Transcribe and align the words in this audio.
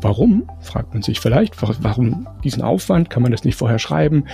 Warum? 0.00 0.48
Fragt 0.60 0.94
man 0.94 1.02
sich 1.02 1.18
vielleicht. 1.18 1.60
Warum 1.60 2.28
diesen 2.44 2.62
Aufwand? 2.62 3.10
Kann 3.10 3.22
man 3.22 3.32
das 3.32 3.44
nicht 3.44 3.56
vorher 3.56 3.80
schreiben? 3.80 4.24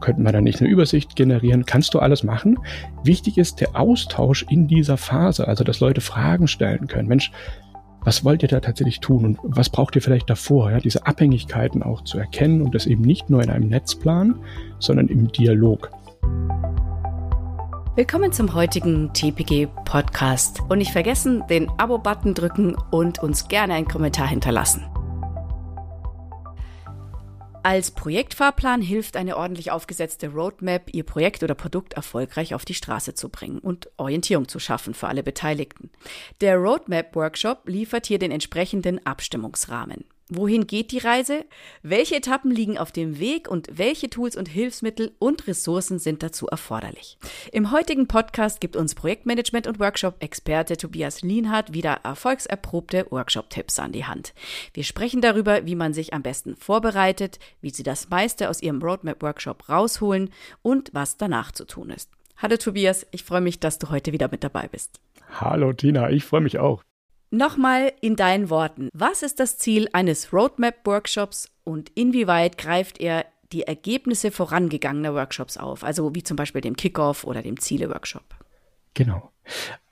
Könnten 0.00 0.22
wir 0.22 0.32
da 0.32 0.42
nicht 0.42 0.60
eine 0.60 0.68
Übersicht 0.68 1.16
generieren? 1.16 1.64
Kannst 1.64 1.94
du 1.94 1.98
alles 1.98 2.24
machen? 2.24 2.58
Wichtig 3.04 3.38
ist 3.38 3.60
der 3.60 3.74
Austausch 3.74 4.44
in 4.50 4.68
dieser 4.68 4.98
Phase, 4.98 5.48
also 5.48 5.64
dass 5.64 5.80
Leute 5.80 6.02
Fragen 6.02 6.46
stellen 6.46 6.88
können. 6.88 7.08
Mensch, 7.08 7.32
was 8.02 8.22
wollt 8.22 8.42
ihr 8.42 8.50
da 8.50 8.60
tatsächlich 8.60 9.00
tun 9.00 9.24
und 9.24 9.38
was 9.56 9.70
braucht 9.70 9.96
ihr 9.96 10.02
vielleicht 10.02 10.28
davor? 10.28 10.70
Ja, 10.70 10.78
diese 10.78 11.06
Abhängigkeiten 11.06 11.82
auch 11.82 12.04
zu 12.04 12.18
erkennen 12.18 12.60
und 12.60 12.74
das 12.74 12.84
eben 12.84 13.00
nicht 13.00 13.30
nur 13.30 13.42
in 13.42 13.48
einem 13.48 13.68
Netzplan, 13.68 14.34
sondern 14.78 15.08
im 15.08 15.32
Dialog. 15.32 15.90
Willkommen 17.96 18.32
zum 18.32 18.52
heutigen 18.52 19.10
TPG 19.14 19.68
Podcast 19.86 20.60
und 20.68 20.78
nicht 20.78 20.90
vergessen, 20.90 21.44
den 21.48 21.70
Abo-Button 21.78 22.34
drücken 22.34 22.76
und 22.90 23.22
uns 23.22 23.48
gerne 23.48 23.72
einen 23.74 23.88
Kommentar 23.88 24.26
hinterlassen. 24.26 24.84
Als 27.66 27.92
Projektfahrplan 27.92 28.82
hilft 28.82 29.16
eine 29.16 29.38
ordentlich 29.38 29.70
aufgesetzte 29.70 30.28
Roadmap, 30.28 30.92
Ihr 30.92 31.02
Projekt 31.02 31.42
oder 31.42 31.54
Produkt 31.54 31.94
erfolgreich 31.94 32.54
auf 32.54 32.66
die 32.66 32.74
Straße 32.74 33.14
zu 33.14 33.30
bringen 33.30 33.58
und 33.58 33.88
Orientierung 33.96 34.48
zu 34.48 34.58
schaffen 34.58 34.92
für 34.92 35.08
alle 35.08 35.22
Beteiligten. 35.22 35.88
Der 36.42 36.58
Roadmap 36.58 37.16
Workshop 37.16 37.66
liefert 37.66 38.04
hier 38.04 38.18
den 38.18 38.32
entsprechenden 38.32 39.04
Abstimmungsrahmen. 39.06 40.04
Wohin 40.30 40.66
geht 40.66 40.90
die 40.90 40.98
Reise? 40.98 41.44
Welche 41.82 42.16
Etappen 42.16 42.50
liegen 42.50 42.78
auf 42.78 42.92
dem 42.92 43.18
Weg 43.18 43.46
und 43.46 43.68
welche 43.70 44.08
Tools 44.08 44.36
und 44.36 44.48
Hilfsmittel 44.48 45.12
und 45.18 45.46
Ressourcen 45.46 45.98
sind 45.98 46.22
dazu 46.22 46.46
erforderlich? 46.46 47.18
Im 47.52 47.70
heutigen 47.70 48.08
Podcast 48.08 48.62
gibt 48.62 48.74
uns 48.74 48.94
Projektmanagement 48.94 49.66
und 49.66 49.78
Workshop-Experte 49.78 50.78
Tobias 50.78 51.20
Lienhardt 51.20 51.74
wieder 51.74 52.00
erfolgserprobte 52.04 53.06
Workshop-Tipps 53.10 53.78
an 53.78 53.92
die 53.92 54.06
Hand. 54.06 54.32
Wir 54.72 54.84
sprechen 54.84 55.20
darüber, 55.20 55.66
wie 55.66 55.76
man 55.76 55.92
sich 55.92 56.14
am 56.14 56.22
besten 56.22 56.56
vorbereitet, 56.56 57.38
wie 57.60 57.70
Sie 57.70 57.82
das 57.82 58.08
meiste 58.08 58.48
aus 58.48 58.62
Ihrem 58.62 58.80
Roadmap-Workshop 58.80 59.68
rausholen 59.68 60.30
und 60.62 60.88
was 60.94 61.18
danach 61.18 61.52
zu 61.52 61.66
tun 61.66 61.90
ist. 61.90 62.10
Hallo 62.38 62.56
Tobias, 62.56 63.06
ich 63.10 63.24
freue 63.24 63.42
mich, 63.42 63.60
dass 63.60 63.78
du 63.78 63.90
heute 63.90 64.12
wieder 64.12 64.30
mit 64.30 64.42
dabei 64.42 64.68
bist. 64.68 65.00
Hallo 65.38 65.74
Tina, 65.74 66.08
ich 66.08 66.24
freue 66.24 66.40
mich 66.40 66.58
auch. 66.58 66.82
Nochmal 67.34 67.92
in 68.00 68.14
deinen 68.14 68.48
Worten, 68.48 68.90
was 68.92 69.24
ist 69.24 69.40
das 69.40 69.58
Ziel 69.58 69.88
eines 69.92 70.32
Roadmap-Workshops 70.32 71.50
und 71.64 71.90
inwieweit 71.96 72.58
greift 72.58 73.00
er 73.00 73.26
die 73.50 73.64
Ergebnisse 73.64 74.30
vorangegangener 74.30 75.14
Workshops 75.14 75.56
auf, 75.56 75.82
also 75.82 76.14
wie 76.14 76.22
zum 76.22 76.36
Beispiel 76.36 76.60
dem 76.60 76.76
Kickoff 76.76 77.24
oder 77.24 77.42
dem 77.42 77.58
Ziele-Workshop? 77.58 78.22
Genau. 78.94 79.32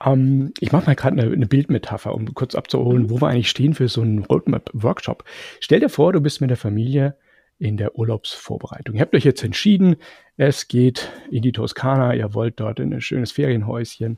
Ähm, 0.01 0.53
ich 0.61 0.71
mache 0.71 0.85
mal 0.85 0.95
gerade 0.95 1.21
eine, 1.21 1.33
eine, 1.33 1.45
Bildmetapher, 1.45 2.15
um 2.15 2.33
kurz 2.33 2.55
abzuholen, 2.55 3.09
wo 3.09 3.19
wir 3.19 3.27
eigentlich 3.27 3.49
stehen 3.49 3.73
für 3.73 3.89
so 3.89 4.03
einen 4.03 4.19
Roadmap-Workshop. 4.19 5.25
Stell 5.59 5.81
dir 5.81 5.89
vor, 5.89 6.13
du 6.13 6.21
bist 6.21 6.39
mit 6.39 6.49
der 6.49 6.55
Familie 6.55 7.17
in 7.59 7.75
der 7.75 7.99
Urlaubsvorbereitung. 7.99 8.95
Ihr 8.95 9.01
habt 9.01 9.15
euch 9.15 9.25
jetzt 9.25 9.43
entschieden, 9.43 9.97
es 10.37 10.69
geht 10.69 11.11
in 11.29 11.41
die 11.41 11.51
Toskana, 11.51 12.15
ihr 12.15 12.33
wollt 12.33 12.61
dort 12.61 12.79
in 12.79 12.93
ein 12.93 13.01
schönes 13.01 13.33
Ferienhäuschen 13.33 14.17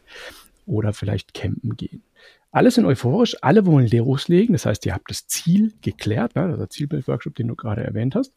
oder 0.67 0.93
vielleicht 0.93 1.33
campen 1.33 1.75
gehen. 1.75 2.03
Alle 2.55 2.71
sind 2.71 2.85
euphorisch, 2.85 3.35
alle 3.41 3.65
wollen 3.65 3.89
loslegen. 3.89 4.53
Das 4.53 4.65
heißt, 4.65 4.85
ihr 4.85 4.93
habt 4.93 5.11
das 5.11 5.27
Ziel 5.27 5.73
geklärt, 5.81 6.37
ne? 6.37 6.43
also 6.43 6.65
Zielbild-Workshop, 6.65 7.35
den 7.35 7.49
du 7.49 7.55
gerade 7.55 7.83
erwähnt 7.83 8.15
hast. 8.15 8.33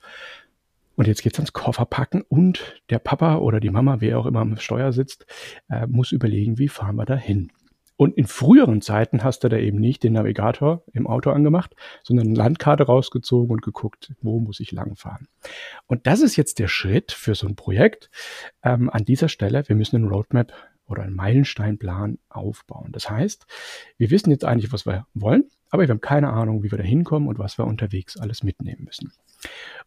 Und 0.97 1.06
jetzt 1.06 1.22
geht's 1.22 1.38
ans 1.38 1.52
Kofferpacken 1.52 2.22
und 2.22 2.83
der 2.91 2.98
Papa 2.98 3.36
oder 3.36 3.60
die 3.60 3.70
Mama, 3.70 4.00
wer 4.00 4.19
auch 4.19 4.27
immer 4.27 4.41
am 4.41 4.56
Steuer 4.56 4.92
sitzt, 4.92 5.25
äh, 5.70 5.86
muss 5.86 6.10
überlegen, 6.10 6.58
wie 6.58 6.66
fahren 6.66 6.97
wir 6.97 7.05
da 7.05 7.14
hin. 7.14 7.52
Und 7.97 8.16
in 8.16 8.27
früheren 8.27 8.80
Zeiten 8.80 9.22
hast 9.22 9.44
du 9.44 9.48
da 9.48 9.56
eben 9.56 9.78
nicht 9.78 10.02
den 10.02 10.14
Navigator 10.14 10.82
im 10.92 11.06
Auto 11.06 11.30
angemacht, 11.30 11.77
sondern 12.03 12.27
eine 12.27 12.34
Landkarte 12.34 12.86
rausgezogen 12.86 13.53
und 13.53 13.62
geguckt, 13.62 14.14
wo 14.20 14.41
muss 14.41 14.58
ich 14.58 14.72
langfahren. 14.72 15.28
Und 15.86 16.08
das 16.08 16.22
ist 16.22 16.34
jetzt 16.34 16.58
der 16.58 16.66
Schritt 16.66 17.12
für 17.12 17.36
so 17.36 17.47
ein 17.47 17.55
Projekt. 17.55 18.10
Ähm, 18.64 18.91
an 18.91 19.05
dieser 19.05 19.28
Stelle, 19.28 19.62
wir 19.69 19.77
müssen 19.77 19.94
ein 19.94 20.08
Roadmap 20.08 20.53
oder 20.88 21.03
einen 21.03 21.15
Meilensteinplan 21.15 22.19
aufbauen. 22.28 22.93
Das 22.93 23.09
heißt, 23.09 23.47
wir 23.97 24.10
wissen 24.10 24.31
jetzt 24.31 24.44
eigentlich, 24.44 24.72
was 24.72 24.87
wir 24.87 25.06
wollen, 25.15 25.44
aber 25.71 25.82
wir 25.82 25.91
haben 25.91 26.00
keine 26.00 26.31
Ahnung, 26.31 26.62
wie 26.62 26.71
wir 26.71 26.78
da 26.78 26.84
hinkommen 26.84 27.28
und 27.28 27.38
was 27.38 27.59
wir 27.59 27.66
unterwegs 27.66 28.16
alles 28.16 28.43
mitnehmen 28.43 28.84
müssen. 28.84 29.12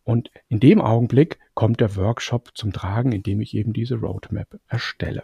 Und 0.03 0.31
in 0.47 0.59
dem 0.59 0.79
Augenblick 0.79 1.39
kommt 1.53 1.79
der 1.81 1.95
Workshop 1.95 2.51
zum 2.55 2.71
Tragen, 2.71 3.11
indem 3.11 3.41
ich 3.41 3.55
eben 3.55 3.73
diese 3.73 3.95
Roadmap 3.95 4.59
erstelle. 4.67 5.23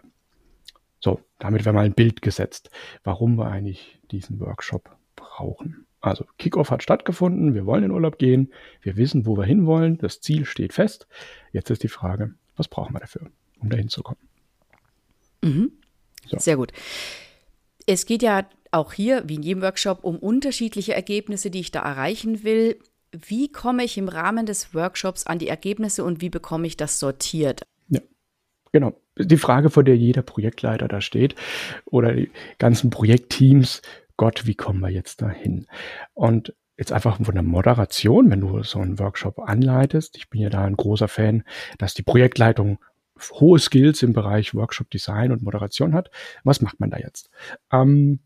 So, 0.99 1.21
damit 1.39 1.63
wäre 1.65 1.73
mal 1.73 1.85
ein 1.85 1.93
Bild 1.93 2.21
gesetzt, 2.21 2.71
warum 3.03 3.37
wir 3.37 3.47
eigentlich 3.47 3.99
diesen 4.11 4.39
Workshop 4.39 4.97
brauchen. 5.15 5.85
Also 6.01 6.25
Kickoff 6.37 6.71
hat 6.71 6.83
stattgefunden, 6.83 7.53
wir 7.53 7.65
wollen 7.65 7.83
in 7.83 7.91
Urlaub 7.91 8.17
gehen, 8.17 8.51
wir 8.81 8.97
wissen, 8.97 9.25
wo 9.25 9.37
wir 9.37 9.45
hinwollen, 9.45 9.97
das 9.97 10.21
Ziel 10.21 10.45
steht 10.45 10.73
fest. 10.73 11.07
Jetzt 11.51 11.69
ist 11.69 11.83
die 11.83 11.87
Frage, 11.87 12.35
was 12.55 12.67
brauchen 12.67 12.93
wir 12.93 12.99
dafür, 12.99 13.29
um 13.59 13.69
dahin 13.69 13.89
zu 13.89 14.03
kommen? 14.03 14.26
Mhm. 15.47 15.71
So. 16.29 16.39
Sehr 16.39 16.57
gut. 16.57 16.71
Es 17.85 18.05
geht 18.05 18.21
ja 18.21 18.45
auch 18.71 18.93
hier, 18.93 19.23
wie 19.27 19.35
in 19.35 19.43
jedem 19.43 19.61
Workshop, 19.61 20.03
um 20.03 20.17
unterschiedliche 20.17 20.93
Ergebnisse, 20.93 21.49
die 21.49 21.61
ich 21.61 21.71
da 21.71 21.81
erreichen 21.81 22.43
will. 22.43 22.77
Wie 23.11 23.49
komme 23.51 23.83
ich 23.83 23.97
im 23.97 24.09
Rahmen 24.09 24.45
des 24.45 24.73
Workshops 24.73 25.25
an 25.25 25.39
die 25.39 25.47
Ergebnisse 25.47 26.03
und 26.03 26.21
wie 26.21 26.29
bekomme 26.29 26.67
ich 26.67 26.75
das 26.75 26.99
sortiert? 26.99 27.61
Ja, 27.87 28.01
genau. 28.71 28.99
Die 29.17 29.37
Frage, 29.37 29.69
vor 29.69 29.83
der 29.83 29.95
jeder 29.95 30.21
Projektleiter 30.21 30.87
da 30.87 31.01
steht 31.01 31.35
oder 31.85 32.13
die 32.13 32.29
ganzen 32.59 32.89
Projektteams, 32.89 33.81
Gott, 34.17 34.45
wie 34.45 34.55
kommen 34.55 34.79
wir 34.81 34.89
jetzt 34.89 35.21
dahin? 35.21 35.67
Und 36.13 36.53
jetzt 36.77 36.91
einfach 36.91 37.17
von 37.17 37.33
der 37.33 37.43
Moderation, 37.43 38.29
wenn 38.29 38.41
du 38.41 38.61
so 38.63 38.79
einen 38.79 38.99
Workshop 38.99 39.39
anleitest, 39.39 40.17
ich 40.17 40.29
bin 40.29 40.41
ja 40.41 40.49
da 40.49 40.63
ein 40.65 40.75
großer 40.75 41.07
Fan, 41.07 41.43
dass 41.77 41.93
die 41.93 42.03
Projektleitung 42.03 42.79
hohe 43.33 43.59
Skills 43.59 44.03
im 44.03 44.13
Bereich 44.13 44.53
Workshop 44.55 44.89
Design 44.89 45.31
und 45.31 45.43
Moderation 45.43 45.93
hat. 45.93 46.09
Was 46.43 46.61
macht 46.61 46.79
man 46.79 46.89
da 46.89 46.97
jetzt? 46.97 47.29
Ähm, 47.71 48.19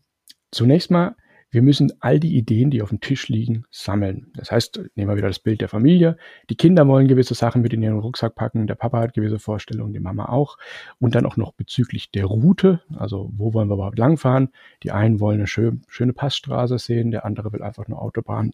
zunächst 0.50 0.90
mal, 0.90 1.16
wir 1.52 1.60
müssen 1.60 1.92
all 2.00 2.18
die 2.18 2.34
Ideen, 2.34 2.70
die 2.70 2.80
auf 2.80 2.88
dem 2.88 3.00
Tisch 3.00 3.28
liegen, 3.28 3.64
sammeln. 3.70 4.32
Das 4.34 4.50
heißt, 4.50 4.80
nehmen 4.94 5.10
wir 5.10 5.18
wieder 5.18 5.28
das 5.28 5.38
Bild 5.38 5.60
der 5.60 5.68
Familie. 5.68 6.16
Die 6.48 6.56
Kinder 6.56 6.88
wollen 6.88 7.08
gewisse 7.08 7.34
Sachen 7.34 7.60
mit 7.60 7.74
in 7.74 7.82
ihren 7.82 7.98
Rucksack 7.98 8.34
packen, 8.34 8.66
der 8.66 8.74
Papa 8.74 9.00
hat 9.00 9.12
gewisse 9.12 9.38
Vorstellungen, 9.38 9.92
die 9.92 10.00
Mama 10.00 10.30
auch. 10.30 10.56
Und 10.98 11.14
dann 11.14 11.26
auch 11.26 11.36
noch 11.36 11.52
bezüglich 11.52 12.10
der 12.10 12.24
Route, 12.24 12.80
also 12.96 13.30
wo 13.36 13.52
wollen 13.52 13.68
wir 13.68 13.74
überhaupt 13.74 13.98
langfahren. 13.98 14.48
Die 14.82 14.92
einen 14.92 15.20
wollen 15.20 15.40
eine 15.40 15.46
schön, 15.46 15.82
schöne 15.88 16.14
Passstraße 16.14 16.78
sehen, 16.78 17.10
der 17.10 17.26
andere 17.26 17.52
will 17.52 17.62
einfach 17.62 17.84
eine 17.84 17.98
Autobahn 17.98 18.52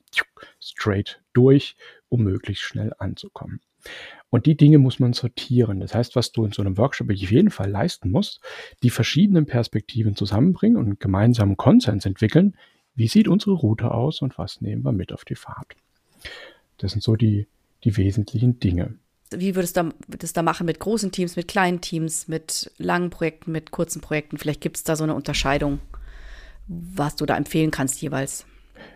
straight 0.61 1.23
durch, 1.33 1.77
um 2.09 2.25
möglichst 2.25 2.65
schnell 2.65 2.93
anzukommen. 2.99 3.61
Und 4.31 4.47
die 4.47 4.57
Dinge 4.57 4.79
muss 4.79 5.01
man 5.01 5.15
sortieren. 5.15 5.81
Das 5.81 5.95
heißt, 5.95 6.15
was 6.15 6.33
du 6.33 6.45
in 6.45 6.53
so 6.53 6.63
einem 6.63 6.77
Workshop 6.77 7.11
auf 7.11 7.17
jeden 7.17 7.51
Fall 7.51 7.71
leisten 7.71 8.11
musst, 8.11 8.41
die 8.83 8.91
verschiedenen 8.91 9.47
Perspektiven 9.47 10.17
zusammenbringen 10.17 10.77
und 10.77 11.01
gemeinsamen 11.01 11.57
Konsens 11.57 12.05
entwickeln. 12.05 12.55
Wie 12.95 13.09
sieht 13.09 13.29
unsere 13.29 13.53
Route 13.53 13.91
aus 13.91 14.21
und 14.21 14.37
was 14.39 14.61
nehmen 14.61 14.85
wir 14.85 14.93
mit 14.93 15.13
auf 15.13 15.25
die 15.25 15.37
Fahrt? 15.37 15.77
Das 16.77 16.93
sind 16.93 17.03
so 17.03 17.17
die, 17.17 17.47
die 17.85 17.97
wesentlichen 17.97 18.61
Dinge. 18.61 18.95
Wie 19.31 19.55
würdest 19.55 19.77
du 19.77 19.91
das 20.07 20.33
da 20.33 20.43
machen 20.43 20.67
mit 20.67 20.81
großen 20.81 21.13
Teams, 21.13 21.37
mit 21.37 21.49
kleinen 21.49 21.81
Teams, 21.81 22.29
mit 22.29 22.71
langen 22.79 23.11
Projekten, 23.11 23.53
mit 23.53 23.71
kurzen 23.71 24.01
Projekten? 24.01 24.39
Vielleicht 24.39 24.61
gibt 24.61 24.79
es 24.79 24.85
da 24.85 24.97
so 24.97 25.05
eine 25.05 25.15
Unterscheidung, 25.15 25.81
was 26.67 27.17
du 27.17 27.27
da 27.27 27.37
empfehlen 27.37 27.71
kannst 27.71 28.01
jeweils. 28.01 28.47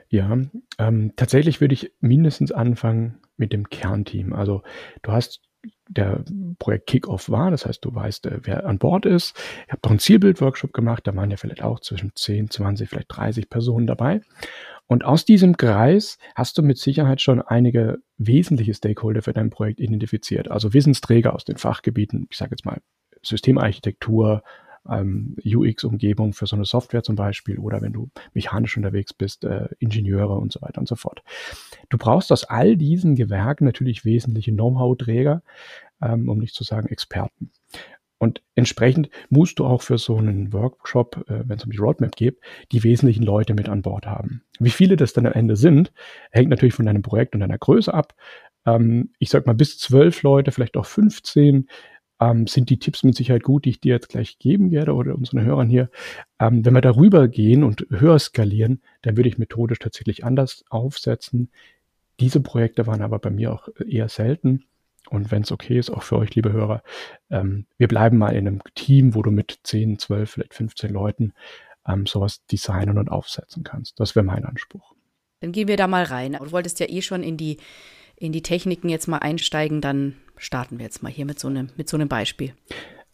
Ja, 0.08 0.38
ähm, 0.78 1.12
tatsächlich 1.16 1.60
würde 1.60 1.74
ich 1.74 1.92
mindestens 2.00 2.52
anfangen 2.52 3.18
mit 3.42 3.52
dem 3.52 3.68
Kernteam. 3.68 4.32
Also 4.32 4.62
du 5.02 5.12
hast 5.12 5.40
der 5.88 6.24
Projekt 6.58 6.86
Kickoff 6.86 7.28
war, 7.28 7.50
das 7.50 7.66
heißt, 7.66 7.84
du 7.84 7.94
weißt, 7.94 8.26
äh, 8.26 8.40
wer 8.42 8.66
an 8.66 8.78
Bord 8.78 9.04
ist. 9.04 9.36
Ich 9.66 9.72
habe 9.72 9.80
noch 9.84 9.90
einen 9.90 9.98
Zielbild-Workshop 9.98 10.72
gemacht, 10.72 11.06
da 11.06 11.14
waren 11.14 11.30
ja 11.30 11.36
vielleicht 11.36 11.62
auch 11.62 11.80
zwischen 11.80 12.12
10, 12.14 12.50
20, 12.50 12.88
vielleicht 12.88 13.16
30 13.16 13.50
Personen 13.50 13.86
dabei. 13.86 14.22
Und 14.86 15.04
aus 15.04 15.24
diesem 15.24 15.56
Kreis 15.56 16.18
hast 16.34 16.58
du 16.58 16.62
mit 16.62 16.78
Sicherheit 16.78 17.20
schon 17.20 17.40
einige 17.40 17.98
wesentliche 18.16 18.74
Stakeholder 18.74 19.22
für 19.22 19.32
dein 19.32 19.50
Projekt 19.50 19.80
identifiziert. 19.80 20.50
Also 20.50 20.72
Wissensträger 20.72 21.34
aus 21.34 21.44
den 21.44 21.56
Fachgebieten, 21.56 22.26
ich 22.30 22.36
sage 22.36 22.52
jetzt 22.52 22.64
mal 22.64 22.80
Systemarchitektur, 23.22 24.42
ähm, 24.88 25.36
UX-Umgebung 25.44 26.32
für 26.32 26.46
so 26.46 26.56
eine 26.56 26.64
Software 26.64 27.02
zum 27.02 27.16
Beispiel 27.16 27.58
oder 27.58 27.82
wenn 27.82 27.92
du 27.92 28.10
mechanisch 28.34 28.76
unterwegs 28.76 29.12
bist, 29.12 29.44
äh, 29.44 29.68
Ingenieure 29.78 30.36
und 30.36 30.52
so 30.52 30.60
weiter 30.62 30.80
und 30.80 30.88
so 30.88 30.96
fort. 30.96 31.22
Du 31.88 31.98
brauchst 31.98 32.32
aus 32.32 32.44
all 32.44 32.76
diesen 32.76 33.14
Gewerken 33.14 33.64
natürlich 33.64 34.04
wesentliche 34.04 34.52
Know-how-Träger, 34.52 35.42
ähm, 36.02 36.28
um 36.28 36.38
nicht 36.38 36.54
zu 36.54 36.64
sagen 36.64 36.88
Experten. 36.88 37.50
Und 38.22 38.40
entsprechend 38.54 39.10
musst 39.30 39.58
du 39.58 39.64
auch 39.64 39.82
für 39.82 39.98
so 39.98 40.16
einen 40.16 40.52
Workshop, 40.52 41.24
äh, 41.28 41.42
wenn 41.44 41.58
es 41.58 41.64
um 41.64 41.72
die 41.72 41.78
Roadmap 41.78 42.14
geht, 42.14 42.38
die 42.70 42.84
wesentlichen 42.84 43.24
Leute 43.24 43.52
mit 43.52 43.68
an 43.68 43.82
Bord 43.82 44.06
haben. 44.06 44.44
Wie 44.60 44.70
viele 44.70 44.96
das 44.96 45.12
dann 45.12 45.26
am 45.26 45.32
Ende 45.32 45.56
sind, 45.56 45.92
hängt 46.30 46.48
natürlich 46.48 46.74
von 46.74 46.86
deinem 46.86 47.02
Projekt 47.02 47.34
und 47.34 47.40
deiner 47.40 47.58
Größe 47.58 47.92
ab. 47.92 48.14
Ähm, 48.64 49.10
ich 49.18 49.28
sag 49.28 49.46
mal 49.46 49.54
bis 49.54 49.76
zwölf 49.76 50.22
Leute, 50.22 50.52
vielleicht 50.52 50.76
auch 50.76 50.86
15 50.86 51.66
ähm, 52.22 52.46
sind 52.46 52.70
die 52.70 52.78
Tipps 52.78 53.02
mit 53.02 53.16
Sicherheit 53.16 53.42
gut, 53.42 53.64
die 53.64 53.70
ich 53.70 53.80
dir 53.80 53.94
jetzt 53.94 54.08
gleich 54.08 54.38
geben 54.38 54.70
werde 54.70 54.94
oder 54.94 55.14
unseren 55.14 55.42
Hörern 55.42 55.68
hier. 55.68 55.90
Ähm, 56.38 56.64
wenn 56.64 56.74
wir 56.74 56.80
darüber 56.80 57.26
gehen 57.26 57.64
und 57.64 57.86
höher 57.90 58.18
skalieren, 58.18 58.80
dann 59.02 59.16
würde 59.16 59.28
ich 59.28 59.38
methodisch 59.38 59.80
tatsächlich 59.80 60.24
anders 60.24 60.64
aufsetzen. 60.70 61.50
Diese 62.20 62.40
Projekte 62.40 62.86
waren 62.86 63.02
aber 63.02 63.18
bei 63.18 63.30
mir 63.30 63.52
auch 63.52 63.68
eher 63.84 64.08
selten. 64.08 64.64
Und 65.10 65.32
wenn 65.32 65.42
es 65.42 65.50
okay 65.50 65.78
ist, 65.78 65.90
auch 65.90 66.04
für 66.04 66.16
euch, 66.16 66.34
liebe 66.34 66.52
Hörer, 66.52 66.82
ähm, 67.28 67.66
wir 67.76 67.88
bleiben 67.88 68.18
mal 68.18 68.36
in 68.36 68.46
einem 68.46 68.62
Team, 68.76 69.16
wo 69.16 69.22
du 69.22 69.32
mit 69.32 69.58
10, 69.64 69.98
12, 69.98 70.30
vielleicht 70.30 70.54
15 70.54 70.90
Leuten 70.92 71.32
ähm, 71.88 72.06
sowas 72.06 72.46
designen 72.46 72.98
und 72.98 73.10
aufsetzen 73.10 73.64
kannst. 73.64 73.98
Das 73.98 74.14
wäre 74.14 74.24
mein 74.24 74.44
Anspruch. 74.44 74.94
Dann 75.40 75.50
gehen 75.50 75.66
wir 75.66 75.76
da 75.76 75.88
mal 75.88 76.04
rein. 76.04 76.38
Du 76.38 76.52
wolltest 76.52 76.78
ja 76.78 76.88
eh 76.88 77.02
schon 77.02 77.24
in 77.24 77.36
die, 77.36 77.56
in 78.14 78.30
die 78.30 78.42
Techniken 78.42 78.88
jetzt 78.88 79.08
mal 79.08 79.18
einsteigen, 79.18 79.80
dann 79.80 80.14
starten 80.42 80.78
wir 80.78 80.84
jetzt 80.84 81.02
mal 81.02 81.12
hier 81.12 81.24
mit 81.24 81.38
so 81.38 81.48
einem, 81.48 81.70
mit 81.76 81.88
so 81.88 81.96
einem 81.96 82.08
Beispiel. 82.08 82.52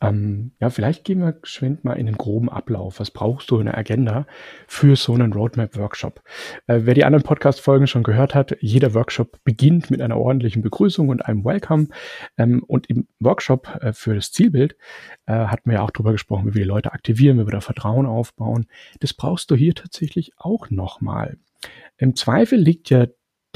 Ähm, 0.00 0.52
ja, 0.60 0.70
vielleicht 0.70 1.04
gehen 1.04 1.20
wir 1.20 1.32
geschwind 1.32 1.84
mal 1.84 1.94
in 1.94 2.06
den 2.06 2.16
groben 2.16 2.48
Ablauf. 2.48 3.00
Was 3.00 3.10
brauchst 3.10 3.50
du 3.50 3.58
in 3.58 3.66
der 3.66 3.76
Agenda 3.76 4.26
für 4.68 4.94
so 4.94 5.12
einen 5.12 5.32
Roadmap-Workshop? 5.32 6.22
Äh, 6.68 6.80
wer 6.84 6.94
die 6.94 7.04
anderen 7.04 7.24
Podcast-Folgen 7.24 7.88
schon 7.88 8.04
gehört 8.04 8.34
hat, 8.34 8.56
jeder 8.60 8.94
Workshop 8.94 9.42
beginnt 9.42 9.90
mit 9.90 10.00
einer 10.00 10.16
ordentlichen 10.16 10.62
Begrüßung 10.62 11.08
und 11.08 11.26
einem 11.26 11.44
Welcome. 11.44 11.88
Ähm, 12.36 12.62
und 12.66 12.88
im 12.88 13.08
Workshop 13.18 13.76
äh, 13.80 13.92
für 13.92 14.14
das 14.14 14.30
Zielbild 14.30 14.76
äh, 15.26 15.32
hatten 15.32 15.68
wir 15.68 15.78
ja 15.78 15.82
auch 15.82 15.90
drüber 15.90 16.12
gesprochen, 16.12 16.46
wie 16.46 16.54
wir 16.54 16.62
die 16.62 16.68
Leute 16.68 16.92
aktivieren, 16.92 17.38
wie 17.40 17.46
wir 17.46 17.52
da 17.52 17.60
Vertrauen 17.60 18.06
aufbauen. 18.06 18.66
Das 19.00 19.12
brauchst 19.12 19.50
du 19.50 19.56
hier 19.56 19.74
tatsächlich 19.74 20.30
auch 20.36 20.70
nochmal. 20.70 21.38
Im 21.96 22.14
Zweifel 22.14 22.58
liegt 22.60 22.90
ja 22.90 23.06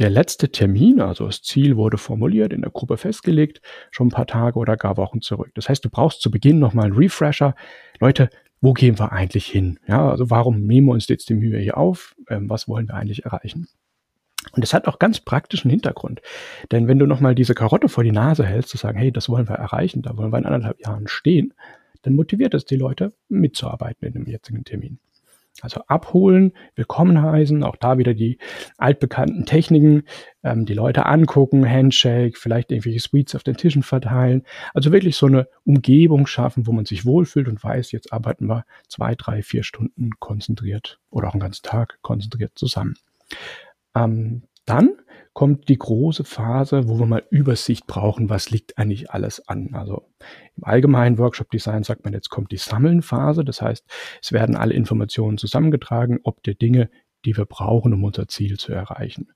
der 0.03 0.11
letzte 0.11 0.51
Termin, 0.51 1.01
also 1.01 1.27
das 1.27 1.43
Ziel 1.43 1.77
wurde 1.77 1.97
formuliert, 1.97 2.53
in 2.53 2.63
der 2.63 2.71
Gruppe 2.71 2.97
festgelegt, 2.97 3.63
schon 3.93 4.09
ein 4.09 4.11
paar 4.11 4.27
Tage 4.27 4.59
oder 4.59 4.77
gar 4.77 4.97
Wochen 4.97 5.21
zurück. 5.21 5.53
Das 5.55 5.69
heißt, 5.69 5.85
du 5.85 5.91
brauchst 5.91 6.21
zu 6.21 6.31
Beginn 6.31 6.59
nochmal 6.59 6.87
einen 6.87 6.97
Refresher. 6.97 7.55
Leute, 8.01 8.29
wo 8.61 8.73
gehen 8.73 8.99
wir 8.99 9.13
eigentlich 9.13 9.47
hin? 9.47 9.79
Ja, 9.87 10.11
also 10.11 10.29
warum 10.29 10.63
nehmen 10.63 10.89
wir 10.89 10.93
uns 10.93 11.09
jetzt 11.09 11.29
die 11.29 11.35
Mühe 11.35 11.59
hier 11.59 11.77
auf? 11.77 12.15
Ähm, 12.29 12.51
was 12.51 12.69
wollen 12.69 12.89
wir 12.89 12.95
eigentlich 12.95 13.25
erreichen? 13.25 13.69
Und 14.51 14.63
das 14.65 14.75
hat 14.75 14.89
auch 14.89 14.99
ganz 14.99 15.21
praktischen 15.21 15.71
Hintergrund. 15.71 16.21
Denn 16.73 16.89
wenn 16.89 16.99
du 16.99 17.07
nochmal 17.07 17.37
diese 17.37 17.55
Karotte 17.55 17.89
vor 17.89 18.03
die 18.03 18.11
Nase 18.11 18.45
hältst, 18.45 18.71
zu 18.71 18.77
sagen, 18.77 18.99
hey, 18.99 19.13
das 19.13 19.29
wollen 19.29 19.49
wir 19.49 19.55
erreichen, 19.55 20.03
da 20.03 20.17
wollen 20.17 20.33
wir 20.33 20.39
in 20.39 20.47
anderthalb 20.47 20.81
Jahren 20.81 21.07
stehen, 21.07 21.55
dann 22.03 22.15
motiviert 22.15 22.55
es 22.55 22.65
die 22.65 22.77
Leute, 22.77 23.13
mitzuarbeiten 23.29 24.07
in 24.09 24.15
dem 24.15 24.27
jetzigen 24.27 24.65
Termin. 24.65 24.99
Also 25.63 25.81
abholen, 25.87 26.55
willkommen 26.75 27.23
heißen, 27.23 27.63
auch 27.63 27.77
da 27.77 27.97
wieder 27.97 28.15
die 28.15 28.39
altbekannten 28.79 29.47
Techniken, 29.47 30.03
ähm, 30.43 30.67
die 30.67 30.75
Leute 30.75 31.07
angucken, 31.07 31.65
Handshake, 31.65 32.37
vielleicht 32.37 32.73
irgendwelche 32.73 32.99
Sweets 32.99 33.37
auf 33.37 33.45
den 33.45 33.57
Tischen 33.57 33.85
verteilen. 33.85 34.43
Also 34.75 34.91
wirklich 34.91 35.15
so 35.15 35.27
eine 35.27 35.47
Umgebung 35.65 36.27
schaffen, 36.27 36.67
wo 36.67 36.73
man 36.73 36.85
sich 36.85 37.07
wohlfühlt 37.07 37.47
und 37.47 37.63
weiß, 37.63 37.93
jetzt 37.93 38.13
arbeiten 38.13 38.49
wir 38.49 38.65
zwei, 38.89 39.15
drei, 39.15 39.43
vier 39.43 39.63
Stunden 39.63 40.11
konzentriert 40.19 40.99
oder 41.11 41.29
auch 41.29 41.35
einen 41.35 41.41
ganzen 41.43 41.63
Tag 41.63 41.99
konzentriert 42.03 42.51
zusammen. 42.57 42.95
Ähm, 43.95 44.43
dann 44.67 44.91
kommt 45.35 45.69
die 45.69 45.79
große 45.79 46.25
Phase, 46.25 46.89
wo 46.89 46.99
wir 46.99 47.07
mal 47.07 47.25
Übersicht 47.31 47.87
brauchen, 47.87 48.29
was 48.29 48.51
liegt 48.51 48.77
eigentlich 48.77 49.11
alles 49.11 49.49
an. 49.49 49.71
Also 49.73 50.07
im 50.57 50.65
allgemeinen 50.65 51.19
Workshop-Design 51.19 51.85
sagt 51.85 52.05
man, 52.05 52.13
jetzt 52.13 52.29
kommt 52.29 52.53
die 52.53 52.59
Sammeln-Phase. 52.59 53.45
Das 53.45 53.63
heißt, 53.63 53.85
es 54.21 54.33
werden 54.33 54.57
alle 54.57 54.75
Informationen 54.75 55.39
zusammengetragen, 55.39 56.21
ob 56.23 56.43
der 56.43 56.55
Dinge, 56.55 56.91
die 57.25 57.37
wir 57.37 57.47
brauchen, 57.47 57.95
um 57.95 58.05
unser 58.05 58.29
Ziel 58.29 58.59
zu 58.59 58.73
erreichen. 58.73 59.29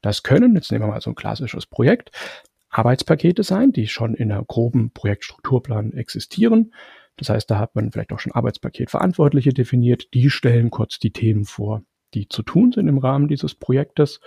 Das 0.00 0.22
können, 0.22 0.54
jetzt 0.56 0.72
nehmen 0.72 0.84
wir 0.84 0.88
mal 0.88 1.00
so 1.00 1.10
ein 1.10 1.16
klassisches 1.16 1.66
Projekt, 1.66 2.10
Arbeitspakete 2.68 3.42
sein, 3.42 3.72
die 3.72 3.86
schon 3.86 4.14
in 4.14 4.32
einer 4.32 4.44
groben 4.44 4.90
Projektstrukturplan 4.90 5.92
existieren. 5.92 6.74
Das 7.16 7.28
heißt, 7.28 7.50
da 7.50 7.58
hat 7.58 7.74
man 7.74 7.92
vielleicht 7.92 8.12
auch 8.12 8.18
schon 8.18 8.32
Arbeitspaketverantwortliche 8.32 9.50
definiert. 9.50 10.12
Die 10.12 10.28
stellen 10.28 10.70
kurz 10.70 10.98
die 10.98 11.12
Themen 11.12 11.44
vor, 11.44 11.82
die 12.14 12.28
zu 12.28 12.42
tun 12.42 12.72
sind 12.72 12.88
im 12.88 12.98
Rahmen 12.98 13.28
dieses 13.28 13.54
Projektes 13.54 14.20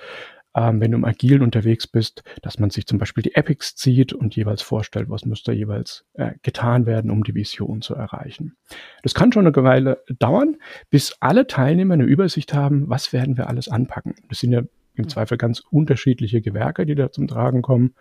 ähm, 0.55 0.81
wenn 0.81 0.91
du 0.91 0.97
im 0.97 1.05
Agilen 1.05 1.41
unterwegs 1.41 1.87
bist, 1.87 2.23
dass 2.41 2.59
man 2.59 2.69
sich 2.69 2.87
zum 2.87 2.97
Beispiel 2.97 3.23
die 3.23 3.35
Epics 3.35 3.75
zieht 3.75 4.13
und 4.13 4.35
jeweils 4.35 4.61
vorstellt, 4.61 5.09
was 5.09 5.25
müsste 5.25 5.51
jeweils 5.51 6.05
äh, 6.13 6.31
getan 6.41 6.85
werden, 6.85 7.11
um 7.11 7.23
die 7.23 7.35
Vision 7.35 7.81
zu 7.81 7.95
erreichen. 7.95 8.57
Das 9.03 9.13
kann 9.13 9.31
schon 9.31 9.45
eine 9.45 9.55
Weile 9.55 10.03
dauern, 10.17 10.57
bis 10.89 11.15
alle 11.19 11.47
Teilnehmer 11.47 11.93
eine 11.93 12.05
Übersicht 12.05 12.53
haben, 12.53 12.89
was 12.89 13.13
werden 13.13 13.37
wir 13.37 13.47
alles 13.47 13.67
anpacken. 13.67 14.15
Das 14.27 14.39
sind 14.39 14.51
ja 14.51 14.59
im 14.59 15.05
mhm. 15.05 15.09
Zweifel 15.09 15.37
ganz 15.37 15.61
unterschiedliche 15.71 16.41
Gewerke, 16.41 16.85
die 16.85 16.95
da 16.95 17.11
zum 17.11 17.27
Tragen 17.27 17.61
kommen. 17.61 17.95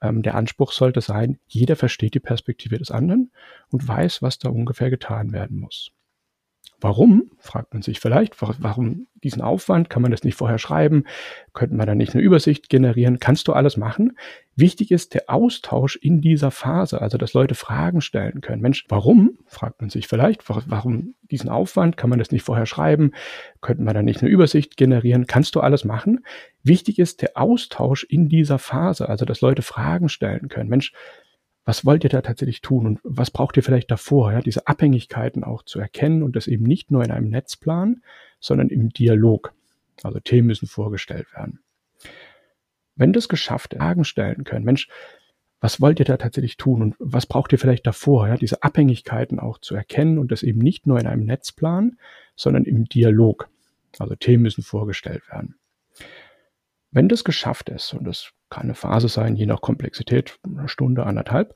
Ähm, 0.00 0.22
der 0.22 0.34
Anspruch 0.34 0.72
sollte 0.72 1.00
sein, 1.00 1.38
jeder 1.46 1.76
versteht 1.76 2.14
die 2.14 2.20
Perspektive 2.20 2.78
des 2.78 2.90
anderen 2.90 3.32
und 3.70 3.86
weiß, 3.86 4.22
was 4.22 4.38
da 4.38 4.48
ungefähr 4.48 4.90
getan 4.90 5.32
werden 5.32 5.58
muss. 5.58 5.90
Warum, 6.80 7.32
fragt 7.38 7.72
man 7.74 7.82
sich 7.82 7.98
vielleicht, 7.98 8.40
warum 8.40 9.08
diesen 9.24 9.42
Aufwand? 9.42 9.90
Kann 9.90 10.00
man 10.00 10.12
das 10.12 10.22
nicht 10.22 10.36
vorher 10.36 10.58
schreiben? 10.58 11.04
Könnten 11.52 11.76
wir 11.76 11.86
da 11.86 11.96
nicht 11.96 12.14
eine 12.14 12.22
Übersicht 12.22 12.68
generieren? 12.68 13.18
Kannst 13.18 13.48
du 13.48 13.52
alles 13.52 13.76
machen? 13.76 14.16
Wichtig 14.54 14.92
ist 14.92 15.14
der 15.14 15.24
Austausch 15.26 15.96
in 15.96 16.20
dieser 16.20 16.52
Phase, 16.52 17.00
also 17.02 17.18
dass 17.18 17.32
Leute 17.32 17.56
Fragen 17.56 18.00
stellen 18.00 18.40
können. 18.42 18.62
Mensch, 18.62 18.84
warum, 18.88 19.38
fragt 19.46 19.80
man 19.80 19.90
sich 19.90 20.06
vielleicht, 20.06 20.48
warum 20.48 21.14
diesen 21.30 21.50
Aufwand? 21.50 21.96
Kann 21.96 22.10
man 22.10 22.20
das 22.20 22.30
nicht 22.30 22.44
vorher 22.44 22.66
schreiben? 22.66 23.10
Könnten 23.60 23.82
wir 23.82 23.92
da 23.94 24.02
nicht 24.02 24.22
eine 24.22 24.30
Übersicht 24.30 24.76
generieren? 24.76 25.26
Kannst 25.26 25.56
du 25.56 25.60
alles 25.60 25.84
machen? 25.84 26.24
Wichtig 26.62 27.00
ist 27.00 27.22
der 27.22 27.36
Austausch 27.36 28.04
in 28.04 28.28
dieser 28.28 28.60
Phase, 28.60 29.08
also 29.08 29.24
dass 29.24 29.40
Leute 29.40 29.62
Fragen 29.62 30.08
stellen 30.08 30.48
können. 30.48 30.70
Mensch, 30.70 30.92
was 31.68 31.84
wollt 31.84 32.02
ihr 32.02 32.08
da 32.08 32.22
tatsächlich 32.22 32.62
tun 32.62 32.86
und 32.86 32.98
was 33.02 33.30
braucht 33.30 33.58
ihr 33.58 33.62
vielleicht 33.62 33.90
davor, 33.90 34.32
ja, 34.32 34.40
diese 34.40 34.66
Abhängigkeiten 34.66 35.44
auch 35.44 35.62
zu 35.62 35.78
erkennen 35.78 36.22
und 36.22 36.34
das 36.34 36.46
eben 36.46 36.64
nicht 36.64 36.90
nur 36.90 37.04
in 37.04 37.10
einem 37.10 37.28
Netzplan, 37.28 38.02
sondern 38.40 38.70
im 38.70 38.88
Dialog. 38.88 39.52
Also 40.02 40.18
Themen 40.18 40.46
müssen 40.46 40.66
vorgestellt 40.66 41.30
werden. 41.34 41.60
Wenn 42.96 43.12
das 43.12 43.28
geschafft 43.28 43.74
Fragen 43.74 44.04
stellen 44.04 44.44
können, 44.44 44.64
Mensch, 44.64 44.88
was 45.60 45.78
wollt 45.78 45.98
ihr 45.98 46.06
da 46.06 46.16
tatsächlich 46.16 46.56
tun 46.56 46.80
und 46.80 46.96
was 47.00 47.26
braucht 47.26 47.52
ihr 47.52 47.58
vielleicht 47.58 47.86
davor, 47.86 48.28
ja, 48.28 48.38
diese 48.38 48.62
Abhängigkeiten 48.62 49.38
auch 49.38 49.58
zu 49.58 49.74
erkennen 49.74 50.16
und 50.18 50.32
das 50.32 50.42
eben 50.42 50.60
nicht 50.60 50.86
nur 50.86 50.98
in 50.98 51.06
einem 51.06 51.26
Netzplan, 51.26 51.98
sondern 52.34 52.64
im 52.64 52.86
Dialog. 52.86 53.50
Also 53.98 54.14
Themen 54.14 54.44
müssen 54.44 54.62
vorgestellt 54.62 55.28
werden. 55.30 55.56
Wenn 56.92 57.10
das 57.10 57.24
geschafft 57.24 57.68
ist, 57.68 57.92
und 57.92 58.04
das 58.04 58.32
kann 58.50 58.64
eine 58.64 58.74
Phase 58.74 59.08
sein, 59.08 59.36
je 59.36 59.46
nach 59.46 59.60
Komplexität, 59.60 60.38
eine 60.44 60.68
Stunde, 60.68 61.04
anderthalb, 61.04 61.54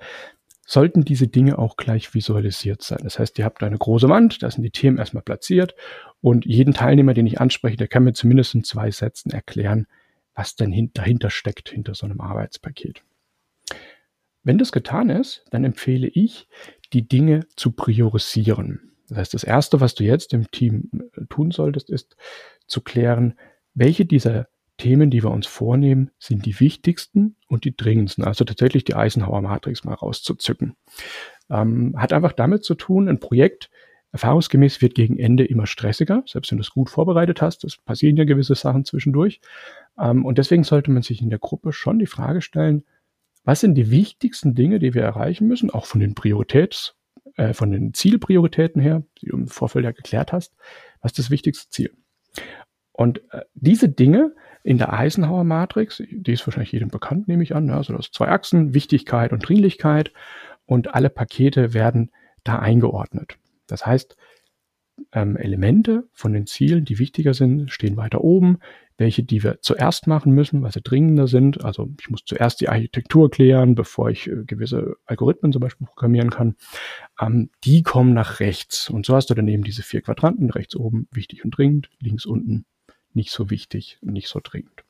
sollten 0.66 1.04
diese 1.04 1.28
Dinge 1.28 1.58
auch 1.58 1.76
gleich 1.76 2.14
visualisiert 2.14 2.82
sein. 2.82 3.00
Das 3.02 3.18
heißt, 3.18 3.38
ihr 3.38 3.44
habt 3.44 3.62
eine 3.62 3.78
große 3.78 4.08
Wand, 4.08 4.42
da 4.42 4.50
sind 4.50 4.62
die 4.62 4.70
Themen 4.70 4.98
erstmal 4.98 5.22
platziert 5.22 5.74
und 6.20 6.46
jeden 6.46 6.72
Teilnehmer, 6.72 7.14
den 7.14 7.26
ich 7.26 7.40
anspreche, 7.40 7.76
der 7.76 7.88
kann 7.88 8.04
mir 8.04 8.12
zumindest 8.12 8.54
in 8.54 8.64
zwei 8.64 8.90
Sätzen 8.90 9.30
erklären, 9.30 9.86
was 10.34 10.56
denn 10.56 10.90
dahinter 10.94 11.30
steckt, 11.30 11.68
hinter 11.70 11.94
so 11.94 12.06
einem 12.06 12.20
Arbeitspaket. 12.20 13.02
Wenn 14.44 14.58
das 14.58 14.72
getan 14.72 15.10
ist, 15.10 15.44
dann 15.50 15.64
empfehle 15.64 16.08
ich, 16.08 16.48
die 16.92 17.06
Dinge 17.06 17.46
zu 17.56 17.72
priorisieren. 17.72 18.92
Das 19.08 19.18
heißt, 19.18 19.34
das 19.34 19.44
Erste, 19.44 19.80
was 19.80 19.94
du 19.94 20.04
jetzt 20.04 20.32
im 20.32 20.50
Team 20.50 20.90
äh, 21.16 21.26
tun 21.28 21.50
solltest, 21.50 21.90
ist 21.90 22.16
zu 22.66 22.80
klären, 22.80 23.38
welche 23.74 24.04
dieser 24.04 24.48
Themen, 24.82 25.10
die 25.10 25.22
wir 25.22 25.30
uns 25.30 25.46
vornehmen, 25.46 26.10
sind 26.18 26.44
die 26.44 26.58
wichtigsten 26.58 27.36
und 27.46 27.64
die 27.64 27.76
dringendsten. 27.76 28.24
Also 28.24 28.44
tatsächlich 28.44 28.82
die 28.82 28.96
Eisenhower 28.96 29.40
Matrix 29.40 29.84
mal 29.84 29.94
rauszuzücken. 29.94 30.74
Ähm, 31.48 31.94
hat 31.96 32.12
einfach 32.12 32.32
damit 32.32 32.64
zu 32.64 32.74
tun, 32.74 33.08
ein 33.08 33.20
Projekt 33.20 33.70
erfahrungsgemäß 34.10 34.82
wird 34.82 34.96
gegen 34.96 35.20
Ende 35.20 35.44
immer 35.44 35.66
stressiger, 35.66 36.24
selbst 36.26 36.50
wenn 36.50 36.58
du 36.58 36.62
es 36.62 36.70
gut 36.70 36.90
vorbereitet 36.90 37.40
hast. 37.40 37.62
Es 37.62 37.76
passieren 37.76 38.16
ja 38.16 38.24
gewisse 38.24 38.56
Sachen 38.56 38.84
zwischendurch. 38.84 39.40
Ähm, 40.00 40.24
und 40.26 40.38
deswegen 40.38 40.64
sollte 40.64 40.90
man 40.90 41.02
sich 41.04 41.22
in 41.22 41.30
der 41.30 41.38
Gruppe 41.38 41.72
schon 41.72 42.00
die 42.00 42.06
Frage 42.06 42.42
stellen, 42.42 42.82
was 43.44 43.60
sind 43.60 43.76
die 43.76 43.92
wichtigsten 43.92 44.56
Dinge, 44.56 44.80
die 44.80 44.94
wir 44.94 45.02
erreichen 45.02 45.46
müssen, 45.46 45.70
auch 45.70 45.86
von 45.86 46.00
den 46.00 46.16
Prioritäts, 46.16 46.96
äh, 47.36 47.54
von 47.54 47.70
den 47.70 47.94
Zielprioritäten 47.94 48.82
her, 48.82 49.04
die 49.20 49.26
du 49.26 49.36
im 49.36 49.46
Vorfeld 49.46 49.84
ja 49.84 49.92
geklärt 49.92 50.32
hast. 50.32 50.56
Was 51.00 51.12
ist 51.12 51.20
das 51.20 51.30
wichtigste 51.30 51.70
Ziel? 51.70 51.92
Und 53.02 53.20
äh, 53.32 53.42
diese 53.54 53.88
Dinge 53.88 54.32
in 54.62 54.78
der 54.78 54.92
Eisenhower 54.92 55.42
Matrix, 55.42 56.00
die 56.08 56.32
ist 56.32 56.46
wahrscheinlich 56.46 56.70
jedem 56.70 56.88
bekannt, 56.88 57.26
nehme 57.26 57.42
ich 57.42 57.56
an, 57.56 57.64
ne? 57.64 57.74
also 57.74 57.96
das 57.96 58.12
zwei 58.12 58.28
Achsen, 58.28 58.74
Wichtigkeit 58.74 59.32
und 59.32 59.40
Dringlichkeit 59.46 60.12
und 60.66 60.94
alle 60.94 61.10
Pakete 61.10 61.74
werden 61.74 62.12
da 62.44 62.60
eingeordnet. 62.60 63.38
Das 63.66 63.84
heißt, 63.84 64.16
ähm, 65.10 65.36
Elemente 65.36 66.04
von 66.12 66.32
den 66.32 66.46
Zielen, 66.46 66.84
die 66.84 67.00
wichtiger 67.00 67.34
sind, 67.34 67.72
stehen 67.72 67.96
weiter 67.96 68.22
oben. 68.22 68.58
Welche, 68.98 69.24
die 69.24 69.42
wir 69.42 69.60
zuerst 69.62 70.06
machen 70.06 70.32
müssen, 70.32 70.62
weil 70.62 70.70
sie 70.70 70.82
dringender 70.82 71.26
sind. 71.26 71.64
Also 71.64 71.88
ich 71.98 72.08
muss 72.08 72.24
zuerst 72.24 72.60
die 72.60 72.68
Architektur 72.68 73.30
klären, 73.30 73.74
bevor 73.74 74.10
ich 74.10 74.28
äh, 74.28 74.44
gewisse 74.44 74.94
Algorithmen 75.06 75.50
zum 75.50 75.60
Beispiel 75.60 75.88
programmieren 75.88 76.30
kann. 76.30 76.54
Ähm, 77.20 77.50
die 77.64 77.82
kommen 77.82 78.14
nach 78.14 78.38
rechts. 78.38 78.90
Und 78.90 79.06
so 79.06 79.16
hast 79.16 79.30
du 79.30 79.34
dann 79.34 79.48
eben 79.48 79.64
diese 79.64 79.82
vier 79.82 80.02
Quadranten. 80.02 80.50
Rechts 80.50 80.76
oben 80.76 81.08
wichtig 81.10 81.44
und 81.44 81.56
dringend, 81.56 81.90
links 81.98 82.26
unten 82.26 82.64
nicht 83.14 83.30
so 83.30 83.50
wichtig, 83.50 83.98
nicht 84.00 84.28
so 84.28 84.40
dringend. 84.42 84.84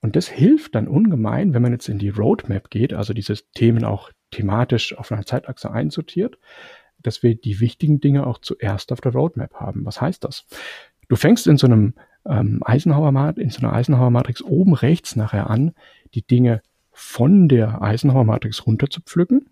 Und 0.00 0.16
das 0.16 0.28
hilft 0.28 0.74
dann 0.74 0.86
ungemein, 0.86 1.54
wenn 1.54 1.62
man 1.62 1.72
jetzt 1.72 1.88
in 1.88 1.98
die 1.98 2.10
Roadmap 2.10 2.70
geht, 2.70 2.92
also 2.92 3.14
diese 3.14 3.36
Themen 3.54 3.84
auch 3.84 4.10
thematisch 4.30 4.96
auf 4.98 5.10
einer 5.10 5.24
Zeitachse 5.24 5.70
einsortiert, 5.70 6.38
dass 6.98 7.22
wir 7.22 7.34
die 7.34 7.60
wichtigen 7.60 8.00
Dinge 8.00 8.26
auch 8.26 8.38
zuerst 8.38 8.92
auf 8.92 9.00
der 9.00 9.12
Roadmap 9.12 9.54
haben. 9.54 9.86
Was 9.86 10.00
heißt 10.00 10.24
das? 10.24 10.46
Du 11.08 11.16
fängst 11.16 11.46
in 11.46 11.56
so 11.56 11.66
einem 11.66 11.94
ähm, 12.26 12.60
Eisenhower 12.64 13.34
in 13.36 13.50
so 13.50 13.60
einer 13.60 13.72
Eisenhower-Matrix 13.72 14.42
oben 14.42 14.74
rechts 14.74 15.16
nachher 15.16 15.50
an, 15.50 15.74
die 16.14 16.26
Dinge 16.26 16.62
von 16.90 17.48
der 17.48 17.82
Eisenhower-Matrix 17.82 18.66
runter 18.66 18.88
zu 18.88 19.00
pflücken 19.02 19.50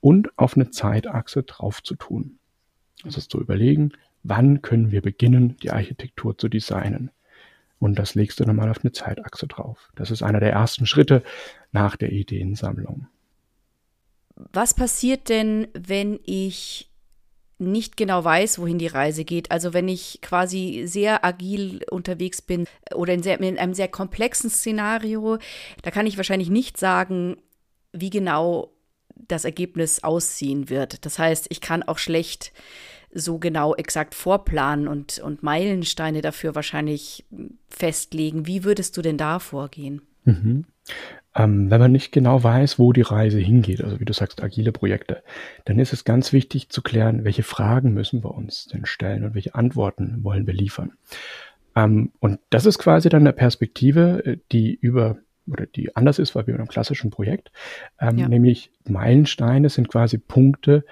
und 0.00 0.36
auf 0.38 0.56
eine 0.56 0.70
Zeitachse 0.70 1.42
drauf 1.42 1.82
zu 1.82 1.96
tun. 1.96 2.38
Also 3.04 3.20
zu 3.20 3.40
überlegen, 3.40 3.92
wann 4.22 4.62
können 4.62 4.90
wir 4.90 5.02
beginnen, 5.02 5.56
die 5.62 5.70
Architektur 5.70 6.36
zu 6.36 6.48
designen. 6.48 7.10
Und 7.84 7.98
das 7.98 8.14
legst 8.14 8.40
du 8.40 8.44
nochmal 8.44 8.70
auf 8.70 8.82
eine 8.82 8.92
Zeitachse 8.92 9.46
drauf. 9.46 9.90
Das 9.94 10.10
ist 10.10 10.22
einer 10.22 10.40
der 10.40 10.52
ersten 10.52 10.86
Schritte 10.86 11.22
nach 11.70 11.96
der 11.96 12.12
Ideensammlung. 12.12 13.08
Was 14.36 14.72
passiert 14.72 15.28
denn, 15.28 15.68
wenn 15.74 16.18
ich 16.24 16.90
nicht 17.58 17.98
genau 17.98 18.24
weiß, 18.24 18.58
wohin 18.58 18.78
die 18.78 18.86
Reise 18.86 19.26
geht. 19.26 19.50
Also 19.50 19.74
wenn 19.74 19.88
ich 19.88 20.20
quasi 20.22 20.84
sehr 20.86 21.26
agil 21.26 21.84
unterwegs 21.90 22.40
bin 22.40 22.66
oder 22.94 23.12
in, 23.12 23.22
sehr, 23.22 23.38
in, 23.38 23.58
einem 23.58 23.74
sehr 23.74 23.88
komplexen 23.88 24.48
Szenario, 24.48 25.36
da 25.82 25.90
kann 25.90 26.06
ich 26.06 26.16
wahrscheinlich 26.16 26.48
nicht 26.48 26.78
sagen, 26.78 27.36
wie 27.92 28.10
genau 28.10 28.72
das 29.14 29.44
Ergebnis 29.44 30.02
aussehen 30.02 30.70
wird. 30.70 31.04
Das 31.04 31.18
heißt, 31.18 31.46
ich 31.50 31.60
kann 31.60 31.82
auch 31.82 31.98
schlecht 31.98 32.52
so 33.14 33.38
genau 33.38 33.74
exakt 33.74 34.14
vorplanen 34.14 34.88
und, 34.88 35.18
und 35.18 35.42
Meilensteine 35.42 36.20
dafür 36.20 36.54
wahrscheinlich 36.54 37.24
festlegen. 37.68 38.46
Wie 38.46 38.64
würdest 38.64 38.96
du 38.96 39.02
denn 39.02 39.16
da 39.16 39.38
vorgehen? 39.38 40.02
Mhm. 40.24 40.64
Ähm, 41.36 41.70
wenn 41.70 41.80
man 41.80 41.92
nicht 41.92 42.12
genau 42.12 42.42
weiß, 42.42 42.78
wo 42.78 42.92
die 42.92 43.02
Reise 43.02 43.38
hingeht, 43.38 43.82
also 43.82 43.98
wie 43.98 44.04
du 44.04 44.12
sagst, 44.12 44.42
agile 44.42 44.70
Projekte, 44.70 45.22
dann 45.64 45.78
ist 45.78 45.92
es 45.92 46.04
ganz 46.04 46.32
wichtig 46.32 46.68
zu 46.68 46.82
klären, 46.82 47.24
welche 47.24 47.42
Fragen 47.42 47.92
müssen 47.92 48.22
wir 48.22 48.32
uns 48.32 48.66
denn 48.66 48.86
stellen 48.86 49.24
und 49.24 49.34
welche 49.34 49.54
Antworten 49.54 50.22
wollen 50.22 50.46
wir 50.46 50.54
liefern. 50.54 50.92
Ähm, 51.74 52.12
und 52.20 52.38
das 52.50 52.66
ist 52.66 52.78
quasi 52.78 53.08
dann 53.08 53.22
eine 53.22 53.32
Perspektive, 53.32 54.24
äh, 54.24 54.36
die 54.52 54.74
über 54.74 55.18
oder 55.46 55.66
die 55.66 55.94
anders 55.94 56.18
ist, 56.18 56.34
weil 56.34 56.46
wir 56.46 56.54
in 56.54 56.60
einem 56.60 56.68
klassischen 56.68 57.10
Projekt, 57.10 57.50
ähm, 58.00 58.16
ja. 58.16 58.28
nämlich 58.28 58.70
Meilensteine 58.88 59.68
sind 59.68 59.88
quasi 59.88 60.16
Punkte, 60.16 60.84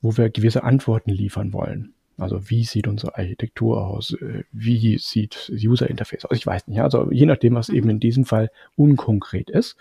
wo 0.00 0.16
wir 0.16 0.30
gewisse 0.30 0.64
Antworten 0.64 1.10
liefern 1.10 1.52
wollen. 1.52 1.94
Also 2.18 2.50
wie 2.50 2.64
sieht 2.64 2.88
unsere 2.88 3.16
Architektur 3.16 3.86
aus? 3.86 4.12
Äh, 4.14 4.42
wie 4.50 4.98
sieht 4.98 5.48
das 5.48 5.62
User 5.64 5.88
Interface 5.88 6.24
aus? 6.24 6.36
Ich 6.36 6.46
weiß 6.46 6.66
nicht. 6.66 6.80
Also 6.80 7.12
je 7.12 7.26
nachdem, 7.26 7.54
was 7.54 7.68
mhm. 7.68 7.76
eben 7.76 7.90
in 7.90 8.00
diesem 8.00 8.24
Fall 8.24 8.50
unkonkret 8.74 9.50
ist, 9.50 9.76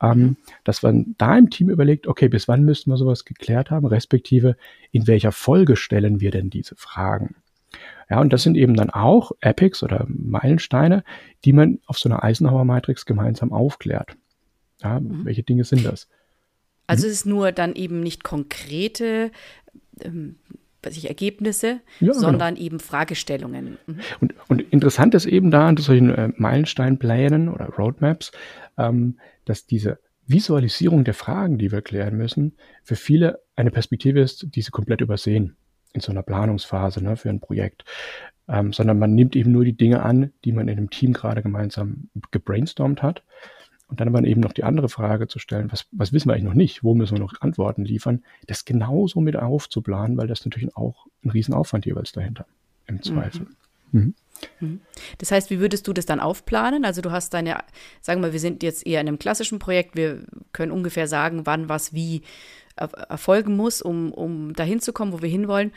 ähm, 0.00 0.18
mhm. 0.18 0.36
dass 0.64 0.82
man 0.82 1.14
da 1.18 1.36
im 1.36 1.50
Team 1.50 1.68
überlegt, 1.68 2.06
okay, 2.06 2.28
bis 2.28 2.48
wann 2.48 2.64
müssten 2.64 2.90
wir 2.90 2.96
sowas 2.96 3.26
geklärt 3.26 3.70
haben, 3.70 3.86
respektive 3.86 4.56
in 4.92 5.06
welcher 5.06 5.30
Folge 5.30 5.76
stellen 5.76 6.20
wir 6.20 6.30
denn 6.30 6.48
diese 6.48 6.74
Fragen? 6.74 7.36
Ja, 8.08 8.20
und 8.20 8.32
das 8.32 8.42
sind 8.42 8.56
eben 8.56 8.74
dann 8.74 8.90
auch 8.90 9.32
Epics 9.40 9.82
oder 9.82 10.06
Meilensteine, 10.08 11.04
die 11.44 11.52
man 11.52 11.80
auf 11.86 11.98
so 11.98 12.08
einer 12.08 12.22
Eisenhower-Matrix 12.22 13.04
gemeinsam 13.04 13.52
aufklärt. 13.52 14.16
Ja, 14.82 15.00
mhm. 15.00 15.24
welche 15.24 15.42
Dinge 15.42 15.64
sind 15.64 15.84
das? 15.84 16.08
Also 16.86 17.06
mhm. 17.06 17.10
es 17.10 17.16
ist 17.18 17.26
nur 17.26 17.52
dann 17.52 17.74
eben 17.74 18.00
nicht 18.00 18.24
konkrete 18.24 19.30
ähm, 20.00 20.36
ich, 20.90 21.08
Ergebnisse, 21.08 21.80
ja, 22.00 22.08
genau. 22.08 22.12
sondern 22.12 22.54
genau. 22.54 22.66
eben 22.66 22.80
Fragestellungen. 22.80 23.78
Mhm. 23.86 24.00
Und, 24.20 24.34
und, 24.48 24.60
interessant 24.72 25.14
ist 25.14 25.26
eben 25.26 25.50
da 25.50 25.68
an 25.68 25.76
solchen 25.76 26.10
äh, 26.10 26.30
Meilensteinplänen 26.36 27.48
oder 27.48 27.66
Roadmaps, 27.66 28.32
ähm, 28.76 29.18
dass 29.44 29.66
diese 29.66 29.98
Visualisierung 30.26 31.04
der 31.04 31.14
Fragen, 31.14 31.58
die 31.58 31.72
wir 31.72 31.82
klären 31.82 32.16
müssen, 32.16 32.56
für 32.82 32.96
viele 32.96 33.40
eine 33.56 33.70
Perspektive 33.70 34.20
ist, 34.20 34.46
die 34.54 34.62
sie 34.62 34.70
komplett 34.70 35.00
übersehen 35.00 35.56
in 35.92 36.00
so 36.00 36.12
einer 36.12 36.22
Planungsphase 36.22 37.02
ne, 37.02 37.16
für 37.16 37.30
ein 37.30 37.40
Projekt. 37.40 37.84
Ähm, 38.46 38.74
sondern 38.74 38.98
man 38.98 39.14
nimmt 39.14 39.36
eben 39.36 39.52
nur 39.52 39.64
die 39.64 39.76
Dinge 39.76 40.02
an, 40.02 40.30
die 40.44 40.52
man 40.52 40.68
in 40.68 40.76
dem 40.76 40.90
Team 40.90 41.14
gerade 41.14 41.42
gemeinsam 41.42 42.10
gebrainstormt 42.30 43.02
hat 43.02 43.22
und 43.88 44.00
dann 44.00 44.08
aber 44.08 44.24
eben 44.24 44.40
noch 44.40 44.52
die 44.52 44.64
andere 44.64 44.88
Frage 44.88 45.28
zu 45.28 45.38
stellen, 45.38 45.70
was, 45.70 45.86
was 45.92 46.12
wissen 46.12 46.28
wir 46.28 46.34
eigentlich 46.34 46.44
noch 46.44 46.54
nicht, 46.54 46.84
wo 46.84 46.94
müssen 46.94 47.16
wir 47.16 47.20
noch 47.20 47.40
Antworten 47.40 47.84
liefern, 47.84 48.22
das 48.46 48.64
genauso 48.64 49.20
mit 49.20 49.36
aufzuplanen, 49.36 50.16
weil 50.16 50.26
das 50.26 50.44
natürlich 50.44 50.74
auch 50.76 51.06
ein 51.24 51.30
Riesenaufwand 51.30 51.86
jeweils 51.86 52.12
dahinter 52.12 52.46
im 52.86 52.96
mhm. 52.96 53.02
Zweifel. 53.02 53.46
Mhm. 53.92 54.14
Mhm. 54.60 54.80
Das 55.18 55.30
heißt, 55.30 55.50
wie 55.50 55.60
würdest 55.60 55.86
du 55.86 55.92
das 55.92 56.06
dann 56.06 56.20
aufplanen? 56.20 56.84
Also 56.84 57.02
du 57.02 57.10
hast 57.10 57.34
deine, 57.34 57.58
sagen 58.00 58.22
wir, 58.22 58.32
wir 58.32 58.40
sind 58.40 58.62
jetzt 58.62 58.86
eher 58.86 59.00
in 59.00 59.08
einem 59.08 59.18
klassischen 59.18 59.58
Projekt, 59.58 59.96
wir 59.96 60.24
können 60.52 60.72
ungefähr 60.72 61.06
sagen, 61.06 61.46
wann 61.46 61.68
was 61.68 61.92
wie 61.92 62.22
erfolgen 62.76 63.56
muss, 63.56 63.82
um, 63.82 64.12
um 64.12 64.52
dahin 64.52 64.80
zu 64.80 64.92
kommen, 64.92 65.12
wo 65.12 65.22
wir 65.22 65.28
hinwollen. 65.28 65.72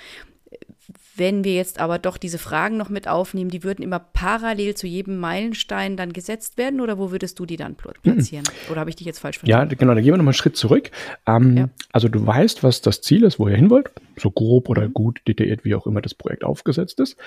Wenn 1.17 1.43
wir 1.43 1.55
jetzt 1.55 1.79
aber 1.79 1.97
doch 1.97 2.17
diese 2.17 2.37
Fragen 2.37 2.77
noch 2.77 2.89
mit 2.89 3.07
aufnehmen, 3.07 3.49
die 3.49 3.63
würden 3.63 3.81
immer 3.81 3.99
parallel 3.99 4.75
zu 4.75 4.85
jedem 4.85 5.17
Meilenstein 5.17 5.97
dann 5.97 6.13
gesetzt 6.13 6.57
werden 6.57 6.79
oder 6.79 6.97
wo 6.99 7.11
würdest 7.11 7.39
du 7.39 7.45
die 7.45 7.57
dann 7.57 7.75
platzieren? 7.75 8.45
Mhm. 8.45 8.71
Oder 8.71 8.81
habe 8.81 8.89
ich 8.91 8.95
dich 8.95 9.07
jetzt 9.07 9.19
falsch 9.19 9.39
verstanden? 9.39 9.69
Ja, 9.71 9.75
genau, 9.75 9.95
dann 9.95 10.03
gehen 10.03 10.13
wir 10.13 10.17
nochmal 10.17 10.33
einen 10.33 10.37
Schritt 10.37 10.55
zurück. 10.55 10.91
Ähm, 11.25 11.57
ja. 11.57 11.69
Also 11.91 12.07
du 12.07 12.25
weißt, 12.25 12.63
was 12.63 12.81
das 12.81 13.01
Ziel 13.01 13.23
ist, 13.23 13.39
wo 13.39 13.47
ihr 13.47 13.55
hin 13.55 13.69
wollt, 13.69 13.89
so 14.15 14.29
grob 14.29 14.69
oder 14.69 14.87
mhm. 14.87 14.93
gut 14.93 15.21
detailliert, 15.27 15.65
wie 15.65 15.75
auch 15.75 15.87
immer 15.87 16.01
das 16.01 16.13
Projekt 16.13 16.43
aufgesetzt 16.43 16.99
ist. 16.99 17.17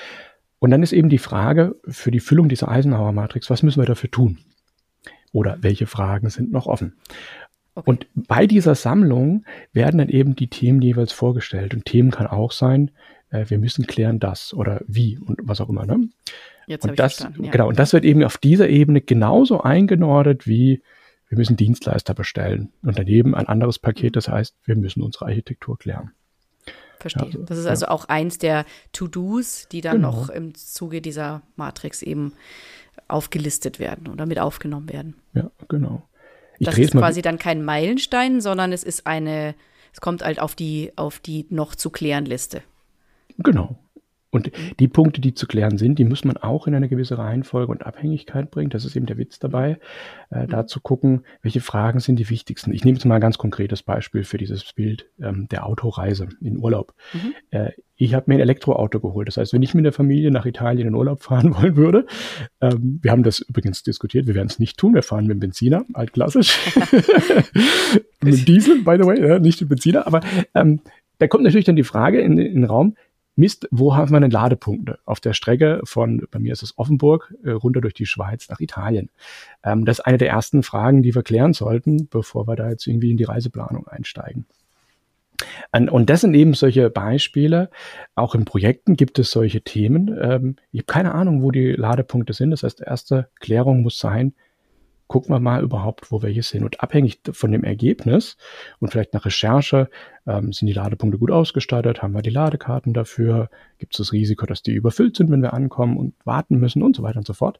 Und 0.60 0.70
dann 0.70 0.82
ist 0.82 0.92
eben 0.92 1.08
die 1.08 1.18
Frage 1.18 1.76
für 1.88 2.10
die 2.10 2.20
Füllung 2.20 2.48
dieser 2.48 2.68
Eisenhower-Matrix, 2.68 3.50
was 3.50 3.62
müssen 3.62 3.80
wir 3.80 3.86
dafür 3.86 4.10
tun? 4.10 4.38
Oder 5.32 5.58
welche 5.62 5.86
Fragen 5.86 6.28
sind 6.28 6.52
noch 6.52 6.66
offen? 6.66 6.98
Okay. 7.74 7.88
Und 7.88 8.06
bei 8.14 8.46
dieser 8.46 8.74
Sammlung 8.74 9.44
werden 9.72 9.98
dann 9.98 10.08
eben 10.08 10.36
die 10.36 10.48
Themen 10.48 10.82
jeweils 10.82 11.12
vorgestellt. 11.12 11.72
Und 11.72 11.86
Themen 11.86 12.10
kann 12.10 12.26
auch 12.26 12.52
sein, 12.52 12.90
äh, 13.30 13.46
wir 13.48 13.58
müssen 13.58 13.86
klären 13.86 14.18
das 14.18 14.54
oder 14.54 14.82
wie 14.86 15.18
und 15.18 15.40
was 15.42 15.60
auch 15.60 15.68
immer. 15.68 15.86
Ne? 15.86 16.08
Jetzt 16.66 16.84
und 16.84 16.98
das, 16.98 17.20
ja. 17.20 17.50
genau, 17.50 17.68
und 17.68 17.78
das 17.78 17.92
wird 17.92 18.04
eben 18.04 18.22
auf 18.24 18.38
dieser 18.38 18.68
Ebene 18.68 19.00
genauso 19.00 19.62
eingenordet 19.62 20.46
wie 20.46 20.82
wir 21.30 21.38
müssen 21.38 21.56
Dienstleister 21.56 22.12
bestellen. 22.12 22.72
Und 22.82 22.98
daneben 22.98 23.36
ein 23.36 23.46
anderes 23.46 23.78
Paket, 23.78 24.16
das 24.16 24.28
heißt, 24.28 24.56
wir 24.64 24.74
müssen 24.74 25.00
unsere 25.00 25.26
Architektur 25.26 25.78
klären. 25.78 26.10
Verstehe. 26.98 27.22
Also, 27.22 27.42
das 27.44 27.58
ist 27.58 27.64
ja. 27.64 27.70
also 27.70 27.86
auch 27.86 28.06
eins 28.06 28.38
der 28.38 28.66
To-Dos, 28.92 29.68
die 29.70 29.80
dann 29.80 29.98
genau. 29.98 30.10
noch 30.10 30.28
im 30.28 30.54
Zuge 30.54 31.00
dieser 31.00 31.42
Matrix 31.56 32.02
eben 32.02 32.32
aufgelistet 33.06 33.78
werden 33.78 34.08
oder 34.08 34.26
mit 34.26 34.40
aufgenommen 34.40 34.92
werden. 34.92 35.14
Ja, 35.32 35.50
genau. 35.68 36.02
Ich 36.58 36.66
das 36.66 36.76
ist 36.76 36.92
quasi 36.92 37.22
dann 37.22 37.38
kein 37.38 37.64
Meilenstein, 37.64 38.40
sondern 38.40 38.72
es 38.72 38.82
ist 38.82 39.06
eine, 39.06 39.54
es 39.94 40.00
kommt 40.00 40.22
halt 40.22 40.40
auf 40.40 40.56
die, 40.56 40.92
auf 40.96 41.20
die 41.20 41.46
noch 41.48 41.74
zu 41.74 41.90
klären 41.90 42.26
Liste. 42.26 42.62
Genau. 43.42 43.78
Und 44.30 44.52
die 44.78 44.86
Punkte, 44.86 45.20
die 45.20 45.34
zu 45.34 45.46
klären 45.46 45.76
sind, 45.76 45.98
die 45.98 46.04
muss 46.04 46.24
man 46.24 46.36
auch 46.36 46.68
in 46.68 46.74
eine 46.74 46.88
gewisse 46.88 47.18
Reihenfolge 47.18 47.72
und 47.72 47.84
Abhängigkeit 47.84 48.50
bringen. 48.50 48.70
Das 48.70 48.84
ist 48.84 48.94
eben 48.94 49.06
der 49.06 49.18
Witz 49.18 49.40
dabei, 49.40 49.80
äh, 50.30 50.46
da 50.46 50.66
zu 50.66 50.80
gucken, 50.80 51.24
welche 51.42 51.60
Fragen 51.60 51.98
sind 51.98 52.16
die 52.16 52.30
wichtigsten. 52.30 52.72
Ich 52.72 52.84
nehme 52.84 52.96
jetzt 52.96 53.04
mal 53.04 53.16
ein 53.16 53.20
ganz 53.20 53.38
konkretes 53.38 53.82
Beispiel 53.82 54.22
für 54.22 54.38
dieses 54.38 54.72
Bild 54.72 55.06
ähm, 55.20 55.48
der 55.50 55.66
Autoreise 55.66 56.28
in 56.40 56.58
Urlaub. 56.58 56.94
Mhm. 57.12 57.34
Äh, 57.50 57.70
ich 57.96 58.14
habe 58.14 58.26
mir 58.28 58.36
ein 58.36 58.40
Elektroauto 58.40 59.00
geholt. 59.00 59.26
Das 59.26 59.36
heißt, 59.36 59.52
wenn 59.52 59.62
ich 59.62 59.74
mit 59.74 59.84
der 59.84 59.92
Familie 59.92 60.30
nach 60.30 60.46
Italien 60.46 60.86
in 60.86 60.94
Urlaub 60.94 61.22
fahren 61.22 61.54
wollen 61.60 61.74
würde, 61.74 62.06
ähm, 62.60 63.00
wir 63.02 63.10
haben 63.10 63.24
das 63.24 63.40
übrigens 63.40 63.82
diskutiert, 63.82 64.28
wir 64.28 64.36
werden 64.36 64.48
es 64.48 64.60
nicht 64.60 64.78
tun, 64.78 64.94
wir 64.94 65.02
fahren 65.02 65.26
mit 65.26 65.34
dem 65.34 65.40
Benziner, 65.40 65.84
altklassisch. 65.92 66.56
mit 68.22 68.46
Diesel, 68.46 68.84
by 68.84 68.96
the 68.96 69.06
way, 69.06 69.28
ja, 69.28 69.38
nicht 69.40 69.60
mit 69.60 69.70
Benziner, 69.70 70.06
aber 70.06 70.20
ähm, 70.54 70.80
da 71.18 71.26
kommt 71.26 71.44
natürlich 71.44 71.66
dann 71.66 71.76
die 71.76 71.84
Frage 71.84 72.20
in, 72.20 72.38
in 72.38 72.54
den 72.54 72.64
Raum, 72.64 72.94
Mist, 73.36 73.68
wo 73.70 73.94
haben 73.94 74.10
wir 74.12 74.20
denn 74.20 74.30
Ladepunkte? 74.30 74.98
Auf 75.04 75.20
der 75.20 75.32
Strecke 75.32 75.80
von, 75.84 76.26
bei 76.30 76.38
mir 76.38 76.52
ist 76.52 76.62
es 76.62 76.76
Offenburg, 76.78 77.34
äh, 77.44 77.50
runter 77.50 77.80
durch 77.80 77.94
die 77.94 78.06
Schweiz 78.06 78.48
nach 78.48 78.60
Italien. 78.60 79.10
Ähm, 79.64 79.84
das 79.84 80.00
ist 80.00 80.04
eine 80.04 80.18
der 80.18 80.28
ersten 80.28 80.62
Fragen, 80.62 81.02
die 81.02 81.14
wir 81.14 81.22
klären 81.22 81.52
sollten, 81.52 82.08
bevor 82.08 82.46
wir 82.46 82.56
da 82.56 82.68
jetzt 82.68 82.86
irgendwie 82.86 83.10
in 83.10 83.16
die 83.16 83.24
Reiseplanung 83.24 83.86
einsteigen. 83.88 84.46
Und 85.72 86.10
das 86.10 86.20
sind 86.20 86.34
eben 86.34 86.52
solche 86.54 86.90
Beispiele. 86.90 87.70
Auch 88.14 88.34
in 88.34 88.44
Projekten 88.44 88.96
gibt 88.96 89.18
es 89.18 89.30
solche 89.30 89.62
Themen. 89.62 90.14
Ähm, 90.20 90.56
ich 90.70 90.80
habe 90.80 90.92
keine 90.92 91.14
Ahnung, 91.14 91.42
wo 91.42 91.50
die 91.50 91.72
Ladepunkte 91.72 92.32
sind. 92.32 92.50
Das 92.50 92.62
heißt, 92.62 92.80
erste 92.82 93.30
Klärung 93.40 93.82
muss 93.82 93.98
sein, 93.98 94.34
gucken 95.10 95.34
wir 95.34 95.40
mal 95.40 95.60
überhaupt, 95.60 96.12
wo 96.12 96.22
wir 96.22 96.28
hier 96.30 96.44
sind. 96.44 96.62
Und 96.62 96.80
abhängig 96.80 97.20
von 97.32 97.50
dem 97.50 97.64
Ergebnis 97.64 98.36
und 98.78 98.92
vielleicht 98.92 99.12
nach 99.12 99.24
Recherche, 99.24 99.90
ähm, 100.24 100.52
sind 100.52 100.68
die 100.68 100.72
Ladepunkte 100.72 101.18
gut 101.18 101.32
ausgestattet, 101.32 102.00
haben 102.00 102.14
wir 102.14 102.22
die 102.22 102.30
Ladekarten 102.30 102.94
dafür, 102.94 103.50
gibt 103.78 103.94
es 103.94 103.98
das 103.98 104.12
Risiko, 104.12 104.46
dass 104.46 104.62
die 104.62 104.72
überfüllt 104.72 105.16
sind, 105.16 105.28
wenn 105.32 105.42
wir 105.42 105.52
ankommen 105.52 105.96
und 105.96 106.14
warten 106.24 106.60
müssen 106.60 106.80
und 106.84 106.94
so 106.94 107.02
weiter 107.02 107.18
und 107.18 107.26
so 107.26 107.32
fort. 107.32 107.58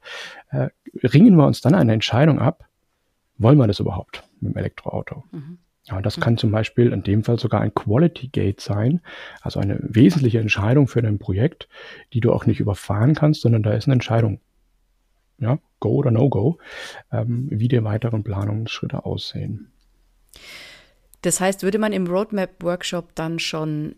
Äh, 0.50 0.68
ringen 1.02 1.34
wir 1.34 1.44
uns 1.44 1.60
dann 1.60 1.74
eine 1.74 1.92
Entscheidung 1.92 2.38
ab, 2.38 2.68
wollen 3.36 3.58
wir 3.58 3.66
das 3.66 3.80
überhaupt 3.80 4.22
mit 4.38 4.54
dem 4.54 4.56
Elektroauto? 4.56 5.24
Mhm. 5.32 5.58
Ja, 5.86 6.00
das 6.00 6.20
kann 6.20 6.36
zum 6.36 6.52
Beispiel 6.52 6.92
in 6.92 7.02
dem 7.02 7.24
Fall 7.24 7.40
sogar 7.40 7.62
ein 7.62 7.74
Quality 7.74 8.28
Gate 8.28 8.60
sein, 8.60 9.00
also 9.40 9.58
eine 9.58 9.76
wesentliche 9.82 10.38
Entscheidung 10.38 10.86
für 10.86 11.02
dein 11.02 11.18
Projekt, 11.18 11.68
die 12.12 12.20
du 12.20 12.32
auch 12.32 12.46
nicht 12.46 12.60
überfahren 12.60 13.16
kannst, 13.16 13.40
sondern 13.40 13.64
da 13.64 13.72
ist 13.72 13.88
eine 13.88 13.94
Entscheidung 13.94 14.38
ja, 15.40 15.58
Go 15.80 15.90
oder 15.96 16.10
No-Go, 16.10 16.58
ähm, 17.10 17.48
wie 17.50 17.68
die 17.68 17.82
weiteren 17.82 18.22
Planungsschritte 18.22 19.04
aussehen. 19.04 19.72
Das 21.22 21.40
heißt, 21.40 21.62
würde 21.62 21.78
man 21.78 21.92
im 21.92 22.06
Roadmap-Workshop 22.06 23.14
dann 23.14 23.38
schon 23.38 23.96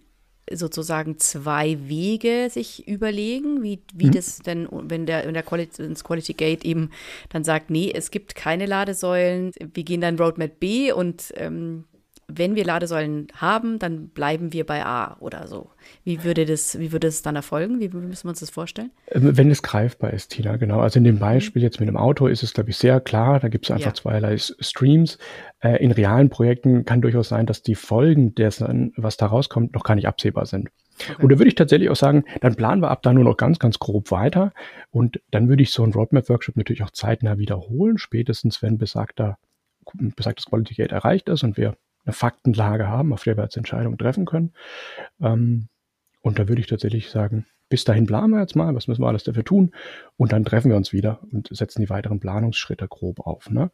sozusagen 0.51 1.19
zwei 1.19 1.89
Wege 1.89 2.49
sich 2.51 2.89
überlegen, 2.89 3.63
wie, 3.63 3.81
wie 3.95 4.07
mhm. 4.07 4.13
das 4.13 4.39
denn, 4.39 4.69
wenn 4.71 5.07
der, 5.07 5.25
wenn 5.25 5.35
der 5.35 5.45
Quality, 5.45 5.83
ins 5.83 6.03
Quality 6.03 6.35
Gate 6.35 6.65
eben 6.65 6.91
dann 7.29 7.45
sagt, 7.45 7.71
nee, 7.71 7.93
es 7.95 8.11
gibt 8.11 8.35
keine 8.35 8.67
Ladesäulen, 8.67 9.53
wir 9.59 9.85
gehen 9.85 10.01
dann 10.01 10.19
Roadmap 10.19 10.59
B 10.59 10.93
und 10.93 11.33
ähm, 11.37 11.85
wenn 12.29 12.55
wir 12.55 12.65
Ladesäulen 12.65 13.29
haben, 13.35 13.79
dann 13.79 14.09
bleiben 14.09 14.53
wir 14.53 14.65
bei 14.65 14.85
A 14.85 15.17
oder 15.21 15.47
so. 15.47 15.71
Wie 16.05 16.25
würde 16.25 16.47
das, 16.47 16.79
wie 16.79 16.93
würde 16.93 17.09
es 17.09 17.23
dann 17.23 17.37
erfolgen? 17.37 17.81
Wie 17.81 17.89
müssen 17.89 18.25
wir 18.25 18.31
uns 18.31 18.41
das 18.41 18.51
vorstellen? 18.51 18.91
Ähm, 19.09 19.37
wenn 19.37 19.51
es 19.51 19.63
greifbar 19.63 20.13
ist, 20.13 20.29
Tina, 20.29 20.57
genau. 20.57 20.81
Also 20.81 20.99
in 20.99 21.05
dem 21.05 21.19
Beispiel 21.19 21.63
jetzt 21.63 21.81
mit 21.81 21.89
dem 21.89 21.97
Auto 21.97 22.27
ist 22.27 22.43
es, 22.43 22.55
glaube 22.55 22.71
ich, 22.71 22.77
sehr 22.77 23.01
klar. 23.01 23.41
Da 23.41 23.49
gibt 23.49 23.67
es 23.67 23.71
einfach 23.71 23.87
ja. 23.87 23.95
zweierlei 23.95 24.37
Streams. 24.39 25.19
Äh, 25.61 25.83
in 25.83 25.93
realen 25.93 26.31
Projekten 26.31 26.85
kann 26.85 27.03
durchaus 27.03 27.29
sein, 27.29 27.47
dass 27.47 27.63
die 27.63 27.75
Folgen 27.75 28.35
dessen, 28.35 28.93
was 28.97 29.17
da 29.17 29.27
rauskommt, 29.27 29.75
noch 29.75 29.85
gar 29.85 29.95
nicht 29.95 30.09
absehbar 30.09 30.47
sind. 30.47 30.71
Okay. 31.11 31.23
Und 31.23 31.33
da 31.33 31.39
würde 31.39 31.49
ich 31.49 31.55
tatsächlich 31.55 31.91
auch 31.91 31.97
sagen, 31.97 32.25
dann 32.41 32.55
planen 32.55 32.83
wir 32.83 32.91
ab 32.91 33.03
da 33.03 33.13
nur 33.13 33.25
noch 33.25 33.37
ganz, 33.37 33.59
ganz 33.59 33.79
grob 33.79 34.11
weiter. 34.11 34.53
Und 34.91 35.21
dann 35.31 35.49
würde 35.49 35.63
ich 35.63 35.71
so 35.71 35.83
einen 35.83 35.93
Roadmap-Workshop 35.93 36.57
natürlich 36.57 36.83
auch 36.83 36.91
zeitnah 36.91 37.39
wiederholen, 37.39 37.99
spätestens 37.99 38.63
wenn 38.63 38.79
besagter, 38.79 39.39
besagtes 39.95 40.47
Quality 40.47 40.75
Gate 40.75 40.93
erreicht 40.93 41.29
ist 41.29 41.43
und 41.43 41.57
wir 41.57 41.77
eine 42.05 42.13
Faktenlage 42.13 42.89
haben, 42.89 43.13
auf 43.13 43.25
der 43.25 43.37
wir 43.37 43.45
jetzt 43.45 43.57
Entscheidungen 43.57 43.99
treffen 43.99 44.25
können. 44.25 44.53
Ähm, 45.21 45.69
und 46.21 46.39
da 46.39 46.49
würde 46.49 46.61
ich 46.61 46.69
tatsächlich 46.69 47.11
sagen, 47.11 47.47
bis 47.69 47.85
dahin 47.85 48.07
planen 48.07 48.33
wir 48.35 48.41
jetzt 48.41 48.55
mal, 48.55 48.75
was 48.75 48.87
müssen 48.87 49.03
wir 49.03 49.09
alles 49.09 49.25
dafür 49.25 49.45
tun? 49.45 49.73
Und 50.17 50.33
dann 50.33 50.45
treffen 50.45 50.71
wir 50.71 50.77
uns 50.77 50.93
wieder 50.93 51.21
und 51.33 51.49
setzen 51.51 51.81
die 51.81 51.91
weiteren 51.91 52.21
Planungsschritte 52.21 52.87
grob 52.87 53.21
auf. 53.21 53.51
Ne? 53.51 53.71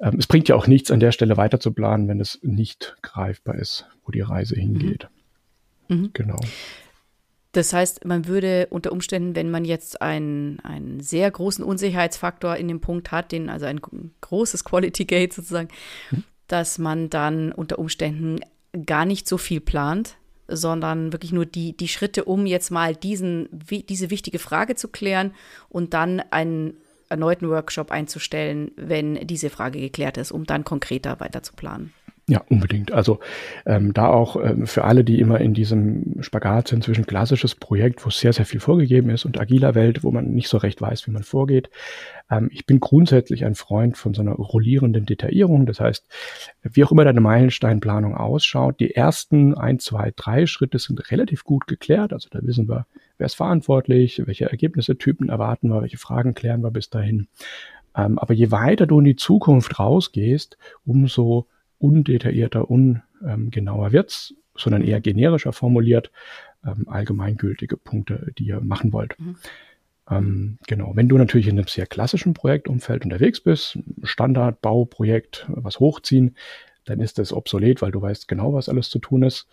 Ähm, 0.00 0.16
es 0.18 0.26
bringt 0.26 0.48
ja 0.48 0.56
auch 0.56 0.66
nichts, 0.66 0.90
an 0.90 1.00
der 1.00 1.12
Stelle 1.12 1.36
weiter 1.36 1.58
zu 1.58 1.72
planen, 1.72 2.08
wenn 2.08 2.20
es 2.20 2.38
nicht 2.42 2.96
greifbar 3.02 3.54
ist, 3.54 3.86
wo 4.04 4.12
die 4.12 4.20
Reise 4.20 4.54
hingeht. 4.54 5.08
Mhm. 5.88 5.96
mhm. 5.96 6.10
Genau. 6.12 6.38
Das 7.54 7.74
heißt, 7.74 8.06
man 8.06 8.26
würde 8.26 8.68
unter 8.70 8.92
Umständen, 8.92 9.36
wenn 9.36 9.50
man 9.50 9.66
jetzt 9.66 10.00
einen, 10.00 10.58
einen 10.60 11.00
sehr 11.00 11.30
großen 11.30 11.62
Unsicherheitsfaktor 11.62 12.56
in 12.56 12.66
dem 12.66 12.80
Punkt 12.80 13.12
hat, 13.12 13.30
den, 13.30 13.50
also 13.50 13.66
ein 13.66 13.78
großes 14.22 14.64
Quality 14.64 15.04
Gate 15.04 15.34
sozusagen, 15.34 15.68
mhm 16.10 16.24
dass 16.52 16.78
man 16.78 17.08
dann 17.08 17.50
unter 17.50 17.78
Umständen 17.78 18.40
gar 18.84 19.06
nicht 19.06 19.26
so 19.26 19.38
viel 19.38 19.60
plant, 19.60 20.16
sondern 20.48 21.10
wirklich 21.10 21.32
nur 21.32 21.46
die, 21.46 21.74
die 21.74 21.88
Schritte, 21.88 22.24
um 22.24 22.44
jetzt 22.44 22.70
mal 22.70 22.94
diesen, 22.94 23.48
diese 23.70 24.10
wichtige 24.10 24.38
Frage 24.38 24.74
zu 24.74 24.88
klären 24.88 25.32
und 25.70 25.94
dann 25.94 26.20
einen 26.30 26.74
erneuten 27.08 27.48
Workshop 27.48 27.90
einzustellen, 27.90 28.70
wenn 28.76 29.26
diese 29.26 29.48
Frage 29.48 29.80
geklärt 29.80 30.18
ist, 30.18 30.30
um 30.30 30.44
dann 30.44 30.64
konkreter 30.64 31.20
weiter 31.20 31.42
zu 31.42 31.54
planen. 31.54 31.94
Ja, 32.28 32.40
unbedingt. 32.48 32.92
Also 32.92 33.18
ähm, 33.66 33.92
da 33.92 34.06
auch 34.06 34.36
ähm, 34.36 34.68
für 34.68 34.84
alle, 34.84 35.02
die 35.02 35.18
immer 35.18 35.40
in 35.40 35.54
diesem 35.54 36.22
Spagat 36.22 36.68
sind 36.68 36.84
zwischen 36.84 37.04
klassisches 37.04 37.56
Projekt, 37.56 38.06
wo 38.06 38.10
sehr, 38.10 38.32
sehr 38.32 38.46
viel 38.46 38.60
vorgegeben 38.60 39.10
ist, 39.10 39.24
und 39.24 39.40
agiler 39.40 39.74
Welt, 39.74 40.04
wo 40.04 40.12
man 40.12 40.30
nicht 40.32 40.48
so 40.48 40.58
recht 40.58 40.80
weiß, 40.80 41.08
wie 41.08 41.10
man 41.10 41.24
vorgeht. 41.24 41.68
Ähm, 42.30 42.48
ich 42.52 42.64
bin 42.64 42.78
grundsätzlich 42.78 43.44
ein 43.44 43.56
Freund 43.56 43.96
von 43.96 44.14
so 44.14 44.22
einer 44.22 44.34
rollierenden 44.34 45.04
Detaillierung. 45.04 45.66
Das 45.66 45.80
heißt, 45.80 46.06
wie 46.62 46.84
auch 46.84 46.92
immer 46.92 47.04
deine 47.04 47.20
Meilensteinplanung 47.20 48.16
ausschaut, 48.16 48.78
die 48.78 48.94
ersten 48.94 49.56
ein, 49.56 49.80
zwei, 49.80 50.12
drei 50.14 50.46
Schritte 50.46 50.78
sind 50.78 51.10
relativ 51.10 51.42
gut 51.42 51.66
geklärt. 51.66 52.12
Also 52.12 52.28
da 52.30 52.38
wissen 52.42 52.68
wir, 52.68 52.86
wer 53.18 53.26
ist 53.26 53.34
verantwortlich, 53.34 54.22
welche 54.26 54.48
Ergebnisse, 54.48 54.96
Typen 54.96 55.28
erwarten 55.28 55.70
wir, 55.70 55.82
welche 55.82 55.98
Fragen 55.98 56.34
klären 56.34 56.62
wir 56.62 56.70
bis 56.70 56.88
dahin. 56.88 57.26
Ähm, 57.96 58.20
aber 58.20 58.32
je 58.32 58.52
weiter 58.52 58.86
du 58.86 59.00
in 59.00 59.06
die 59.06 59.16
Zukunft 59.16 59.80
rausgehst, 59.80 60.56
umso 60.84 61.48
undetaillierter, 61.82 62.70
ungenauer 62.70 63.92
wird's, 63.92 64.34
sondern 64.56 64.82
eher 64.82 65.00
generischer 65.00 65.52
formuliert, 65.52 66.10
ähm, 66.64 66.88
allgemeingültige 66.88 67.76
Punkte, 67.76 68.32
die 68.38 68.46
ihr 68.46 68.60
machen 68.60 68.92
wollt. 68.92 69.18
Mhm. 69.18 69.36
Ähm, 70.10 70.58
genau, 70.66 70.92
wenn 70.94 71.08
du 71.08 71.16
natürlich 71.16 71.48
in 71.48 71.58
einem 71.58 71.68
sehr 71.68 71.86
klassischen 71.86 72.34
Projektumfeld 72.34 73.04
unterwegs 73.04 73.40
bist, 73.40 73.78
Standard-Bauprojekt, 74.02 75.46
was 75.48 75.80
hochziehen, 75.80 76.36
dann 76.84 77.00
ist 77.00 77.18
das 77.18 77.32
obsolet, 77.32 77.80
weil 77.80 77.92
du 77.92 78.02
weißt 78.02 78.26
genau, 78.26 78.54
was 78.54 78.68
alles 78.68 78.90
zu 78.90 78.98
tun 78.98 79.22
ist. 79.22 79.46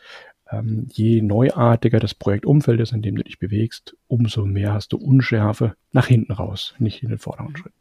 Ähm, 0.51 0.87
je 0.91 1.21
neuartiger 1.21 1.99
das 1.99 2.15
Projektumfeld 2.15 2.79
ist, 2.79 2.91
in 2.91 3.03
dem 3.03 3.15
du 3.15 3.23
dich 3.23 3.37
bewegst, 3.37 3.95
umso 4.07 4.45
mehr 4.45 4.73
hast 4.73 4.93
du 4.93 4.97
Unschärfe 4.97 5.75
nach 5.91 6.07
hinten 6.07 6.33
raus, 6.33 6.73
nicht 6.79 7.03
in 7.03 7.09
den 7.09 7.19
vorderen 7.19 7.51
mhm. 7.51 7.71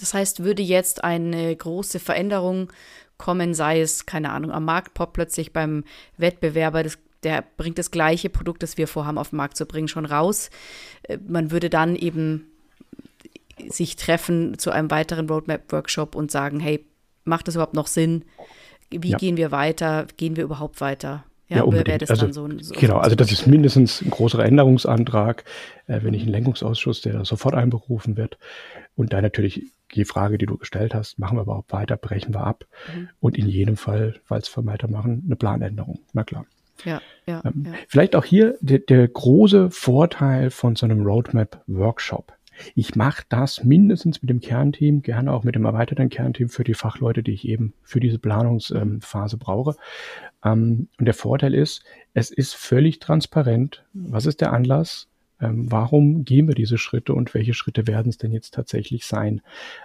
Das 0.00 0.14
heißt, 0.14 0.42
würde 0.42 0.62
jetzt 0.62 1.04
eine 1.04 1.54
große 1.54 2.00
Veränderung 2.00 2.72
kommen, 3.18 3.52
sei 3.52 3.80
es, 3.80 4.06
keine 4.06 4.30
Ahnung, 4.30 4.50
am 4.50 4.64
Markt 4.64 4.94
poppt 4.94 5.12
plötzlich 5.12 5.52
beim 5.52 5.84
Wettbewerber, 6.16 6.82
das, 6.82 6.98
der 7.22 7.44
bringt 7.58 7.76
das 7.76 7.90
gleiche 7.90 8.30
Produkt, 8.30 8.62
das 8.62 8.78
wir 8.78 8.88
vorhaben, 8.88 9.18
auf 9.18 9.30
den 9.30 9.36
Markt 9.36 9.58
zu 9.58 9.66
bringen, 9.66 9.88
schon 9.88 10.06
raus. 10.06 10.48
Äh, 11.02 11.18
man 11.28 11.50
würde 11.50 11.68
dann 11.68 11.96
eben 11.96 12.46
sich 13.68 13.96
treffen 13.96 14.58
zu 14.58 14.70
einem 14.70 14.90
weiteren 14.90 15.28
Roadmap-Workshop 15.28 16.14
und 16.14 16.30
sagen, 16.30 16.60
hey, 16.60 16.86
macht 17.24 17.46
das 17.46 17.56
überhaupt 17.56 17.74
noch 17.74 17.88
Sinn? 17.88 18.24
Wie 18.90 19.10
ja. 19.10 19.18
gehen 19.18 19.36
wir 19.36 19.50
weiter? 19.52 20.06
Gehen 20.16 20.36
wir 20.36 20.44
überhaupt 20.44 20.80
weiter? 20.80 21.24
Ja, 21.50 21.58
ja 21.58 21.62
unbedingt. 21.64 22.08
also, 22.08 22.32
so 22.32 22.48
so 22.60 22.74
genau, 22.74 22.98
also 22.98 23.16
das 23.16 23.32
ist 23.32 23.46
mindestens 23.46 24.00
ein 24.02 24.10
großer 24.10 24.42
Änderungsantrag, 24.44 25.44
äh, 25.88 26.00
wenn 26.02 26.12
nicht 26.12 26.24
ein 26.24 26.30
Lenkungsausschuss, 26.30 27.00
der 27.02 27.24
sofort 27.24 27.54
einberufen 27.54 28.16
wird. 28.16 28.38
Und 29.00 29.14
dann 29.14 29.22
natürlich 29.22 29.72
die 29.94 30.04
Frage, 30.04 30.36
die 30.36 30.44
du 30.44 30.58
gestellt 30.58 30.94
hast, 30.94 31.18
machen 31.18 31.38
wir 31.38 31.42
überhaupt 31.44 31.72
weiter, 31.72 31.96
brechen 31.96 32.34
wir 32.34 32.42
ab? 32.42 32.66
Mhm. 32.94 33.08
Und 33.18 33.38
in 33.38 33.48
jedem 33.48 33.78
Fall, 33.78 34.20
falls 34.24 34.54
wir 34.54 34.66
weitermachen, 34.66 35.22
eine 35.24 35.36
Planänderung. 35.36 36.00
Na 36.12 36.22
klar. 36.22 36.44
Ja, 36.84 37.00
ja, 37.26 37.40
ähm, 37.46 37.64
ja. 37.64 37.72
Vielleicht 37.88 38.14
auch 38.14 38.26
hier 38.26 38.58
der, 38.60 38.80
der 38.80 39.08
große 39.08 39.70
Vorteil 39.70 40.50
von 40.50 40.76
so 40.76 40.84
einem 40.84 41.00
Roadmap-Workshop. 41.00 42.34
Ich 42.74 42.94
mache 42.94 43.24
das 43.30 43.64
mindestens 43.64 44.20
mit 44.20 44.28
dem 44.28 44.42
Kernteam, 44.42 45.00
gerne 45.00 45.32
auch 45.32 45.44
mit 45.44 45.54
dem 45.54 45.64
erweiterten 45.64 46.10
Kernteam 46.10 46.50
für 46.50 46.62
die 46.62 46.74
Fachleute, 46.74 47.22
die 47.22 47.32
ich 47.32 47.48
eben 47.48 47.72
für 47.82 48.00
diese 48.00 48.18
Planungsphase 48.18 49.36
ähm, 49.36 49.38
brauche. 49.38 49.76
Ähm, 50.44 50.88
und 50.98 51.06
der 51.06 51.14
Vorteil 51.14 51.54
ist, 51.54 51.84
es 52.12 52.30
ist 52.30 52.54
völlig 52.54 52.98
transparent. 52.98 53.82
Was 53.94 54.26
ist 54.26 54.42
der 54.42 54.52
Anlass? 54.52 55.09
Ähm, 55.40 55.70
warum 55.70 56.24
gehen 56.24 56.48
wir 56.48 56.54
diese 56.54 56.78
Schritte 56.78 57.14
und 57.14 57.34
welche 57.34 57.54
Schritte 57.54 57.86
werden 57.86 58.08
es 58.10 58.18
denn 58.18 58.32
jetzt 58.32 58.54
tatsächlich 58.54 59.06
sein? 59.06 59.40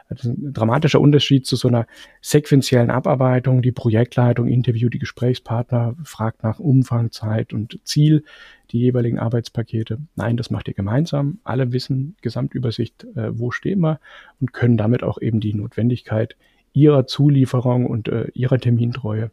Das 0.10 0.20
ist 0.20 0.26
ein 0.26 0.54
dramatischer 0.54 1.00
Unterschied 1.00 1.46
zu 1.46 1.56
so 1.56 1.68
einer 1.68 1.88
sequenziellen 2.22 2.90
Abarbeitung. 2.90 3.62
Die 3.62 3.72
Projektleitung 3.72 4.48
interviewt 4.48 4.94
die 4.94 5.00
Gesprächspartner, 5.00 5.96
fragt 6.04 6.44
nach 6.44 6.60
Umfang, 6.60 7.12
Zeit 7.12 7.54
und 7.54 7.80
Ziel, 7.84 8.24
die 8.72 8.80
jeweiligen 8.80 9.20
Arbeitspakete. 9.20 10.00
Nein, 10.16 10.38
das 10.38 10.50
macht 10.50 10.68
ihr 10.68 10.74
gemeinsam. 10.74 11.40
Alle 11.44 11.72
wissen 11.72 12.16
Gesamtübersicht, 12.22 13.06
äh, 13.16 13.38
wo 13.38 13.52
stehen 13.52 13.80
wir 13.80 14.00
und 14.42 14.54
können 14.54 14.78
damit 14.78 15.04
auch 15.04 15.22
eben 15.22 15.40
die 15.40 15.54
Notwendigkeit 15.54 16.36
ihrer 16.74 17.08
Zulieferung 17.08 17.86
und 17.86 18.10
äh, 18.10 18.28
ihrer 18.34 18.60
Termintreue 18.60 19.32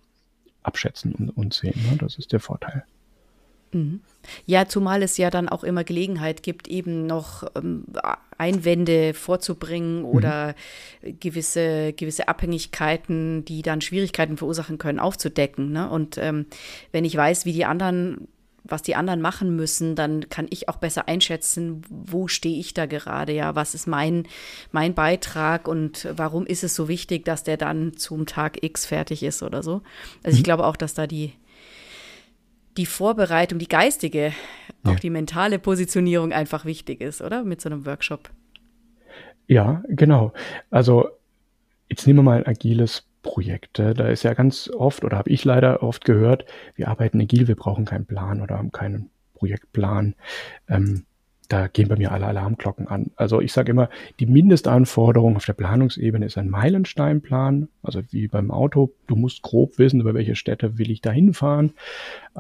abschätzen 0.63 1.13
und, 1.15 1.31
und 1.31 1.55
sehen. 1.55 1.75
Ne? 1.91 1.97
Das 1.99 2.17
ist 2.17 2.33
der 2.33 2.41
Vorteil. 2.41 2.85
Mhm. 3.73 4.01
Ja, 4.47 4.69
zumal 4.69 5.03
es 5.03 5.17
ja 5.17 5.31
dann 5.31 5.49
auch 5.49 5.65
immer 5.65 5.83
Gelegenheit 5.83 6.43
gibt, 6.43 6.69
eben 6.69 7.07
noch 7.07 7.45
ähm, 7.57 7.85
Einwände 8.39 9.15
vorzubringen 9.15 10.01
mhm. 10.01 10.05
oder 10.05 10.55
mhm. 11.03 11.19
gewisse, 11.19 11.93
gewisse 11.93 12.29
Abhängigkeiten, 12.29 13.45
die 13.45 13.63
dann 13.63 13.81
Schwierigkeiten 13.81 14.37
verursachen 14.37 14.79
können, 14.79 15.01
aufzudecken. 15.01 15.73
Ne? 15.73 15.89
Und 15.89 16.19
ähm, 16.19 16.47
wenn 16.93 17.05
ich 17.05 17.17
weiß, 17.17 17.45
wie 17.45 17.53
die 17.53 17.65
anderen 17.65 18.29
was 18.65 18.83
die 18.83 18.95
anderen 18.95 19.21
machen 19.21 19.57
müssen, 19.57 19.97
dann 19.97 20.29
kann 20.29 20.47
ich 20.51 20.69
auch 20.69 20.77
besser 20.77 21.09
einschätzen, 21.09 21.83
wo 21.89 22.29
stehe 22.29 22.59
ich 22.59 22.75
da 22.75 22.87
gerade, 22.87 23.33
ja, 23.33 23.55
was 23.55 23.75
ist 23.75 23.87
mein, 23.87 24.29
mein 24.71 24.95
Beitrag 24.95 25.67
und 25.67 26.09
warum 26.15 26.47
ist 26.47 26.63
es 26.63 26.75
so 26.75 26.89
wichtig, 26.89 27.25
dass 27.25 27.43
der 27.43 27.57
dann 27.57 27.97
zum 27.97 28.27
Tag 28.27 28.63
X 28.63 28.87
fertig 28.87 29.23
ist 29.23 29.43
oder 29.43 29.63
so. 29.63 29.83
Also 30.23 30.35
mhm. 30.35 30.39
ich 30.39 30.45
glaube 30.45 30.67
auch, 30.67 30.77
dass 30.77 30.95
da 30.95 31.07
die, 31.07 31.33
die 32.77 32.87
Vorbereitung, 32.87 33.59
die 33.59 33.69
geistige, 33.69 34.33
ja. 34.85 34.93
auch 34.93 34.99
die 34.99 35.11
mentale 35.11 35.59
Positionierung 35.59 36.33
einfach 36.33 36.65
wichtig 36.65 37.01
ist, 37.01 37.21
oder? 37.21 37.45
Mit 37.45 37.61
so 37.61 37.69
einem 37.69 37.87
Workshop. 37.87 38.31
Ja, 39.47 39.83
genau. 39.89 40.33
Also 40.71 41.09
jetzt 41.89 42.07
nehmen 42.07 42.21
wir 42.21 42.23
mal 42.23 42.39
ein 42.39 42.47
agiles 42.47 43.07
Projekt. 43.23 43.79
Da 43.79 44.09
ist 44.09 44.23
ja 44.23 44.35
ganz 44.35 44.71
oft, 44.71 45.05
oder 45.05 45.19
habe 45.19 45.31
ich 45.31 45.45
leider 45.45 45.83
oft 45.83 46.05
gehört, 46.05 46.45
wir 46.75 46.89
arbeiten 46.89 47.21
agil, 47.21 47.49
wir 47.49 47.57
brauchen 47.57 47.85
keinen 47.85 48.07
Plan 48.07 48.41
oder 48.41 48.59
haben 48.59 48.73
keinen 48.73 49.11
Projektplan. 49.35 50.15
Ähm, 50.69 51.05
da 51.53 51.67
gehen 51.67 51.89
bei 51.89 51.97
mir 51.97 52.13
alle 52.13 52.27
Alarmglocken 52.27 52.89
an. 52.89 53.11
Also 53.17 53.41
ich 53.43 53.53
sage 53.53 53.73
immer, 53.73 53.91
die 54.21 54.27
Mindestanforderung 54.27 55.37
auf 55.37 55.45
der 55.45 55.53
Planungsebene 55.53 56.25
ist 56.25 56.39
ein 56.39 56.49
Meilensteinplan, 56.49 57.69
also 57.83 58.01
wie 58.11 58.27
beim 58.27 58.51
Auto. 58.51 58.93
Du 59.07 59.17
musst 59.17 59.43
grob 59.43 59.79
wissen, 59.79 60.01
über 60.01 60.15
welche 60.15 60.35
Städte 60.35 60.79
will 60.79 60.91
ich 60.91 61.03
da 61.03 61.11
hinfahren. 61.11 61.75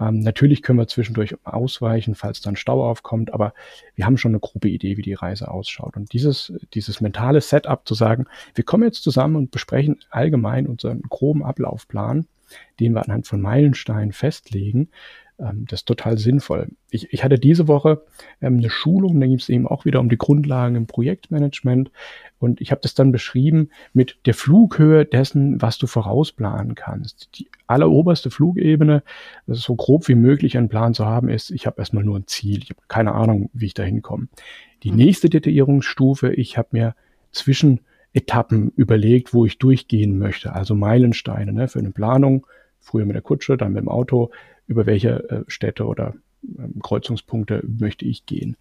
Ähm, 0.01 0.20
natürlich 0.20 0.62
können 0.62 0.79
wir 0.79 0.88
zwischendurch 0.88 1.37
ausweichen, 1.44 2.14
falls 2.14 2.40
dann 2.40 2.57
Stau 2.57 2.88
aufkommt, 2.88 3.35
aber 3.35 3.53
wir 3.94 4.07
haben 4.07 4.16
schon 4.16 4.33
eine 4.33 4.40
grobe 4.40 4.70
Idee, 4.70 4.96
wie 4.96 5.03
die 5.03 5.14
Reise 5.14 5.51
ausschaut. 5.51 5.96
Und 5.96 6.14
dieses, 6.14 6.53
dieses 6.72 7.03
mentale 7.03 7.42
Setup 7.42 7.87
zu 7.87 7.94
sagen, 7.94 8.25
wir 8.55 8.64
kommen 8.64 8.85
jetzt 8.85 9.03
zusammen 9.03 9.37
und 9.37 9.51
besprechen 9.51 10.01
allgemein 10.11 10.66
unseren 10.66 11.03
groben 11.03 11.44
Ablaufplan, 11.44 12.27
den 12.81 12.94
wir 12.94 13.05
anhand 13.05 13.27
von 13.27 13.40
Meilensteinen 13.42 14.12
festlegen, 14.12 14.88
das 15.50 15.81
ist 15.81 15.87
total 15.87 16.18
sinnvoll. 16.18 16.68
Ich, 16.90 17.12
ich 17.12 17.24
hatte 17.24 17.38
diese 17.38 17.66
Woche 17.66 18.02
ähm, 18.40 18.59
eine 18.59 18.70
Schulung, 18.70 19.20
da 19.20 19.26
ging 19.26 19.37
es 19.37 19.48
eben 19.48 19.66
auch 19.66 19.85
wieder 19.85 20.00
um 20.00 20.09
die 20.09 20.18
Grundlagen 20.18 20.76
im 20.76 20.87
Projektmanagement. 20.87 21.90
Und 22.38 22.61
ich 22.61 22.70
habe 22.70 22.81
das 22.81 22.94
dann 22.94 23.12
beschrieben 23.12 23.70
mit 23.92 24.18
der 24.26 24.35
Flughöhe 24.35 25.05
dessen, 25.05 25.61
was 25.61 25.78
du 25.78 25.87
vorausplanen 25.87 26.74
kannst. 26.74 27.31
Die 27.38 27.48
alleroberste 27.66 28.31
Flugebene, 28.31 29.02
das 29.46 29.59
ist 29.59 29.64
so 29.64 29.74
grob 29.74 30.09
wie 30.09 30.14
möglich 30.14 30.57
einen 30.57 30.68
Plan 30.68 30.94
zu 30.94 31.07
haben, 31.07 31.28
ist, 31.28 31.50
ich 31.50 31.66
habe 31.66 31.81
erstmal 31.81 32.05
nur 32.05 32.18
ein 32.18 32.26
Ziel. 32.26 32.59
Ich 32.62 32.70
habe 32.70 32.81
keine 32.88 33.12
Ahnung, 33.12 33.50
wie 33.52 33.66
ich 33.66 33.74
da 33.74 33.83
hinkomme. 33.83 34.28
Die 34.83 34.90
mhm. 34.90 34.98
nächste 34.98 35.28
Detaillierungsstufe, 35.28 36.33
ich 36.33 36.59
habe 36.59 36.68
mir 36.72 36.94
zwischen 37.33 37.81
Etappen 38.12 38.72
überlegt, 38.76 39.33
wo 39.33 39.46
ich 39.46 39.59
durchgehen 39.59 40.18
möchte. 40.18 40.52
Also 40.52 40.74
Meilensteine 40.74 41.52
ne, 41.52 41.68
für 41.68 41.78
eine 41.78 41.90
Planung. 41.90 42.46
Früher 42.83 43.07
mit 43.07 43.14
der 43.14 43.23
Kutsche, 43.23 43.57
dann 43.57 43.73
mit 43.73 43.83
dem 43.83 43.88
Auto. 43.88 44.31
Über 44.66 44.87
welche 44.87 45.29
äh, 45.31 45.45
Städte 45.47 45.87
oder 45.87 46.14
äh, 46.42 46.81
Kreuzungspunkte 46.83 47.62
möchte 47.64 48.05
ich 48.05 48.27
gehen. 48.27 48.57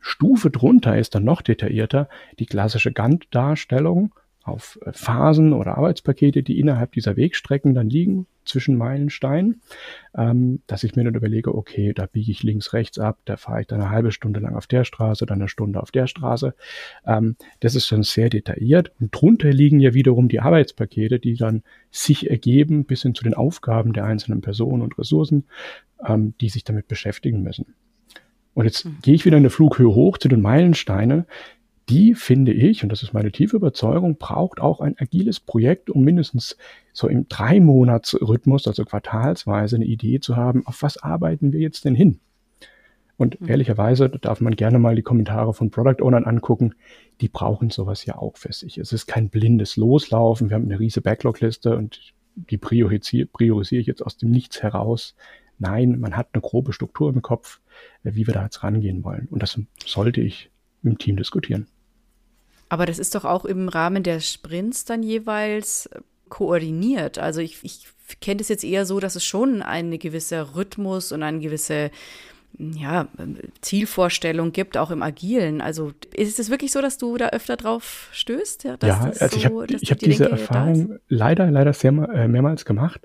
Stufe 0.00 0.50
drunter 0.50 0.98
ist 0.98 1.14
dann 1.14 1.24
noch 1.24 1.42
detaillierter 1.42 2.08
die 2.38 2.46
klassische 2.46 2.92
Gantt-Darstellung 2.92 4.14
auf 4.42 4.78
äh, 4.84 4.92
Phasen 4.92 5.52
oder 5.52 5.76
Arbeitspakete, 5.76 6.42
die 6.42 6.58
innerhalb 6.58 6.92
dieser 6.92 7.16
Wegstrecken 7.16 7.74
dann 7.74 7.90
liegen, 7.90 8.26
zwischen 8.44 8.76
Meilensteinen, 8.76 9.60
ähm, 10.16 10.60
dass 10.66 10.82
ich 10.84 10.96
mir 10.96 11.04
dann 11.04 11.14
überlege, 11.14 11.54
okay, 11.54 11.92
da 11.94 12.06
biege 12.06 12.32
ich 12.32 12.42
links, 12.42 12.72
rechts 12.72 12.98
ab, 12.98 13.18
da 13.24 13.36
fahre 13.36 13.62
ich 13.62 13.66
dann 13.66 13.80
eine 13.80 13.90
halbe 13.90 14.12
Stunde 14.12 14.40
lang 14.40 14.56
auf 14.56 14.66
der 14.66 14.84
Straße, 14.84 15.26
dann 15.26 15.40
eine 15.40 15.48
Stunde 15.48 15.80
auf 15.80 15.90
der 15.90 16.06
Straße. 16.06 16.54
Ähm, 17.06 17.36
das 17.60 17.74
ist 17.74 17.86
schon 17.86 18.02
sehr 18.02 18.28
detailliert. 18.28 18.92
Und 19.00 19.10
drunter 19.12 19.52
liegen 19.52 19.80
ja 19.80 19.94
wiederum 19.94 20.28
die 20.28 20.40
Arbeitspakete, 20.40 21.18
die 21.18 21.36
dann 21.36 21.62
sich 21.90 22.28
ergeben 22.28 22.84
bis 22.84 23.02
hin 23.02 23.14
zu 23.14 23.24
den 23.24 23.34
Aufgaben 23.34 23.92
der 23.92 24.04
einzelnen 24.04 24.40
Personen 24.40 24.82
und 24.82 24.98
Ressourcen, 24.98 25.44
ähm, 26.04 26.34
die 26.40 26.48
sich 26.48 26.64
damit 26.64 26.88
beschäftigen 26.88 27.42
müssen. 27.42 27.74
Und 28.54 28.64
jetzt 28.64 28.84
mhm. 28.84 28.98
gehe 29.02 29.14
ich 29.14 29.24
wieder 29.24 29.36
in 29.36 29.44
der 29.44 29.52
Flughöhe 29.52 29.94
hoch 29.94 30.18
zu 30.18 30.28
den 30.28 30.40
Meilensteinen 30.40 31.26
die 31.90 32.14
finde 32.14 32.52
ich, 32.52 32.82
und 32.82 32.90
das 32.90 33.02
ist 33.02 33.12
meine 33.12 33.32
tiefe 33.32 33.56
Überzeugung, 33.56 34.16
braucht 34.16 34.60
auch 34.60 34.80
ein 34.80 34.96
agiles 34.98 35.40
Projekt, 35.40 35.90
um 35.90 36.04
mindestens 36.04 36.56
so 36.92 37.08
im 37.08 37.28
Drei-Monats-Rhythmus, 37.28 38.68
also 38.68 38.84
quartalsweise, 38.84 39.76
eine 39.76 39.84
Idee 39.84 40.20
zu 40.20 40.36
haben, 40.36 40.66
auf 40.66 40.82
was 40.82 40.98
arbeiten 40.98 41.52
wir 41.52 41.60
jetzt 41.60 41.84
denn 41.84 41.94
hin? 41.94 42.20
Und 43.16 43.40
mhm. 43.40 43.48
ehrlicherweise 43.48 44.08
darf 44.08 44.40
man 44.40 44.56
gerne 44.56 44.78
mal 44.78 44.94
die 44.94 45.02
Kommentare 45.02 45.52
von 45.52 45.70
Product 45.70 46.02
Ownern 46.02 46.24
angucken. 46.24 46.74
Die 47.20 47.28
brauchen 47.28 47.70
sowas 47.70 48.06
ja 48.06 48.16
auch 48.16 48.36
für 48.38 48.52
sich. 48.52 48.78
Es 48.78 48.92
ist 48.92 49.06
kein 49.06 49.28
blindes 49.28 49.76
Loslaufen. 49.76 50.48
Wir 50.48 50.54
haben 50.54 50.64
eine 50.64 50.78
riesige 50.78 51.02
Backlog-Liste 51.02 51.76
und 51.76 52.14
die 52.36 52.56
priorisiere, 52.56 53.26
priorisiere 53.26 53.80
ich 53.80 53.86
jetzt 53.86 54.02
aus 54.02 54.16
dem 54.16 54.30
Nichts 54.30 54.62
heraus. 54.62 55.16
Nein, 55.58 55.98
man 56.00 56.16
hat 56.16 56.28
eine 56.32 56.40
grobe 56.40 56.72
Struktur 56.72 57.12
im 57.12 57.20
Kopf, 57.20 57.60
wie 58.02 58.26
wir 58.26 58.32
da 58.32 58.44
jetzt 58.44 58.62
rangehen 58.62 59.04
wollen. 59.04 59.28
Und 59.30 59.42
das 59.42 59.60
sollte 59.84 60.22
ich 60.22 60.50
im 60.82 60.96
Team 60.96 61.16
diskutieren. 61.16 61.66
Aber 62.70 62.86
das 62.86 62.98
ist 62.98 63.14
doch 63.14 63.26
auch 63.26 63.44
im 63.44 63.68
Rahmen 63.68 64.02
der 64.02 64.20
Sprints 64.20 64.86
dann 64.86 65.02
jeweils 65.02 65.90
koordiniert. 66.28 67.18
Also 67.18 67.40
ich, 67.40 67.58
ich 67.62 67.86
kenne 68.20 68.38
das 68.38 68.48
jetzt 68.48 68.64
eher 68.64 68.86
so, 68.86 69.00
dass 69.00 69.16
es 69.16 69.24
schon 69.24 69.60
ein 69.60 69.98
gewisser 69.98 70.54
Rhythmus 70.54 71.12
und 71.12 71.22
eine 71.22 71.40
gewisse 71.40 71.90
ja, 72.58 73.08
Zielvorstellung 73.60 74.52
gibt, 74.52 74.76
auch 74.76 74.90
im 74.90 75.02
Agilen. 75.02 75.60
Also 75.60 75.92
ist 76.14 76.38
es 76.38 76.50
wirklich 76.50 76.72
so, 76.72 76.80
dass 76.82 76.98
du 76.98 77.16
da 77.16 77.28
öfter 77.28 77.56
drauf 77.56 78.08
stößt? 78.12 78.64
Ja, 78.64 78.76
ja 78.82 79.12
also 79.18 79.26
so, 79.26 79.36
ich 79.36 79.44
habe 79.46 79.66
hab 79.66 79.98
diese 79.98 80.24
Denke 80.24 80.30
Erfahrung 80.30 80.98
leider, 81.08 81.50
leider 81.50 81.72
sehr, 81.72 81.90
äh, 81.90 82.28
mehrmals 82.28 82.64
gemacht. 82.64 83.00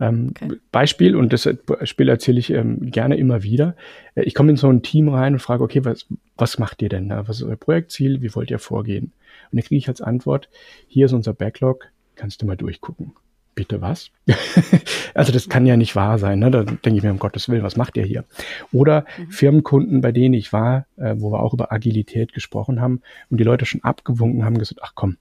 Oh, 0.00 0.04
okay. 0.30 0.58
Beispiel, 0.72 1.16
und 1.16 1.32
das 1.32 1.48
Spiel 1.84 2.08
erzähle 2.08 2.38
ich 2.38 2.50
ähm, 2.50 2.90
gerne 2.90 3.16
immer 3.16 3.42
wieder. 3.42 3.76
Äh, 4.14 4.22
ich 4.22 4.34
komme 4.34 4.50
in 4.50 4.56
so 4.56 4.68
ein 4.68 4.82
Team 4.82 5.08
rein 5.08 5.34
und 5.34 5.40
frage, 5.40 5.64
okay, 5.64 5.84
was, 5.84 6.06
was 6.36 6.58
macht 6.58 6.82
ihr 6.82 6.88
denn? 6.88 7.10
Was 7.10 7.40
ist 7.40 7.44
euer 7.44 7.56
Projektziel? 7.56 8.20
Wie 8.20 8.34
wollt 8.34 8.50
ihr 8.50 8.58
vorgehen? 8.58 9.12
Und 9.50 9.58
dann 9.58 9.64
kriege 9.64 9.78
ich 9.78 9.88
als 9.88 10.02
Antwort, 10.02 10.48
hier 10.86 11.06
ist 11.06 11.12
unser 11.12 11.32
Backlog, 11.32 11.86
kannst 12.14 12.42
du 12.42 12.46
mal 12.46 12.56
durchgucken 12.56 13.12
bitte 13.58 13.80
was? 13.80 14.12
also 15.14 15.32
das 15.32 15.48
kann 15.48 15.66
ja 15.66 15.76
nicht 15.76 15.96
wahr 15.96 16.20
sein. 16.20 16.38
Ne? 16.38 16.52
Da 16.52 16.62
denke 16.62 16.96
ich 16.96 17.02
mir, 17.02 17.10
um 17.10 17.18
Gottes 17.18 17.48
Willen, 17.48 17.64
was 17.64 17.76
macht 17.76 17.96
ihr 17.96 18.04
hier? 18.04 18.24
Oder 18.70 19.04
mhm. 19.18 19.30
Firmenkunden, 19.32 20.00
bei 20.00 20.12
denen 20.12 20.34
ich 20.34 20.52
war, 20.52 20.86
äh, 20.96 21.16
wo 21.18 21.32
wir 21.32 21.40
auch 21.40 21.54
über 21.54 21.72
Agilität 21.72 22.32
gesprochen 22.32 22.80
haben 22.80 23.02
und 23.30 23.40
die 23.40 23.44
Leute 23.44 23.66
schon 23.66 23.82
abgewunken 23.82 24.44
haben, 24.44 24.58
gesagt, 24.58 24.80
ach 24.84 24.92
komm, 24.94 25.16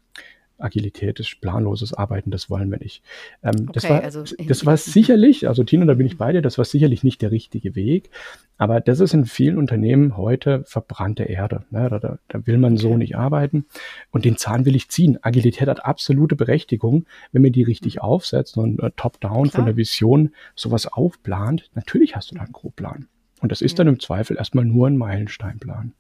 Agilität 0.58 1.20
ist 1.20 1.40
planloses 1.42 1.94
Arbeiten, 1.94 2.32
das 2.32 2.50
wollen 2.50 2.72
wir 2.72 2.80
nicht. 2.80 3.04
Ähm, 3.44 3.56
okay, 3.64 3.72
das 3.74 3.90
war, 3.90 4.04
also 4.04 4.24
das 4.24 4.66
war 4.66 4.78
sicherlich, 4.78 5.48
also 5.48 5.64
Tino, 5.64 5.86
da 5.86 5.94
bin 5.94 6.08
ich 6.08 6.18
bei 6.18 6.32
dir, 6.32 6.42
das 6.42 6.58
war 6.58 6.66
sicherlich 6.66 7.04
nicht 7.04 7.22
der 7.22 7.32
richtige 7.32 7.76
Weg, 7.76 8.10
aber 8.58 8.82
das 8.82 9.00
ist 9.00 9.14
in 9.14 9.26
vielen 9.26 9.58
Unternehmen 9.58 10.18
heute 10.18 10.64
verbrannte 10.66 11.24
Erde. 11.24 11.64
Ne? 11.70 11.90
Da, 11.90 12.00
da, 12.00 12.20
da 12.28 12.48
will 12.48 12.58
man 12.58 12.78
so 12.78 12.98
nicht 12.98 13.16
arbeiten 13.16 13.66
und 14.12 14.26
den 14.26 14.38
Zahn 14.38 14.66
will 14.66 14.76
ich 14.76 14.90
ziehen. 14.90 15.20
Agilität 15.22 15.68
hat 15.68 15.86
absolute 15.86 16.36
Berechtigung, 16.36 17.06
wenn 17.32 17.44
man 17.44 17.52
die 17.52 17.64
richtig 17.64 17.96
mhm. 17.96 18.02
aufsetzt 18.02 18.58
und 18.58 18.82
äh, 18.82 18.92
top-down 18.96 19.50
von 19.50 19.66
der 19.66 19.78
Vision 19.78 20.32
sowas 20.56 20.88
aufplant. 20.88 21.70
Natürlich 21.76 22.16
hast 22.16 22.32
du 22.32 22.36
da 22.36 22.42
einen 22.42 22.54
Grobplan. 22.54 23.08
Und 23.42 23.52
das 23.52 23.62
ist 23.62 23.78
dann 23.78 23.88
im 23.88 24.00
Zweifel 24.00 24.38
erstmal 24.38 24.66
nur 24.66 24.88
ein 24.88 24.98
Meilensteinplan. 24.98 25.94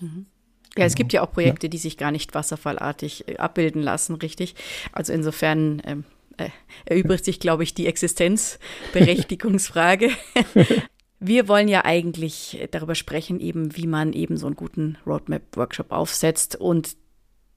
Mhm. 0.00 0.26
Ja, 0.76 0.84
es 0.84 0.94
gibt 0.94 1.12
ja 1.12 1.22
auch 1.22 1.32
Projekte, 1.32 1.68
die 1.68 1.78
sich 1.78 1.96
gar 1.96 2.12
nicht 2.12 2.32
wasserfallartig 2.34 3.26
äh, 3.28 3.38
abbilden 3.38 3.82
lassen, 3.82 4.14
richtig. 4.14 4.54
Also 4.92 5.12
insofern 5.12 5.82
ähm, 5.84 6.04
äh, 6.36 6.50
erübrigt 6.84 7.24
sich, 7.24 7.40
glaube 7.40 7.64
ich, 7.64 7.74
die 7.74 7.86
Existenzberechtigungsfrage. 7.86 10.10
Wir 11.22 11.48
wollen 11.48 11.68
ja 11.68 11.84
eigentlich 11.84 12.66
darüber 12.70 12.94
sprechen, 12.94 13.40
eben 13.40 13.76
wie 13.76 13.86
man 13.86 14.14
eben 14.14 14.38
so 14.38 14.46
einen 14.46 14.56
guten 14.56 14.96
Roadmap-Workshop 15.06 15.92
aufsetzt. 15.92 16.56
Und 16.56 16.96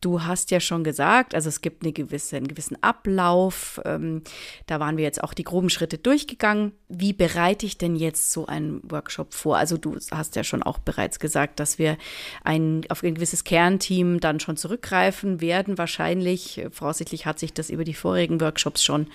Du 0.04 0.22
hast 0.22 0.52
ja 0.52 0.60
schon 0.60 0.84
gesagt, 0.84 1.34
also 1.34 1.48
es 1.48 1.62
gibt 1.62 1.84
eine 1.84 1.94
gewisse, 1.94 2.36
einen 2.36 2.50
gewissen 2.50 2.76
Ablauf. 2.84 3.80
Ähm, 3.86 4.22
da 4.68 4.82
waren 4.82 4.98
wir 4.98 5.06
jetzt 5.06 5.24
auch 5.24 5.34
die 5.34 5.46
groben 5.46 5.70
Schritte 5.70 5.98
durchgegangen. 5.98 6.74
Wie 6.90 7.14
bereite 7.14 7.66
ich 7.66 7.78
denn 7.78 7.96
jetzt 7.96 8.34
so 8.34 8.46
einen 8.46 8.82
Workshop 8.84 9.34
vor? 9.34 9.56
Also 9.56 9.78
du 9.78 9.98
hast 10.12 10.36
ja 10.36 10.44
schon 10.44 10.62
auch 10.62 10.78
bereits 10.78 11.20
gesagt, 11.20 11.62
dass 11.62 11.80
wir 11.80 11.98
ein, 12.44 12.82
auf 12.90 13.02
ein 13.02 13.16
gewisses 13.16 13.46
Kernteam 13.46 14.20
dann 14.20 14.42
schon 14.42 14.58
zurückgreifen 14.58 15.40
werden. 15.40 15.78
Wahrscheinlich, 15.78 16.66
voraussichtlich 16.70 17.26
hat 17.26 17.40
sich 17.40 17.54
das 17.54 17.70
über 17.70 17.86
die 17.86 17.94
vorigen 17.94 18.42
Workshops 18.42 18.84
schon 18.84 19.08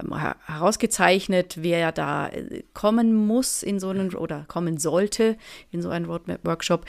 ähm, 0.00 0.18
herausgezeichnet, 0.46 1.56
wer 1.60 1.92
da 1.92 2.28
äh, 2.28 2.62
kommen 2.72 3.14
muss 3.14 3.62
in 3.62 3.78
so 3.78 3.90
einen 3.90 4.14
oder 4.14 4.46
kommen 4.48 4.78
sollte 4.78 5.36
in 5.70 5.82
so 5.82 5.90
einen 5.90 6.06
Roadmap-Workshop. 6.06 6.86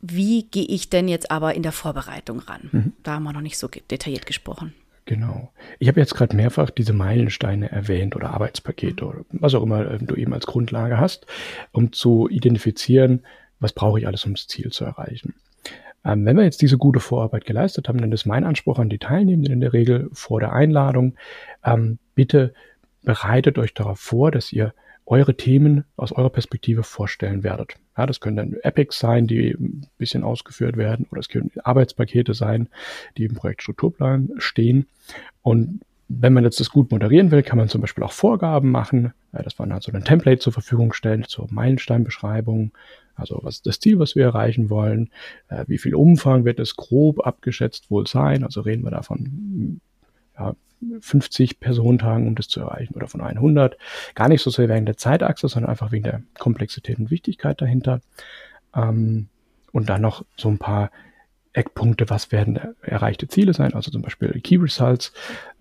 Wie 0.00 0.44
gehe 0.44 0.66
ich 0.66 0.90
denn 0.90 1.08
jetzt 1.08 1.30
aber 1.30 1.54
in 1.54 1.62
der 1.62 1.72
Vorbereitung 1.72 2.40
ran? 2.40 2.68
Mhm. 2.72 2.92
Da 3.02 3.14
haben 3.14 3.24
wir 3.24 3.32
noch 3.32 3.40
nicht 3.40 3.58
so 3.58 3.68
detailliert 3.68 4.26
gesprochen. 4.26 4.74
Genau. 5.06 5.52
Ich 5.78 5.86
habe 5.86 6.00
jetzt 6.00 6.14
gerade 6.14 6.34
mehrfach 6.34 6.70
diese 6.70 6.92
Meilensteine 6.92 7.70
erwähnt 7.70 8.16
oder 8.16 8.30
Arbeitspakete 8.30 9.04
oder 9.04 9.24
was 9.30 9.54
auch 9.54 9.62
immer 9.62 9.88
äh, 9.88 9.98
du 10.00 10.16
eben 10.16 10.34
als 10.34 10.46
Grundlage 10.46 10.98
hast, 10.98 11.26
um 11.70 11.92
zu 11.92 12.28
identifizieren, 12.28 13.24
was 13.60 13.72
brauche 13.72 14.00
ich 14.00 14.06
alles, 14.06 14.24
um 14.24 14.34
das 14.34 14.48
Ziel 14.48 14.70
zu 14.72 14.84
erreichen. 14.84 15.34
Ähm, 16.04 16.26
wenn 16.26 16.36
wir 16.36 16.44
jetzt 16.44 16.60
diese 16.60 16.76
gute 16.76 16.98
Vorarbeit 16.98 17.44
geleistet 17.44 17.88
haben, 17.88 18.00
dann 18.00 18.12
ist 18.12 18.26
mein 18.26 18.44
Anspruch 18.44 18.80
an 18.80 18.88
die 18.88 18.98
Teilnehmenden 18.98 19.54
in 19.54 19.60
der 19.60 19.72
Regel 19.72 20.10
vor 20.12 20.40
der 20.40 20.52
Einladung, 20.52 21.14
ähm, 21.64 21.98
bitte 22.16 22.52
bereitet 23.02 23.58
euch 23.58 23.74
darauf 23.74 24.00
vor, 24.00 24.32
dass 24.32 24.52
ihr 24.52 24.74
eure 25.06 25.36
Themen 25.36 25.84
aus 25.96 26.12
eurer 26.12 26.30
Perspektive 26.30 26.82
vorstellen 26.82 27.42
werdet. 27.44 27.74
Ja, 27.96 28.06
das 28.06 28.20
können 28.20 28.36
dann 28.36 28.52
Epics 28.62 28.98
sein, 28.98 29.26
die 29.26 29.50
ein 29.50 29.86
bisschen 29.98 30.24
ausgeführt 30.24 30.76
werden, 30.76 31.06
oder 31.10 31.20
es 31.20 31.28
können 31.28 31.50
Arbeitspakete 31.62 32.34
sein, 32.34 32.68
die 33.16 33.24
im 33.24 33.34
Projektstrukturplan 33.34 34.32
stehen. 34.38 34.86
Und 35.42 35.80
wenn 36.08 36.32
man 36.32 36.44
jetzt 36.44 36.60
das 36.60 36.70
gut 36.70 36.90
moderieren 36.90 37.30
will, 37.30 37.42
kann 37.42 37.58
man 37.58 37.68
zum 37.68 37.80
Beispiel 37.80 38.04
auch 38.04 38.12
Vorgaben 38.12 38.70
machen, 38.70 39.12
ja, 39.32 39.42
dass 39.42 39.58
man 39.58 39.72
also 39.72 39.90
ein 39.92 40.04
Template 40.04 40.38
zur 40.40 40.52
Verfügung 40.52 40.92
stellt 40.92 41.28
zur 41.28 41.48
Meilensteinbeschreibung. 41.50 42.72
Also 43.14 43.40
was 43.42 43.56
ist 43.56 43.66
das 43.66 43.80
Ziel, 43.80 43.98
was 43.98 44.14
wir 44.14 44.24
erreichen 44.24 44.70
wollen? 44.70 45.10
Wie 45.66 45.78
viel 45.78 45.94
Umfang 45.94 46.44
wird 46.44 46.60
es 46.60 46.76
grob 46.76 47.26
abgeschätzt 47.26 47.90
wohl 47.90 48.06
sein? 48.06 48.44
Also 48.44 48.60
reden 48.60 48.84
wir 48.84 48.90
davon 48.90 49.80
ja, 50.38 50.54
50 51.00 51.60
Personentagen, 51.60 52.26
um 52.26 52.34
das 52.34 52.48
zu 52.48 52.60
erreichen, 52.60 52.94
oder 52.94 53.08
von 53.08 53.20
100. 53.20 53.76
Gar 54.14 54.28
nicht 54.28 54.42
so 54.42 54.50
sehr 54.50 54.68
wegen 54.68 54.86
der 54.86 54.96
Zeitachse, 54.96 55.48
sondern 55.48 55.70
einfach 55.70 55.92
wegen 55.92 56.04
der 56.04 56.22
Komplexität 56.38 56.98
und 56.98 57.10
Wichtigkeit 57.10 57.60
dahinter. 57.60 58.00
Ähm, 58.74 59.28
und 59.72 59.88
dann 59.88 60.00
noch 60.00 60.24
so 60.36 60.48
ein 60.48 60.58
paar 60.58 60.90
Eckpunkte, 61.52 62.08
was 62.10 62.32
werden 62.32 62.58
erreichte 62.82 63.28
Ziele 63.28 63.54
sein, 63.54 63.74
also 63.74 63.90
zum 63.90 64.02
Beispiel 64.02 64.40
Key 64.42 64.56
Results, 64.56 65.12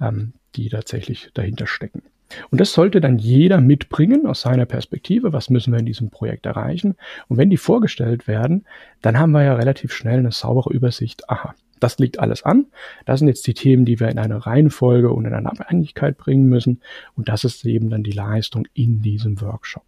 ähm, 0.02 0.34
die 0.56 0.70
tatsächlich 0.70 1.30
dahinter 1.34 1.68
stecken. 1.68 2.04
Und 2.50 2.60
das 2.60 2.74
sollte 2.74 3.02
dann 3.02 3.18
jeder 3.18 3.62
mitbringen 3.62 4.26
aus 4.26 4.42
seiner 4.42 4.66
Perspektive, 4.66 5.32
was 5.32 5.50
müssen 5.50 5.72
wir 5.72 5.80
in 5.80 5.86
diesem 5.86 6.10
Projekt 6.10 6.46
erreichen. 6.46 6.96
Und 7.28 7.38
wenn 7.38 7.50
die 7.50 7.58
vorgestellt 7.58 8.28
werden, 8.28 8.66
dann 9.02 9.20
haben 9.20 9.32
wir 9.32 9.44
ja 9.44 9.54
relativ 9.56 9.94
schnell 9.94 10.20
eine 10.20 10.32
saubere 10.32 10.74
Übersicht, 10.74 11.30
aha, 11.30 11.54
das 11.86 12.00
liegt 12.00 12.20
alles 12.20 12.42
an. 12.42 12.66
Das 13.06 13.20
sind 13.20 13.28
jetzt 13.28 13.46
die 13.46 13.54
Themen, 13.54 13.86
die 13.86 14.00
wir 14.00 14.10
in 14.10 14.18
eine 14.18 14.44
Reihenfolge 14.48 15.12
und 15.12 15.26
in 15.26 15.36
eine 15.36 15.52
Abhängigkeit 15.52 16.18
bringen 16.18 16.48
müssen. 16.48 16.82
Und 17.16 17.30
das 17.30 17.44
ist 17.44 17.64
eben 17.64 17.92
dann 17.92 18.02
die 18.02 18.12
Leistung 18.12 18.68
in 18.74 19.04
diesem 19.04 19.40
Workshop. 19.40 19.86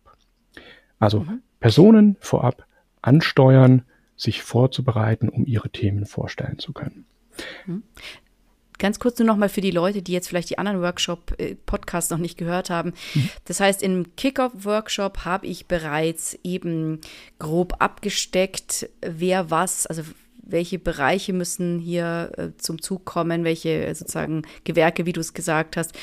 Also 0.99 1.21
mhm. 1.21 1.41
Personen 1.59 2.15
vorab 2.19 2.67
ansteuern, 3.01 3.81
sich 4.15 4.43
vorzubereiten, 4.43 5.27
um 5.27 5.47
ihre 5.47 5.71
Themen 5.71 6.05
vorstellen 6.05 6.59
zu 6.59 6.71
können. 6.71 7.05
Mhm. 7.65 7.81
Ganz 8.77 8.99
kurz 8.99 9.17
nur 9.17 9.25
noch 9.25 9.37
mal 9.37 9.49
für 9.49 9.61
die 9.61 9.71
Leute, 9.71 10.03
die 10.03 10.11
jetzt 10.11 10.27
vielleicht 10.27 10.51
die 10.51 10.59
anderen 10.59 10.81
Workshop-Podcasts 10.81 12.11
noch 12.11 12.19
nicht 12.19 12.37
gehört 12.37 12.69
haben. 12.69 12.93
Mhm. 13.15 13.29
Das 13.45 13.59
heißt, 13.59 13.81
im 13.81 14.15
Kickoff-Workshop 14.15 15.25
habe 15.25 15.47
ich 15.47 15.65
bereits 15.65 16.37
eben 16.43 17.01
grob 17.39 17.77
abgesteckt, 17.79 18.87
wer 19.01 19.49
was, 19.49 19.87
also 19.87 20.03
welche 20.49 20.79
Bereiche 20.79 21.33
müssen 21.33 21.79
hier 21.79 22.31
äh, 22.37 22.49
zum 22.57 22.81
Zug 22.81 23.05
kommen, 23.05 23.43
welche 23.43 23.93
sozusagen 23.93 24.43
Gewerke, 24.63 25.05
wie 25.05 25.13
du 25.13 25.21
es 25.21 25.33
gesagt 25.33 25.77
hast, 25.77 25.93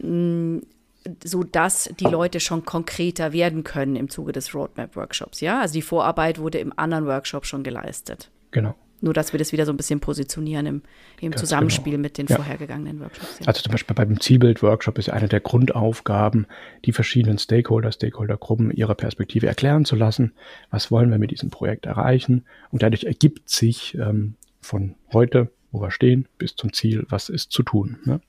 mh, 0.00 0.60
so 1.22 1.42
dass 1.42 1.90
die 2.00 2.06
Leute 2.06 2.40
schon 2.40 2.64
konkreter 2.64 3.32
werden 3.32 3.62
können 3.62 3.96
im 3.96 4.08
Zuge 4.08 4.32
des 4.32 4.54
Roadmap-Workshops. 4.54 5.40
Ja, 5.40 5.60
also 5.60 5.74
die 5.74 5.82
Vorarbeit 5.82 6.38
wurde 6.38 6.58
im 6.58 6.72
anderen 6.76 7.06
Workshop 7.06 7.44
schon 7.44 7.62
geleistet. 7.62 8.30
Genau. 8.52 8.74
Nur, 9.00 9.12
dass 9.12 9.32
wir 9.32 9.38
das 9.38 9.52
wieder 9.52 9.66
so 9.66 9.72
ein 9.72 9.76
bisschen 9.76 10.00
positionieren 10.00 10.66
im, 10.66 10.82
im 11.20 11.36
Zusammenspiel 11.36 11.92
genau. 11.92 12.02
mit 12.02 12.16
den 12.16 12.26
ja. 12.26 12.36
vorhergegangenen 12.36 13.00
Workshops. 13.00 13.40
Ja. 13.40 13.46
Also 13.48 13.62
zum 13.62 13.72
Beispiel 13.72 13.94
beim 13.94 14.20
Zielbild-Workshop 14.20 14.98
ist 14.98 15.10
eine 15.10 15.28
der 15.28 15.40
Grundaufgaben, 15.40 16.46
die 16.84 16.92
verschiedenen 16.92 17.38
Stakeholder, 17.38 17.92
Stakeholdergruppen 17.92 18.70
ihre 18.70 18.94
Perspektive 18.94 19.46
erklären 19.46 19.84
zu 19.84 19.96
lassen. 19.96 20.32
Was 20.70 20.90
wollen 20.90 21.10
wir 21.10 21.18
mit 21.18 21.32
diesem 21.32 21.50
Projekt 21.50 21.86
erreichen? 21.86 22.44
Und 22.70 22.82
dadurch 22.82 23.04
ergibt 23.04 23.50
sich 23.50 23.94
ähm, 23.96 24.36
von 24.60 24.94
heute, 25.12 25.50
wo 25.70 25.80
wir 25.80 25.90
stehen, 25.90 26.26
bis 26.38 26.56
zum 26.56 26.72
Ziel, 26.72 27.04
was 27.08 27.28
ist 27.28 27.52
zu 27.52 27.62
tun. 27.62 27.98
Ne? 28.04 28.20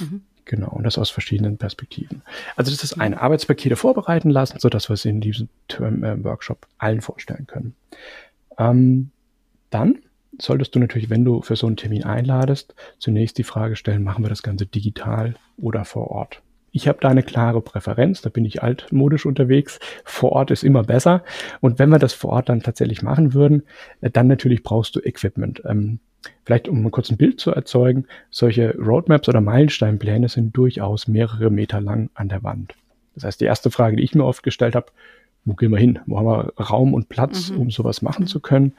Mhm. 0.00 0.22
Genau, 0.48 0.70
und 0.70 0.84
das 0.84 0.96
aus 0.96 1.10
verschiedenen 1.10 1.58
Perspektiven. 1.58 2.22
Also 2.56 2.70
das 2.70 2.82
ist 2.82 2.98
ein 2.98 3.12
mhm. 3.12 3.18
Arbeitspakete 3.18 3.76
vorbereiten 3.76 4.30
lassen, 4.30 4.58
sodass 4.58 4.88
wir 4.88 4.94
es 4.94 5.04
in 5.04 5.20
diesem 5.20 5.50
Term, 5.68 6.02
äh, 6.02 6.24
Workshop 6.24 6.66
allen 6.78 7.02
vorstellen 7.02 7.46
können. 7.46 7.74
Ähm, 8.56 9.10
dann 9.70 9.98
solltest 10.40 10.74
du 10.74 10.78
natürlich, 10.78 11.10
wenn 11.10 11.24
du 11.24 11.42
für 11.42 11.56
so 11.56 11.66
einen 11.66 11.76
Termin 11.76 12.04
einladest, 12.04 12.74
zunächst 12.98 13.38
die 13.38 13.44
Frage 13.44 13.76
stellen, 13.76 14.04
machen 14.04 14.24
wir 14.24 14.28
das 14.28 14.42
Ganze 14.42 14.66
digital 14.66 15.34
oder 15.56 15.84
vor 15.84 16.10
Ort? 16.10 16.42
Ich 16.70 16.86
habe 16.86 16.98
da 17.00 17.08
eine 17.08 17.22
klare 17.22 17.60
Präferenz, 17.60 18.20
da 18.20 18.28
bin 18.28 18.44
ich 18.44 18.62
altmodisch 18.62 19.26
unterwegs. 19.26 19.80
Vor 20.04 20.32
Ort 20.32 20.50
ist 20.50 20.62
immer 20.62 20.82
besser. 20.82 21.24
Und 21.60 21.78
wenn 21.78 21.88
wir 21.88 21.98
das 21.98 22.12
vor 22.12 22.30
Ort 22.30 22.50
dann 22.50 22.62
tatsächlich 22.62 23.02
machen 23.02 23.32
würden, 23.32 23.62
äh, 24.00 24.10
dann 24.10 24.28
natürlich 24.28 24.62
brauchst 24.62 24.94
du 24.94 25.00
Equipment. 25.00 25.62
Ähm, 25.64 25.98
vielleicht 26.44 26.68
um 26.68 26.88
kurz 26.90 27.10
ein 27.10 27.16
Bild 27.16 27.40
zu 27.40 27.52
erzeugen, 27.52 28.06
solche 28.30 28.76
Roadmaps 28.76 29.28
oder 29.28 29.40
Meilensteinpläne 29.40 30.28
sind 30.28 30.56
durchaus 30.56 31.08
mehrere 31.08 31.50
Meter 31.50 31.80
lang 31.80 32.10
an 32.14 32.28
der 32.28 32.42
Wand. 32.42 32.74
Das 33.14 33.24
heißt, 33.24 33.40
die 33.40 33.46
erste 33.46 33.70
Frage, 33.70 33.96
die 33.96 34.04
ich 34.04 34.14
mir 34.14 34.24
oft 34.24 34.42
gestellt 34.42 34.74
habe, 34.74 34.92
wo 35.48 35.54
gehen 35.54 35.70
wir 35.70 35.78
hin? 35.78 35.98
Wo 36.06 36.18
haben 36.18 36.26
wir 36.26 36.52
Raum 36.64 36.94
und 36.94 37.08
Platz, 37.08 37.50
mhm. 37.50 37.58
um 37.58 37.70
sowas 37.70 38.02
machen 38.02 38.26
zu 38.26 38.40
können? 38.40 38.74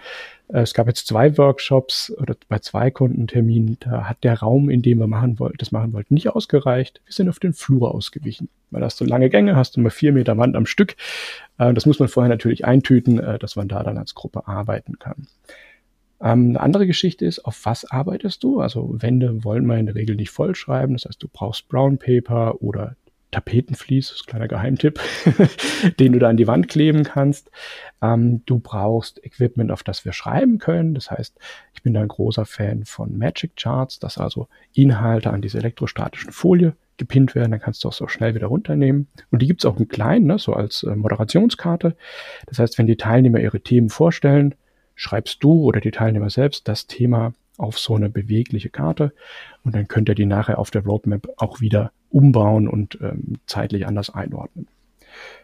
Äh, 0.48 0.62
es 0.62 0.74
gab 0.74 0.88
jetzt 0.88 1.08
zwei 1.08 1.38
Workshops 1.38 2.12
oder 2.18 2.36
bei 2.48 2.60
zwei 2.60 2.92
Kundenterminen, 2.92 3.78
da 3.80 4.06
hat 4.06 4.24
der 4.24 4.40
Raum, 4.40 4.70
in 4.70 4.82
dem 4.82 5.00
wir 5.00 5.08
machen 5.08 5.40
wollten, 5.40 5.58
das 5.58 5.72
machen 5.72 5.94
wollten, 5.94 6.14
nicht 6.14 6.30
ausgereicht. 6.30 7.02
Wir 7.06 7.14
sind 7.14 7.30
auf 7.30 7.40
den 7.40 7.54
Flur 7.54 7.94
ausgewichen. 7.94 8.50
Weil 8.72 8.82
da 8.82 8.86
hast 8.86 9.02
du 9.02 9.06
lange 9.06 9.30
Gänge, 9.30 9.56
hast 9.56 9.76
du 9.76 9.82
mal 9.82 9.90
vier 9.90 10.14
Meter 10.14 10.38
Wand 10.38 10.56
am 10.56 10.66
Stück. 10.66 10.96
Äh, 11.58 11.74
das 11.74 11.86
muss 11.86 12.00
man 12.00 12.08
vorher 12.08 12.30
natürlich 12.30 12.66
eintüten, 12.66 13.20
äh, 13.20 13.40
dass 13.40 13.56
man 13.56 13.68
da 13.68 13.84
dann 13.84 13.98
als 13.98 14.16
Gruppe 14.16 14.48
arbeiten 14.48 15.00
kann. 15.00 15.28
Ähm, 16.22 16.50
eine 16.50 16.60
andere 16.60 16.88
Geschichte 16.88 17.26
ist, 17.26 17.40
auf 17.46 17.66
was 17.66 17.90
arbeitest 17.90 18.44
du? 18.44 18.60
Also 18.60 19.02
Wände 19.02 19.44
wollen 19.44 19.66
wir 19.66 19.78
in 19.78 19.86
der 19.86 19.96
Regel 19.96 20.16
nicht 20.16 20.32
vollschreiben. 20.32 20.96
Das 20.96 21.06
heißt, 21.06 21.22
du 21.24 21.28
brauchst 21.32 21.70
Brown 21.70 21.98
Paper 21.98 22.62
oder 22.62 22.96
Tapetenflies, 23.32 24.24
kleiner 24.26 24.48
Geheimtipp, 24.48 25.00
den 26.00 26.14
du 26.14 26.20
da 26.20 26.30
an 26.30 26.38
die 26.38 26.48
Wand 26.48 26.68
kleben 26.68 27.04
kannst. 27.04 27.52
Ähm, 28.02 28.44
du 28.46 28.60
brauchst 28.60 29.24
Equipment, 29.24 29.72
auf 29.72 29.84
das 29.84 30.06
wir 30.06 30.14
schreiben 30.14 30.58
können. 30.58 30.94
Das 30.96 31.12
heißt, 31.12 31.38
ich 31.74 31.84
bin 31.84 31.94
da 31.94 32.02
ein 32.02 32.08
großer 32.08 32.46
Fan 32.46 32.86
von 32.86 33.18
Magic 33.18 33.56
Charts, 33.56 34.00
dass 34.00 34.18
also 34.18 34.48
Inhalte 34.74 35.32
an 35.32 35.42
diese 35.42 35.60
elektrostatischen 35.60 36.32
Folie 36.32 36.76
gepinnt 36.98 37.36
werden. 37.36 37.52
Dann 37.52 37.62
kannst 37.62 37.84
du 37.84 37.88
auch 37.88 37.94
so 37.94 38.08
schnell 38.08 38.36
wieder 38.36 38.48
runternehmen. 38.48 39.08
Und 39.32 39.42
die 39.42 39.48
gibt's 39.48 39.66
auch 39.66 39.78
in 39.78 39.88
klein, 39.88 40.24
ne, 40.24 40.40
so 40.40 40.54
als 40.54 40.84
äh, 40.84 40.96
Moderationskarte. 40.96 41.96
Das 42.48 42.60
heißt, 42.60 42.78
wenn 42.78 42.88
die 42.88 42.98
Teilnehmer 42.98 43.40
ihre 43.40 43.62
Themen 43.62 43.90
vorstellen, 43.90 44.56
schreibst 44.96 45.44
du 45.44 45.64
oder 45.64 45.80
die 45.80 45.92
Teilnehmer 45.92 46.30
selbst 46.30 46.68
das 46.68 46.88
Thema 46.88 47.34
auf 47.58 47.78
so 47.78 47.96
eine 47.96 48.10
bewegliche 48.10 48.70
Karte 48.70 49.14
und 49.64 49.76
dann 49.76 49.88
könnt 49.88 50.10
ihr 50.10 50.16
die 50.16 50.26
nachher 50.26 50.60
auf 50.60 50.72
der 50.72 50.84
Roadmap 50.84 51.28
auch 51.38 51.60
wieder 51.62 51.92
umbauen 52.10 52.68
und 52.68 52.98
ähm, 53.02 53.38
zeitlich 53.46 53.88
anders 53.88 54.10
einordnen. 54.10 54.68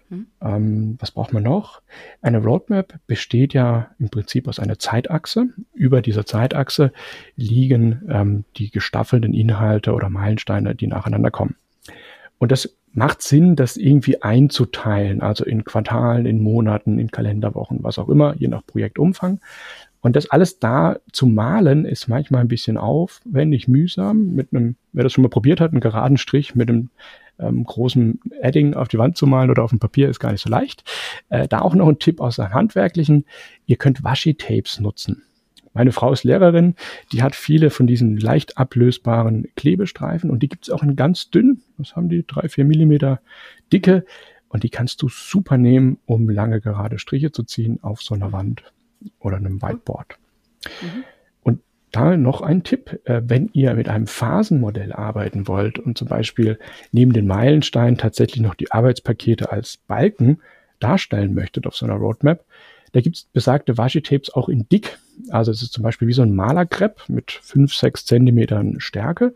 Mhm. 0.09 0.27
Ähm, 0.41 0.95
was 0.99 1.11
braucht 1.11 1.33
man 1.33 1.43
noch? 1.43 1.81
Eine 2.21 2.43
Roadmap 2.43 2.99
besteht 3.07 3.53
ja 3.53 3.91
im 3.99 4.09
Prinzip 4.09 4.47
aus 4.47 4.59
einer 4.59 4.79
Zeitachse. 4.79 5.47
Über 5.73 6.01
dieser 6.01 6.25
Zeitachse 6.25 6.91
liegen 7.35 8.03
ähm, 8.09 8.45
die 8.57 8.69
gestaffelten 8.69 9.33
Inhalte 9.33 9.93
oder 9.93 10.09
Meilensteine, 10.09 10.75
die 10.75 10.87
nacheinander 10.87 11.31
kommen. 11.31 11.55
Und 12.37 12.51
das 12.51 12.75
macht 12.91 13.21
Sinn, 13.21 13.55
das 13.55 13.75
irgendwie 13.77 14.21
einzuteilen, 14.21 15.21
also 15.21 15.43
in 15.43 15.65
Quartalen, 15.65 16.25
in 16.25 16.41
Monaten, 16.41 16.97
in 16.97 17.11
Kalenderwochen, 17.11 17.79
was 17.83 17.99
auch 17.99 18.07
immer, 18.07 18.35
je 18.37 18.47
nach 18.47 18.65
Projektumfang. 18.65 19.39
Und 20.05 20.15
das 20.15 20.29
alles 20.29 20.59
da 20.59 20.99
zu 21.11 21.25
malen 21.25 21.83
ist 21.83 22.07
manchmal 22.07 22.41
ein 22.41 22.47
bisschen 22.47 22.77
aufwendig, 22.77 23.67
mühsam. 23.67 24.35
Mit 24.35 24.53
einem, 24.53 24.75
wer 24.93 25.01
das 25.01 25.11
schon 25.11 25.23
mal 25.23 25.29
probiert 25.29 25.59
hat, 25.59 25.71
einen 25.71 25.81
geraden 25.81 26.17
Strich 26.17 26.53
mit 26.53 26.69
einem 26.69 26.91
ähm, 27.39 27.63
großen 27.63 28.19
Adding 28.39 28.75
auf 28.75 28.87
die 28.87 28.99
Wand 28.99 29.17
zu 29.17 29.25
malen 29.25 29.49
oder 29.49 29.63
auf 29.63 29.71
dem 29.71 29.79
Papier 29.79 30.07
ist 30.07 30.19
gar 30.19 30.31
nicht 30.31 30.43
so 30.43 30.49
leicht. 30.51 30.83
Äh, 31.29 31.47
da 31.47 31.61
auch 31.61 31.73
noch 31.73 31.87
ein 31.87 31.97
Tipp 31.97 32.21
aus 32.21 32.35
der 32.35 32.51
Handwerklichen. 32.51 33.25
Ihr 33.65 33.77
könnt 33.77 34.03
Washi-Tapes 34.03 34.79
nutzen. 34.79 35.23
Meine 35.73 35.91
Frau 35.91 36.13
ist 36.13 36.23
Lehrerin, 36.23 36.75
die 37.11 37.23
hat 37.23 37.33
viele 37.33 37.71
von 37.71 37.87
diesen 37.87 38.15
leicht 38.15 38.59
ablösbaren 38.59 39.47
Klebestreifen 39.55 40.29
und 40.29 40.43
die 40.43 40.49
gibt 40.49 40.65
es 40.65 40.69
auch 40.69 40.83
in 40.83 40.95
ganz 40.95 41.31
dünn. 41.31 41.63
Was 41.79 41.95
haben 41.95 42.09
die? 42.09 42.23
Drei, 42.27 42.47
vier 42.47 42.65
Millimeter 42.65 43.21
dicke. 43.73 44.05
Und 44.49 44.61
die 44.61 44.69
kannst 44.69 45.01
du 45.01 45.09
super 45.09 45.57
nehmen, 45.57 45.97
um 46.05 46.29
lange 46.29 46.61
gerade 46.61 46.99
Striche 46.99 47.31
zu 47.31 47.41
ziehen 47.41 47.79
auf 47.81 48.03
so 48.03 48.13
einer 48.13 48.31
Wand 48.31 48.71
oder 49.19 49.37
einem 49.37 49.61
Whiteboard. 49.61 50.17
Mhm. 50.81 51.03
Und 51.43 51.59
da 51.91 52.17
noch 52.17 52.41
ein 52.41 52.63
Tipp, 52.63 52.99
äh, 53.05 53.21
wenn 53.25 53.49
ihr 53.53 53.73
mit 53.73 53.89
einem 53.89 54.07
Phasenmodell 54.07 54.93
arbeiten 54.93 55.47
wollt 55.47 55.79
und 55.79 55.97
zum 55.97 56.07
Beispiel 56.07 56.59
neben 56.91 57.13
den 57.13 57.27
Meilensteinen 57.27 57.97
tatsächlich 57.97 58.41
noch 58.41 58.55
die 58.55 58.71
Arbeitspakete 58.71 59.51
als 59.51 59.77
Balken 59.77 60.41
darstellen 60.79 61.33
möchtet 61.33 61.67
auf 61.67 61.75
so 61.75 61.85
einer 61.85 61.95
Roadmap, 61.95 62.45
da 62.95 63.01
gibt 63.01 63.17
es 63.17 63.23
besagte 63.25 63.77
Washi-Tapes 63.77 64.33
auch 64.33 64.47
in 64.47 64.69
dick. 64.69 64.97
Also 65.29 65.51
es 65.51 65.61
ist 65.61 65.73
zum 65.73 65.83
Beispiel 65.83 66.07
wie 66.07 66.13
so 66.13 66.21
ein 66.21 66.33
Malerkrepp 66.33 67.09
mit 67.09 67.29
5, 67.29 67.75
6 67.75 68.05
Zentimetern 68.05 68.79
Stärke. 68.79 69.33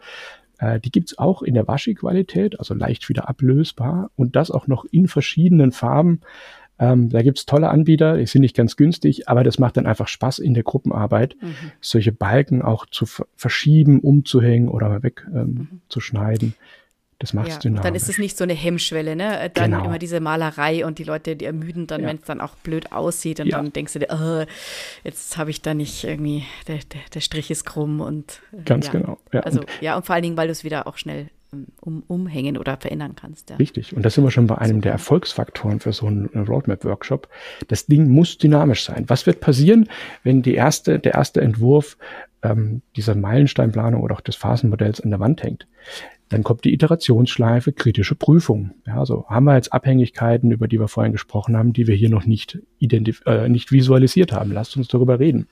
Äh, 0.59 0.79
die 0.79 0.91
gibt 0.91 1.09
es 1.11 1.17
auch 1.17 1.41
in 1.41 1.55
der 1.55 1.67
Washi-Qualität, 1.67 2.57
also 2.57 2.73
leicht 2.73 3.09
wieder 3.09 3.27
ablösbar 3.27 4.11
und 4.15 4.37
das 4.37 4.49
auch 4.49 4.67
noch 4.67 4.85
in 4.85 5.09
verschiedenen 5.09 5.73
Farben. 5.73 6.21
Ähm, 6.79 7.09
da 7.09 7.21
gibt's 7.21 7.45
tolle 7.45 7.69
Anbieter, 7.69 8.17
die 8.17 8.25
sind 8.25 8.41
nicht 8.41 8.55
ganz 8.55 8.77
günstig, 8.77 9.27
aber 9.27 9.43
das 9.43 9.59
macht 9.59 9.77
dann 9.77 9.85
einfach 9.85 10.07
Spaß 10.07 10.39
in 10.39 10.53
der 10.53 10.63
Gruppenarbeit, 10.63 11.35
mhm. 11.41 11.55
solche 11.81 12.13
Balken 12.13 12.61
auch 12.61 12.85
zu 12.85 13.05
verschieben, 13.35 13.99
umzuhängen 13.99 14.69
oder 14.69 14.89
mal 14.89 15.03
wegzuschneiden. 15.03 16.49
Ähm, 16.49 16.53
mhm. 16.55 16.89
Das 17.19 17.33
macht 17.33 17.49
es 17.49 17.55
ja, 17.55 17.59
dynamisch. 17.59 17.83
Dann 17.83 17.95
ist 17.95 18.07
es 18.07 18.17
nicht 18.17 18.37
so 18.37 18.45
eine 18.45 18.53
Hemmschwelle, 18.53 19.13
ne? 19.13 19.51
Dann 19.53 19.71
genau. 19.71 19.83
immer 19.83 19.99
diese 19.99 20.21
Malerei 20.21 20.85
und 20.85 20.99
die 20.99 21.03
Leute, 21.03 21.35
die 21.35 21.43
ermüden 21.43 21.85
dann, 21.85 22.01
ja. 22.01 22.07
wenn 22.07 22.15
es 22.15 22.23
dann 22.23 22.39
auch 22.39 22.55
blöd 22.55 22.93
aussieht 22.93 23.41
und 23.41 23.47
ja. 23.47 23.57
dann 23.57 23.73
denkst 23.73 23.91
du 23.91 23.99
dir, 23.99 24.07
oh, 24.09 24.45
jetzt 25.03 25.37
habe 25.37 25.49
ich 25.49 25.61
da 25.61 25.73
nicht 25.73 26.05
irgendwie, 26.05 26.45
der, 26.69 26.77
der, 26.77 27.01
der, 27.13 27.19
Strich 27.19 27.51
ist 27.51 27.65
krumm 27.65 27.99
und 27.99 28.41
äh, 28.53 28.63
ganz 28.63 28.89
genau. 28.89 29.17
Ja. 29.33 29.41
Also 29.41 29.65
ja, 29.81 29.97
und 29.97 30.05
vor 30.05 30.15
allen 30.15 30.23
Dingen, 30.23 30.37
weil 30.37 30.47
du 30.47 30.53
es 30.53 30.63
wieder 30.63 30.87
auch 30.87 30.95
schnell 30.95 31.27
um, 31.81 32.03
umhängen 32.07 32.57
oder 32.57 32.77
verändern 32.77 33.15
kannst. 33.15 33.49
Ja. 33.49 33.55
Richtig. 33.55 33.95
Und 33.95 34.03
da 34.03 34.09
sind 34.09 34.23
wir 34.23 34.31
schon 34.31 34.47
bei 34.47 34.57
einem 34.57 34.81
der 34.81 34.91
Erfolgsfaktoren 34.91 35.79
für 35.79 35.93
so 35.93 36.05
einen 36.05 36.27
Roadmap-Workshop. 36.27 37.27
Das 37.67 37.87
Ding 37.87 38.09
muss 38.09 38.37
dynamisch 38.37 38.83
sein. 38.83 39.05
Was 39.07 39.25
wird 39.25 39.39
passieren, 39.39 39.89
wenn 40.23 40.41
die 40.41 40.55
erste, 40.55 40.99
der 40.99 41.15
erste 41.15 41.41
Entwurf 41.41 41.97
ähm, 42.43 42.81
dieser 42.95 43.15
Meilensteinplanung 43.15 44.01
oder 44.01 44.15
auch 44.15 44.21
des 44.21 44.35
Phasenmodells 44.35 45.01
an 45.01 45.09
der 45.09 45.19
Wand 45.19 45.43
hängt? 45.43 45.67
Dann 46.29 46.43
kommt 46.43 46.63
die 46.63 46.73
Iterationsschleife, 46.73 47.73
kritische 47.73 48.13
Prüfung. 48.13 48.71
Ja, 48.85 48.99
also 48.99 49.25
haben 49.27 49.45
wir 49.45 49.55
jetzt 49.55 49.73
Abhängigkeiten, 49.73 50.51
über 50.51 50.67
die 50.67 50.79
wir 50.79 50.87
vorhin 50.87 51.11
gesprochen 51.11 51.57
haben, 51.57 51.73
die 51.73 51.87
wir 51.87 51.95
hier 51.95 52.09
noch 52.09 52.25
nicht, 52.25 52.59
identif 52.77 53.23
äh, 53.25 53.49
nicht 53.49 53.71
visualisiert 53.71 54.31
haben. 54.31 54.51
Lasst 54.51 54.77
uns 54.77 54.87
darüber 54.87 55.19
reden. 55.19 55.47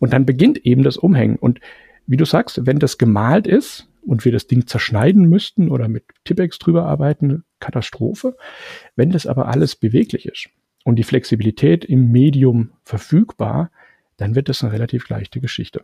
Und 0.00 0.12
dann 0.12 0.26
beginnt 0.26 0.58
eben 0.66 0.82
das 0.82 0.96
Umhängen. 0.96 1.36
Und 1.36 1.60
wie 2.08 2.16
du 2.16 2.24
sagst, 2.24 2.66
wenn 2.66 2.80
das 2.80 2.98
gemalt 2.98 3.46
ist, 3.46 3.86
und 4.08 4.24
wir 4.24 4.32
das 4.32 4.46
Ding 4.46 4.66
zerschneiden 4.66 5.28
müssten 5.28 5.70
oder 5.70 5.86
mit 5.88 6.04
Tippex 6.24 6.58
drüber 6.58 6.86
arbeiten, 6.86 7.44
Katastrophe. 7.60 8.36
Wenn 8.96 9.10
das 9.10 9.26
aber 9.26 9.48
alles 9.48 9.76
beweglich 9.76 10.26
ist 10.26 10.48
und 10.84 10.96
die 10.96 11.04
Flexibilität 11.04 11.84
im 11.84 12.10
Medium 12.10 12.70
verfügbar, 12.84 13.70
dann 14.16 14.34
wird 14.34 14.48
das 14.48 14.64
eine 14.64 14.72
relativ 14.72 15.08
leichte 15.08 15.40
Geschichte. 15.40 15.82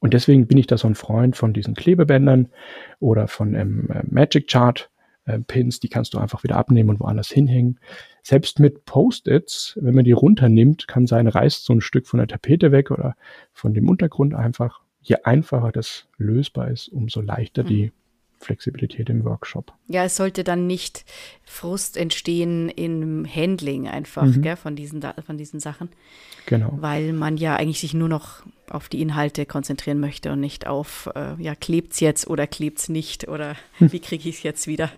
Und 0.00 0.14
deswegen 0.14 0.46
bin 0.46 0.58
ich 0.58 0.66
da 0.66 0.78
so 0.78 0.88
ein 0.88 0.94
Freund 0.94 1.36
von 1.36 1.52
diesen 1.52 1.74
Klebebändern 1.74 2.48
oder 3.00 3.28
von 3.28 3.54
ähm, 3.54 3.88
Magic 4.08 4.48
Chart 4.48 4.90
äh, 5.26 5.38
Pins, 5.40 5.80
die 5.80 5.88
kannst 5.88 6.14
du 6.14 6.18
einfach 6.18 6.44
wieder 6.44 6.56
abnehmen 6.56 6.90
und 6.90 7.00
woanders 7.00 7.28
hinhängen. 7.28 7.80
Selbst 8.22 8.60
mit 8.60 8.86
Post-its, 8.86 9.78
wenn 9.80 9.94
man 9.94 10.04
die 10.04 10.12
runternimmt, 10.12 10.88
kann 10.88 11.06
sein, 11.06 11.26
reißt 11.26 11.64
so 11.64 11.74
ein 11.74 11.80
Stück 11.80 12.06
von 12.06 12.18
der 12.18 12.28
Tapete 12.28 12.72
weg 12.72 12.90
oder 12.90 13.14
von 13.52 13.74
dem 13.74 13.88
Untergrund 13.88 14.34
einfach. 14.34 14.80
Je 15.02 15.16
einfacher 15.24 15.72
das 15.72 16.06
lösbar 16.18 16.70
ist, 16.70 16.88
umso 16.88 17.20
leichter 17.20 17.62
mhm. 17.64 17.68
die 17.68 17.92
Flexibilität 18.40 19.08
im 19.08 19.24
Workshop. 19.24 19.72
Ja, 19.88 20.04
es 20.04 20.16
sollte 20.16 20.44
dann 20.44 20.66
nicht 20.66 21.04
Frust 21.44 21.96
entstehen 21.96 22.68
im 22.68 23.26
Handling 23.26 23.88
einfach 23.88 24.24
mhm. 24.24 24.42
gell, 24.42 24.56
von, 24.56 24.76
diesen, 24.76 25.02
von 25.26 25.36
diesen 25.36 25.60
Sachen. 25.60 25.88
Genau. 26.46 26.72
Weil 26.80 27.12
man 27.12 27.36
ja 27.36 27.56
eigentlich 27.56 27.80
sich 27.80 27.94
nur 27.94 28.08
noch 28.08 28.42
auf 28.70 28.88
die 28.88 29.00
Inhalte 29.00 29.44
konzentrieren 29.44 29.98
möchte 29.98 30.32
und 30.32 30.40
nicht 30.40 30.66
auf, 30.66 31.10
äh, 31.14 31.34
ja, 31.42 31.54
es 31.90 32.00
jetzt 32.00 32.28
oder 32.28 32.46
klebt 32.46 32.78
es 32.78 32.88
nicht 32.88 33.28
oder 33.28 33.56
hm. 33.78 33.92
wie 33.92 34.00
kriege 34.00 34.28
ich 34.28 34.36
es 34.36 34.42
jetzt 34.42 34.66
wieder 34.66 34.90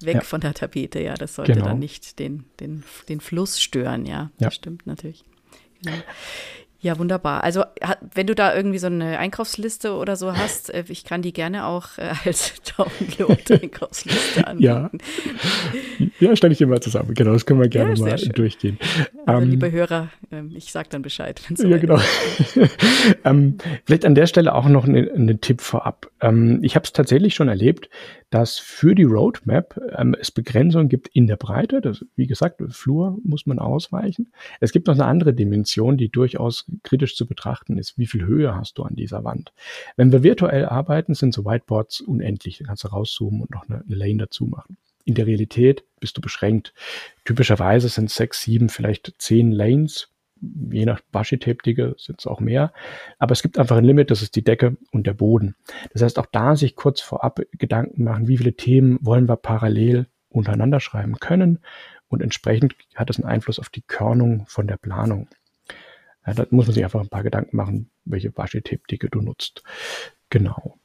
weg 0.00 0.16
ja. 0.16 0.20
von 0.22 0.40
der 0.40 0.54
Tapete. 0.54 1.00
Ja, 1.00 1.14
das 1.14 1.36
sollte 1.36 1.52
genau. 1.52 1.66
dann 1.66 1.78
nicht 1.78 2.18
den, 2.18 2.44
den, 2.60 2.82
den 3.08 3.20
Fluss 3.20 3.60
stören. 3.60 4.04
Ja, 4.04 4.30
ja. 4.38 4.46
das 4.46 4.54
stimmt 4.54 4.86
natürlich. 4.86 5.24
Genau. 5.82 5.96
Ja, 6.84 6.98
wunderbar. 6.98 7.42
Also 7.42 7.64
wenn 8.14 8.26
du 8.26 8.34
da 8.34 8.54
irgendwie 8.54 8.76
so 8.76 8.88
eine 8.88 9.18
Einkaufsliste 9.18 9.94
oder 9.94 10.16
so 10.16 10.36
hast, 10.36 10.68
äh, 10.68 10.84
ich 10.88 11.04
kann 11.04 11.22
die 11.22 11.32
gerne 11.32 11.64
auch 11.64 11.96
äh, 11.96 12.12
als 12.26 12.52
Download-Einkaufsliste 12.76 14.46
anbieten. 14.46 14.62
ja. 14.62 14.90
ja, 16.20 16.36
stelle 16.36 16.52
ich 16.52 16.58
dir 16.58 16.66
mal 16.66 16.82
zusammen. 16.82 17.14
Genau, 17.14 17.32
das 17.32 17.46
können 17.46 17.62
wir 17.62 17.70
gerne 17.70 17.94
ja, 17.94 18.04
mal 18.04 18.18
schön. 18.18 18.32
durchgehen. 18.32 18.78
Also, 19.24 19.40
ähm, 19.40 19.50
liebe 19.52 19.72
Hörer, 19.72 20.10
ähm, 20.30 20.52
ich 20.54 20.72
sage 20.72 20.90
dann 20.90 21.00
Bescheid. 21.00 21.40
So 21.54 21.66
ja, 21.66 21.78
genau. 21.78 21.98
ähm, 23.24 23.56
vielleicht 23.86 24.04
an 24.04 24.14
der 24.14 24.26
Stelle 24.26 24.54
auch 24.54 24.68
noch 24.68 24.84
einen 24.84 25.40
Tipp 25.40 25.62
vorab. 25.62 26.10
Ähm, 26.24 26.60
ich 26.62 26.74
habe 26.74 26.84
es 26.84 26.92
tatsächlich 26.92 27.34
schon 27.34 27.48
erlebt, 27.48 27.90
dass 28.30 28.58
für 28.58 28.94
die 28.94 29.02
Roadmap 29.02 29.78
ähm, 29.96 30.16
es 30.18 30.30
Begrenzungen 30.30 30.88
gibt 30.88 31.08
in 31.08 31.26
der 31.26 31.36
Breite. 31.36 31.82
Das, 31.82 32.04
wie 32.16 32.26
gesagt, 32.26 32.62
Flur 32.70 33.18
muss 33.22 33.44
man 33.44 33.58
ausweichen. 33.58 34.32
Es 34.60 34.72
gibt 34.72 34.86
noch 34.86 34.94
eine 34.94 35.04
andere 35.04 35.34
Dimension, 35.34 35.98
die 35.98 36.08
durchaus 36.08 36.64
kritisch 36.82 37.14
zu 37.14 37.26
betrachten 37.26 37.76
ist. 37.76 37.98
Wie 37.98 38.06
viel 38.06 38.24
Höhe 38.24 38.54
hast 38.54 38.78
du 38.78 38.84
an 38.84 38.96
dieser 38.96 39.22
Wand? 39.24 39.52
Wenn 39.96 40.12
wir 40.12 40.22
virtuell 40.22 40.64
arbeiten, 40.64 41.14
sind 41.14 41.34
so 41.34 41.44
Whiteboards 41.44 42.00
unendlich. 42.00 42.58
Da 42.58 42.64
kannst 42.64 42.84
du 42.84 42.88
rauszoomen 42.88 43.42
und 43.42 43.50
noch 43.50 43.68
eine, 43.68 43.82
eine 43.82 43.94
Lane 43.94 44.18
dazu 44.18 44.46
machen. 44.46 44.78
In 45.04 45.14
der 45.14 45.26
Realität 45.26 45.84
bist 46.00 46.16
du 46.16 46.22
beschränkt. 46.22 46.72
Typischerweise 47.26 47.90
sind 47.90 48.10
sechs, 48.10 48.40
sieben, 48.40 48.70
vielleicht 48.70 49.14
zehn 49.18 49.52
Lanes 49.52 50.13
je 50.70 50.84
nach 50.84 51.00
Washi-Tape-Dicke 51.12 51.94
sind 51.98 52.20
es 52.20 52.26
auch 52.26 52.40
mehr. 52.40 52.72
Aber 53.18 53.32
es 53.32 53.42
gibt 53.42 53.58
einfach 53.58 53.76
ein 53.76 53.84
Limit, 53.84 54.10
das 54.10 54.22
ist 54.22 54.36
die 54.36 54.44
Decke 54.44 54.76
und 54.92 55.06
der 55.06 55.14
Boden. 55.14 55.54
Das 55.92 56.02
heißt, 56.02 56.18
auch 56.18 56.26
da 56.26 56.56
sich 56.56 56.76
kurz 56.76 57.00
vorab 57.00 57.40
Gedanken 57.52 58.04
machen, 58.04 58.28
wie 58.28 58.38
viele 58.38 58.54
Themen 58.54 58.98
wollen 59.00 59.28
wir 59.28 59.36
parallel 59.36 60.06
untereinander 60.28 60.80
schreiben 60.80 61.18
können. 61.20 61.60
Und 62.08 62.22
entsprechend 62.22 62.74
hat 62.94 63.08
das 63.08 63.18
einen 63.18 63.28
Einfluss 63.28 63.58
auf 63.58 63.68
die 63.68 63.82
Körnung 63.82 64.44
von 64.46 64.66
der 64.66 64.76
Planung. 64.76 65.28
Ja, 66.26 66.34
da 66.34 66.46
muss 66.50 66.66
man 66.66 66.74
sich 66.74 66.84
einfach 66.84 67.00
ein 67.00 67.08
paar 67.08 67.22
Gedanken 67.22 67.56
machen, 67.56 67.90
welche 68.04 68.36
Washi-Tape-Dicke 68.36 69.10
du 69.10 69.20
nutzt. 69.20 69.62
Genau. 70.30 70.78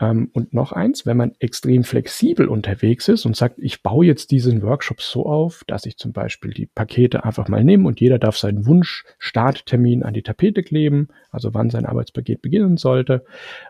Ähm, 0.00 0.30
und 0.32 0.54
noch 0.54 0.72
eins, 0.72 1.04
wenn 1.04 1.16
man 1.16 1.32
extrem 1.38 1.84
flexibel 1.84 2.48
unterwegs 2.48 3.06
ist 3.08 3.26
und 3.26 3.36
sagt, 3.36 3.58
ich 3.58 3.82
baue 3.82 4.06
jetzt 4.06 4.30
diesen 4.30 4.62
Workshop 4.62 5.02
so 5.02 5.26
auf, 5.26 5.62
dass 5.66 5.84
ich 5.84 5.98
zum 5.98 6.12
Beispiel 6.12 6.52
die 6.52 6.66
Pakete 6.66 7.24
einfach 7.24 7.48
mal 7.48 7.62
nehme 7.62 7.86
und 7.86 8.00
jeder 8.00 8.18
darf 8.18 8.38
seinen 8.38 8.66
Wunsch-Starttermin 8.66 10.02
an 10.02 10.14
die 10.14 10.22
Tapete 10.22 10.62
kleben, 10.62 11.08
also 11.30 11.54
wann 11.54 11.70
sein 11.70 11.86
Arbeitspaket 11.86 12.40
beginnen 12.40 12.78
sollte. 12.78 13.24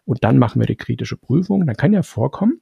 Und 0.05 0.23
dann 0.23 0.39
machen 0.39 0.61
wir 0.61 0.67
die 0.67 0.77
kritische 0.77 1.17
Prüfung. 1.17 1.67
Dann 1.67 1.77
kann 1.77 1.93
ja 1.93 2.03
vorkommen, 2.03 2.61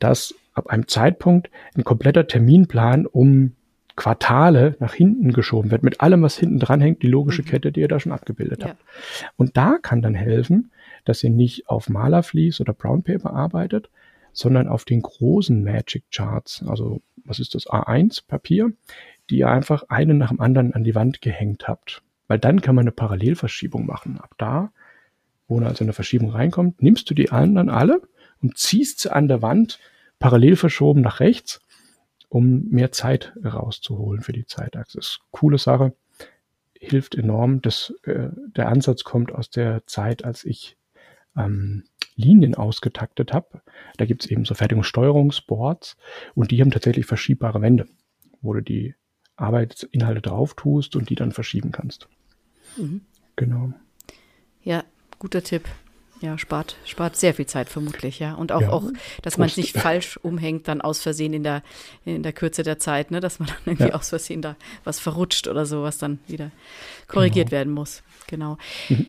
dass 0.00 0.34
ab 0.54 0.66
einem 0.68 0.88
Zeitpunkt 0.88 1.50
ein 1.76 1.84
kompletter 1.84 2.26
Terminplan 2.26 3.06
um 3.06 3.52
Quartale 3.94 4.76
nach 4.78 4.94
hinten 4.94 5.32
geschoben 5.32 5.72
wird, 5.72 5.82
mit 5.82 6.00
allem, 6.00 6.22
was 6.22 6.38
hinten 6.38 6.60
dran 6.60 6.80
hängt, 6.80 7.02
die 7.02 7.08
logische 7.08 7.42
mhm. 7.42 7.46
Kette, 7.46 7.72
die 7.72 7.80
ihr 7.80 7.88
da 7.88 7.98
schon 7.98 8.12
abgebildet 8.12 8.62
ja. 8.62 8.68
habt. 8.68 8.84
Und 9.36 9.56
da 9.56 9.78
kann 9.82 10.02
dann 10.02 10.14
helfen, 10.14 10.70
dass 11.04 11.22
ihr 11.22 11.30
nicht 11.30 11.68
auf 11.68 11.88
Malerflies 11.88 12.60
oder 12.60 12.72
Brown 12.72 13.02
Paper 13.02 13.32
arbeitet, 13.32 13.90
sondern 14.32 14.68
auf 14.68 14.84
den 14.84 15.02
großen 15.02 15.62
Magic 15.62 16.04
Charts, 16.10 16.64
also 16.66 17.02
was 17.24 17.38
ist 17.38 17.54
das, 17.54 17.66
A1 17.66 18.26
Papier, 18.26 18.72
die 19.30 19.38
ihr 19.38 19.48
einfach 19.48 19.84
einen 19.88 20.18
nach 20.18 20.30
dem 20.30 20.40
anderen 20.40 20.74
an 20.74 20.84
die 20.84 20.94
Wand 20.94 21.20
gehängt 21.20 21.68
habt. 21.68 22.02
Weil 22.26 22.38
dann 22.38 22.60
kann 22.60 22.74
man 22.74 22.84
eine 22.84 22.92
Parallelverschiebung 22.92 23.86
machen. 23.86 24.18
Ab 24.18 24.34
da, 24.38 24.72
wo 25.46 25.58
also 25.60 25.84
eine 25.84 25.92
Verschiebung 25.92 26.30
reinkommt, 26.30 26.82
nimmst 26.82 27.08
du 27.10 27.14
die 27.14 27.30
anderen 27.30 27.68
alle 27.68 28.02
und 28.42 28.56
ziehst 28.56 29.00
sie 29.00 29.12
an 29.12 29.28
der 29.28 29.42
Wand 29.42 29.78
parallel 30.18 30.56
verschoben 30.56 31.00
nach 31.00 31.20
rechts, 31.20 31.60
um 32.28 32.68
mehr 32.68 32.92
Zeit 32.92 33.32
rauszuholen 33.42 34.22
für 34.22 34.32
die 34.32 34.46
Zeitachse. 34.46 34.98
Eine 34.98 35.28
coole 35.30 35.58
Sache, 35.58 35.94
hilft 36.80 37.14
enorm. 37.14 37.60
Das, 37.62 37.94
äh, 38.04 38.28
der 38.56 38.68
Ansatz 38.68 39.04
kommt 39.04 39.32
aus 39.32 39.50
der 39.50 39.86
Zeit, 39.86 40.24
als 40.24 40.44
ich 40.44 40.76
ähm, 41.38 41.84
Linien 42.16 42.54
ausgetaktet 42.54 43.32
habe. 43.32 43.62
Da 43.96 44.04
gibt 44.04 44.24
es 44.24 44.30
eben 44.30 44.44
so 44.44 44.54
Fertigungssteuerungsboards 44.54 45.96
und 46.34 46.50
die 46.50 46.60
haben 46.60 46.70
tatsächlich 46.70 47.06
verschiebbare 47.06 47.62
Wände, 47.62 47.86
wo 48.42 48.52
du 48.52 48.60
die 48.60 48.94
Arbeitsinhalte 49.36 50.20
drauf 50.20 50.54
tust 50.54 50.96
und 50.96 51.10
die 51.10 51.14
dann 51.14 51.32
verschieben 51.32 51.70
kannst. 51.70 52.08
Mhm. 52.76 53.02
Genau. 53.36 53.72
Ja, 54.62 54.84
guter 55.18 55.42
Tipp. 55.42 55.68
Ja, 56.20 56.36
spart, 56.36 56.76
spart 56.84 57.14
sehr 57.14 57.32
viel 57.32 57.46
Zeit 57.46 57.68
vermutlich, 57.68 58.18
ja. 58.18 58.34
Und 58.34 58.50
auch, 58.50 58.60
ja, 58.60 58.70
auch 58.70 58.90
dass 59.22 59.38
man 59.38 59.46
es 59.46 59.56
nicht 59.56 59.78
falsch 59.78 60.16
umhängt, 60.16 60.66
dann 60.66 60.80
aus 60.80 61.00
Versehen 61.00 61.32
in 61.32 61.44
der, 61.44 61.62
in 62.04 62.24
der 62.24 62.32
Kürze 62.32 62.64
der 62.64 62.80
Zeit, 62.80 63.12
ne, 63.12 63.20
dass 63.20 63.38
man 63.38 63.48
dann 63.48 63.58
irgendwie 63.66 63.90
ja. 63.90 63.94
aus 63.94 64.08
Versehen 64.08 64.42
da 64.42 64.56
was 64.82 64.98
verrutscht 64.98 65.46
oder 65.46 65.64
so, 65.64 65.84
was 65.84 65.98
dann 65.98 66.18
wieder 66.26 66.50
korrigiert 67.06 67.50
genau. 67.50 67.58
werden 67.58 67.72
muss. 67.72 68.02
Genau. 68.26 68.58
Mhm. 68.88 69.06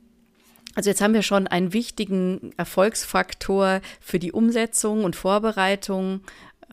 Also 0.75 0.89
jetzt 0.89 1.01
haben 1.01 1.13
wir 1.13 1.23
schon 1.23 1.47
einen 1.47 1.73
wichtigen 1.73 2.53
Erfolgsfaktor 2.58 3.82
für 3.99 4.19
die 4.19 4.32
Umsetzung 4.32 5.03
und 5.03 5.15
Vorbereitung 5.15 6.21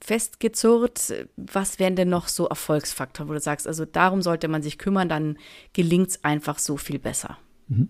festgezurrt. 0.02 1.26
Was 1.36 1.78
wären 1.78 1.96
denn 1.96 2.08
noch 2.08 2.28
so 2.28 2.46
Erfolgsfaktoren, 2.46 3.28
wo 3.28 3.32
du 3.32 3.40
sagst, 3.40 3.66
also 3.66 3.84
darum 3.84 4.22
sollte 4.22 4.48
man 4.48 4.62
sich 4.62 4.78
kümmern, 4.78 5.08
dann 5.08 5.38
gelingt 5.72 6.08
es 6.08 6.24
einfach 6.24 6.58
so 6.58 6.76
viel 6.76 6.98
besser? 6.98 7.38
Mhm. 7.68 7.88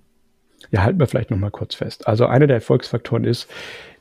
Ja, 0.71 0.83
halten 0.83 0.99
wir 0.99 1.07
vielleicht 1.07 1.31
noch 1.31 1.38
mal 1.38 1.51
kurz 1.51 1.75
fest. 1.75 2.07
Also 2.07 2.27
einer 2.27 2.47
der 2.47 2.57
Erfolgsfaktoren 2.57 3.25
ist, 3.25 3.49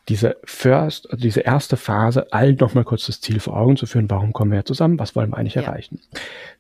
diese 0.07 0.37
First, 0.43 1.09
also 1.09 1.21
diese 1.21 1.41
erste 1.41 1.77
Phase, 1.77 2.31
allen 2.31 2.57
noch 2.57 2.75
mal 2.75 2.83
kurz 2.83 3.07
das 3.07 3.21
Ziel 3.21 3.39
vor 3.39 3.57
Augen 3.57 3.75
zu 3.75 3.87
führen. 3.87 4.09
Warum 4.09 4.33
kommen 4.33 4.51
wir 4.51 4.63
zusammen? 4.65 4.99
Was 4.99 5.15
wollen 5.15 5.31
wir 5.31 5.37
eigentlich 5.37 5.55
ja. 5.55 5.63
erreichen? 5.63 5.99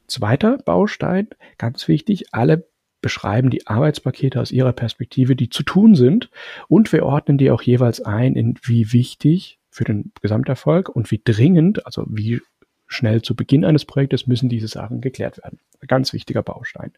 Zweiter 0.07 0.57
Baustein, 0.57 1.27
ganz 1.57 1.87
wichtig, 1.87 2.33
alle 2.33 2.67
beschreiben 3.05 3.51
die 3.51 3.67
Arbeitspakete 3.67 4.41
aus 4.41 4.51
ihrer 4.51 4.73
Perspektive, 4.73 5.35
die 5.35 5.51
zu 5.51 5.61
tun 5.61 5.93
sind 5.93 6.31
und 6.67 6.91
wir 6.91 7.05
ordnen 7.05 7.37
die 7.37 7.51
auch 7.51 7.61
jeweils 7.61 8.01
ein 8.01 8.35
in 8.35 8.55
wie 8.63 8.93
wichtig 8.93 9.59
für 9.69 9.83
den 9.83 10.11
Gesamterfolg 10.23 10.89
und 10.89 11.11
wie 11.11 11.21
dringend, 11.23 11.85
also 11.85 12.03
wie 12.09 12.41
schnell 12.87 13.21
zu 13.21 13.35
Beginn 13.35 13.63
eines 13.63 13.85
Projektes 13.85 14.25
müssen 14.25 14.49
diese 14.49 14.67
Sachen 14.67 15.01
geklärt 15.01 15.37
werden. 15.37 15.59
Ein 15.81 15.87
ganz 15.87 16.13
wichtiger 16.13 16.41
Baustein. 16.41 16.93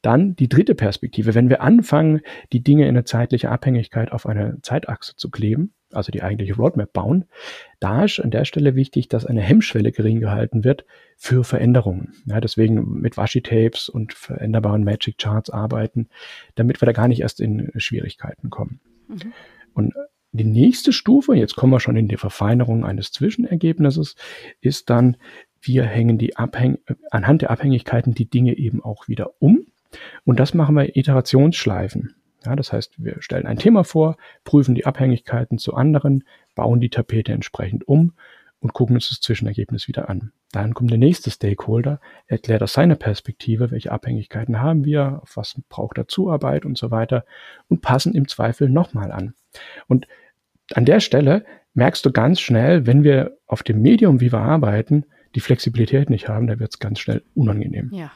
Dann 0.00 0.34
die 0.34 0.48
dritte 0.48 0.74
Perspektive. 0.74 1.34
Wenn 1.34 1.50
wir 1.50 1.60
anfangen, 1.60 2.22
die 2.54 2.62
Dinge 2.62 2.84
in 2.84 2.96
eine 2.96 3.04
zeitliche 3.04 3.50
Abhängigkeit 3.50 4.12
auf 4.12 4.24
eine 4.24 4.56
Zeitachse 4.62 5.14
zu 5.16 5.28
kleben, 5.28 5.74
also 5.92 6.12
die 6.12 6.22
eigentliche 6.22 6.56
Roadmap 6.56 6.92
bauen, 6.92 7.24
da 7.80 8.04
ist 8.04 8.20
an 8.20 8.30
der 8.30 8.44
Stelle 8.44 8.74
wichtig, 8.74 9.08
dass 9.08 9.26
eine 9.26 9.40
Hemmschwelle 9.40 9.92
gering 9.92 10.20
gehalten 10.20 10.64
wird 10.64 10.84
für 11.16 11.44
Veränderungen. 11.44 12.14
Ja, 12.26 12.40
deswegen 12.40 13.00
mit 13.00 13.16
Washi-Tapes 13.16 13.88
und 13.88 14.12
veränderbaren 14.12 14.84
Magic 14.84 15.18
Charts 15.18 15.50
arbeiten, 15.50 16.08
damit 16.54 16.80
wir 16.80 16.86
da 16.86 16.92
gar 16.92 17.08
nicht 17.08 17.20
erst 17.20 17.40
in 17.40 17.70
Schwierigkeiten 17.76 18.50
kommen. 18.50 18.80
Mhm. 19.08 19.32
Und 19.74 19.94
die 20.32 20.44
nächste 20.44 20.92
Stufe, 20.92 21.34
jetzt 21.34 21.56
kommen 21.56 21.72
wir 21.72 21.80
schon 21.80 21.96
in 21.96 22.08
die 22.08 22.16
Verfeinerung 22.16 22.84
eines 22.84 23.12
Zwischenergebnisses, 23.12 24.14
ist 24.60 24.90
dann, 24.90 25.16
wir 25.60 25.84
hängen 25.84 26.18
die 26.18 26.36
Abhäng 26.36 26.78
anhand 27.10 27.42
der 27.42 27.50
Abhängigkeiten 27.50 28.14
die 28.14 28.28
Dinge 28.28 28.56
eben 28.56 28.82
auch 28.82 29.08
wieder 29.08 29.32
um 29.40 29.66
und 30.24 30.38
das 30.38 30.54
machen 30.54 30.76
wir 30.76 30.96
Iterationsschleifen. 30.96 32.14
Ja, 32.48 32.56
das 32.56 32.72
heißt, 32.72 32.94
wir 32.96 33.20
stellen 33.20 33.46
ein 33.46 33.58
Thema 33.58 33.84
vor, 33.84 34.16
prüfen 34.44 34.74
die 34.74 34.86
Abhängigkeiten 34.86 35.58
zu 35.58 35.74
anderen, 35.74 36.24
bauen 36.54 36.80
die 36.80 36.88
Tapete 36.88 37.32
entsprechend 37.32 37.86
um 37.86 38.14
und 38.60 38.72
gucken 38.72 38.96
uns 38.96 39.10
das 39.10 39.20
Zwischenergebnis 39.20 39.86
wieder 39.86 40.08
an. 40.08 40.32
Dann 40.50 40.72
kommt 40.72 40.90
der 40.90 40.96
nächste 40.96 41.30
Stakeholder, 41.30 42.00
erklärt 42.26 42.62
aus 42.62 42.72
seiner 42.72 42.94
Perspektive, 42.94 43.70
welche 43.70 43.92
Abhängigkeiten 43.92 44.62
haben 44.62 44.86
wir, 44.86 45.20
auf 45.22 45.36
was 45.36 45.60
braucht 45.68 45.98
er 45.98 46.08
Zuarbeit 46.08 46.64
und 46.64 46.78
so 46.78 46.90
weiter 46.90 47.26
und 47.68 47.82
passen 47.82 48.14
im 48.14 48.28
Zweifel 48.28 48.70
nochmal 48.70 49.12
an. 49.12 49.34
Und 49.86 50.08
an 50.72 50.86
der 50.86 51.00
Stelle 51.00 51.44
merkst 51.74 52.04
du 52.06 52.12
ganz 52.12 52.40
schnell, 52.40 52.86
wenn 52.86 53.04
wir 53.04 53.36
auf 53.46 53.62
dem 53.62 53.82
Medium, 53.82 54.22
wie 54.22 54.32
wir 54.32 54.40
arbeiten, 54.40 55.04
die 55.34 55.40
Flexibilität 55.40 56.08
nicht 56.08 56.30
haben, 56.30 56.46
da 56.46 56.58
wird 56.58 56.70
es 56.70 56.78
ganz 56.78 56.98
schnell 56.98 57.22
unangenehm. 57.34 57.90
Ja, 57.92 58.10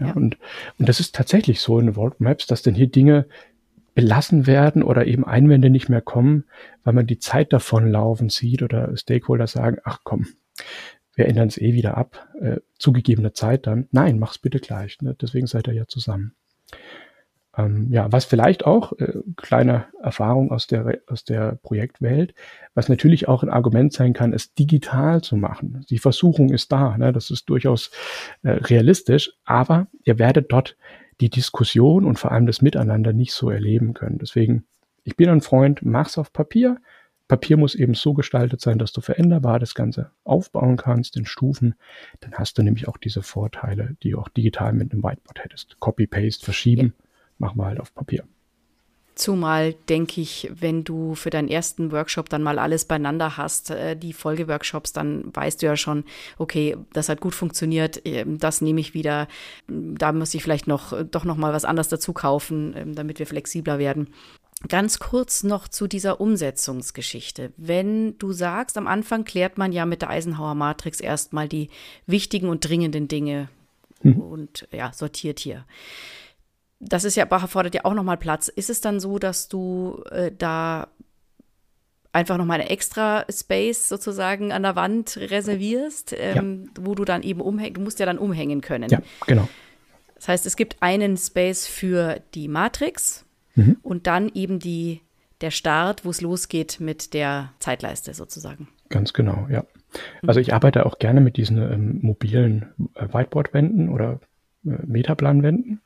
ja, 0.00 0.12
Und, 0.12 0.38
und 0.78 0.88
das 0.88 1.00
ist 1.00 1.14
tatsächlich 1.14 1.60
so 1.60 1.78
in 1.78 1.96
World 1.96 2.20
Maps, 2.20 2.46
dass 2.46 2.62
dann 2.62 2.74
hier 2.74 2.88
Dinge 2.88 3.26
belassen 3.98 4.46
werden 4.46 4.84
oder 4.84 5.08
eben 5.08 5.24
Einwände 5.24 5.70
nicht 5.70 5.88
mehr 5.88 6.00
kommen, 6.00 6.44
weil 6.84 6.94
man 6.94 7.08
die 7.08 7.18
Zeit 7.18 7.52
davonlaufen 7.52 8.28
sieht 8.28 8.62
oder 8.62 8.96
Stakeholder 8.96 9.48
sagen, 9.48 9.78
ach 9.82 10.02
komm, 10.04 10.28
wir 11.16 11.26
ändern 11.26 11.48
es 11.48 11.58
eh 11.58 11.72
wieder 11.72 11.96
ab, 11.96 12.28
äh, 12.40 12.58
zugegebene 12.78 13.32
Zeit 13.32 13.66
dann. 13.66 13.88
Nein, 13.90 14.20
mach's 14.20 14.38
bitte 14.38 14.60
gleich. 14.60 15.02
Ne? 15.02 15.16
Deswegen 15.20 15.48
seid 15.48 15.66
ihr 15.66 15.74
ja 15.74 15.86
zusammen. 15.88 16.36
Ähm, 17.56 17.88
ja, 17.90 18.06
was 18.12 18.24
vielleicht 18.24 18.64
auch, 18.64 18.92
äh, 19.00 19.14
kleine 19.34 19.86
Erfahrung 20.00 20.52
aus 20.52 20.68
der, 20.68 21.00
aus 21.08 21.24
der 21.24 21.58
Projektwelt, 21.60 22.34
was 22.74 22.88
natürlich 22.88 23.26
auch 23.26 23.42
ein 23.42 23.50
Argument 23.50 23.92
sein 23.92 24.12
kann, 24.12 24.32
es 24.32 24.54
digital 24.54 25.22
zu 25.22 25.36
machen. 25.36 25.84
Die 25.90 25.98
Versuchung 25.98 26.50
ist 26.50 26.70
da, 26.70 26.96
ne? 26.96 27.12
das 27.12 27.30
ist 27.30 27.50
durchaus 27.50 27.90
äh, 28.44 28.50
realistisch, 28.50 29.32
aber 29.44 29.88
ihr 30.04 30.20
werdet 30.20 30.52
dort 30.52 30.76
die 31.20 31.30
Diskussion 31.30 32.04
und 32.04 32.18
vor 32.18 32.32
allem 32.32 32.46
das 32.46 32.62
Miteinander 32.62 33.12
nicht 33.12 33.32
so 33.32 33.50
erleben 33.50 33.94
können. 33.94 34.18
Deswegen, 34.18 34.64
ich 35.04 35.16
bin 35.16 35.28
ein 35.28 35.40
Freund, 35.40 35.80
mach's 35.82 36.18
auf 36.18 36.32
Papier. 36.32 36.78
Papier 37.26 37.58
muss 37.58 37.74
eben 37.74 37.94
so 37.94 38.14
gestaltet 38.14 38.60
sein, 38.60 38.78
dass 38.78 38.92
du 38.92 39.00
veränderbar 39.00 39.58
das 39.58 39.74
Ganze 39.74 40.10
aufbauen 40.24 40.76
kannst 40.76 41.16
in 41.16 41.26
Stufen. 41.26 41.74
Dann 42.20 42.32
hast 42.34 42.56
du 42.56 42.62
nämlich 42.62 42.88
auch 42.88 42.96
diese 42.96 43.22
Vorteile, 43.22 43.96
die 44.02 44.10
du 44.10 44.18
auch 44.18 44.28
digital 44.28 44.72
mit 44.72 44.92
einem 44.92 45.02
Whiteboard 45.02 45.44
hättest. 45.44 45.78
Copy-Paste, 45.78 46.44
verschieben, 46.44 46.94
ja. 46.96 47.04
machen 47.38 47.58
wir 47.58 47.66
halt 47.66 47.80
auf 47.80 47.94
Papier. 47.94 48.24
Zumal 49.18 49.74
denke 49.88 50.20
ich, 50.20 50.48
wenn 50.54 50.84
du 50.84 51.16
für 51.16 51.30
deinen 51.30 51.48
ersten 51.48 51.90
Workshop 51.90 52.28
dann 52.28 52.40
mal 52.40 52.60
alles 52.60 52.84
beieinander 52.84 53.36
hast, 53.36 53.70
äh, 53.70 53.96
die 53.96 54.12
Folgeworkshops, 54.12 54.92
dann 54.92 55.34
weißt 55.34 55.60
du 55.60 55.66
ja 55.66 55.76
schon, 55.76 56.04
okay, 56.38 56.76
das 56.92 57.08
hat 57.08 57.20
gut 57.20 57.34
funktioniert, 57.34 58.00
ähm, 58.04 58.38
das 58.38 58.60
nehme 58.60 58.78
ich 58.78 58.94
wieder, 58.94 59.26
da 59.66 60.12
muss 60.12 60.34
ich 60.34 60.44
vielleicht 60.44 60.68
noch 60.68 61.02
doch 61.02 61.24
noch 61.24 61.36
mal 61.36 61.52
was 61.52 61.64
anderes 61.64 61.88
dazu 61.88 62.12
kaufen, 62.12 62.74
ähm, 62.76 62.94
damit 62.94 63.18
wir 63.18 63.26
flexibler 63.26 63.80
werden. 63.80 64.14
Ganz 64.68 65.00
kurz 65.00 65.42
noch 65.42 65.66
zu 65.66 65.88
dieser 65.88 66.20
Umsetzungsgeschichte. 66.20 67.52
Wenn 67.56 68.16
du 68.18 68.32
sagst, 68.32 68.78
am 68.78 68.86
Anfang 68.86 69.24
klärt 69.24 69.58
man 69.58 69.72
ja 69.72 69.84
mit 69.84 70.02
der 70.02 70.10
Eisenhower 70.10 70.54
Matrix 70.54 71.00
erstmal 71.00 71.48
die 71.48 71.70
wichtigen 72.06 72.48
und 72.48 72.60
dringenden 72.60 73.08
Dinge 73.08 73.48
mhm. 74.00 74.20
und 74.20 74.68
ja, 74.70 74.92
sortiert 74.92 75.40
hier 75.40 75.64
das 76.80 77.04
ist 77.04 77.16
ja, 77.16 77.24
erfordert 77.24 77.74
ja 77.74 77.84
auch 77.84 77.94
nochmal 77.94 78.16
Platz. 78.16 78.48
Ist 78.48 78.70
es 78.70 78.80
dann 78.80 79.00
so, 79.00 79.18
dass 79.18 79.48
du 79.48 80.02
äh, 80.10 80.30
da 80.36 80.88
einfach 82.12 82.38
nochmal 82.38 82.60
eine 82.60 82.70
extra 82.70 83.24
Space 83.30 83.88
sozusagen 83.88 84.52
an 84.52 84.62
der 84.62 84.76
Wand 84.76 85.16
reservierst, 85.16 86.14
ähm, 86.18 86.64
ja. 86.64 86.82
wo 86.84 86.94
du 86.94 87.04
dann 87.04 87.22
eben 87.22 87.40
umhängen, 87.40 87.74
du 87.74 87.80
musst 87.80 87.98
ja 87.98 88.06
dann 88.06 88.18
umhängen 88.18 88.60
können. 88.60 88.90
Ja, 88.90 89.02
genau. 89.26 89.48
Das 90.14 90.28
heißt, 90.28 90.46
es 90.46 90.56
gibt 90.56 90.76
einen 90.80 91.16
Space 91.16 91.66
für 91.66 92.20
die 92.34 92.48
Matrix 92.48 93.24
mhm. 93.54 93.76
und 93.82 94.06
dann 94.06 94.30
eben 94.34 94.58
die, 94.58 95.00
der 95.40 95.50
Start, 95.50 96.04
wo 96.04 96.10
es 96.10 96.20
losgeht 96.20 96.80
mit 96.80 97.14
der 97.14 97.52
Zeitleiste 97.60 98.14
sozusagen. 98.14 98.68
Ganz 98.88 99.12
genau, 99.12 99.46
ja. 99.50 99.64
Also 100.26 100.40
ich 100.40 100.52
arbeite 100.52 100.86
auch 100.86 100.98
gerne 100.98 101.20
mit 101.20 101.36
diesen 101.36 101.56
ähm, 101.58 101.98
mobilen 102.02 102.72
äh, 102.94 103.06
Whiteboard-Wänden 103.12 103.88
oder 103.88 104.20
Metaplan 104.62 105.42
wenden, 105.42 105.80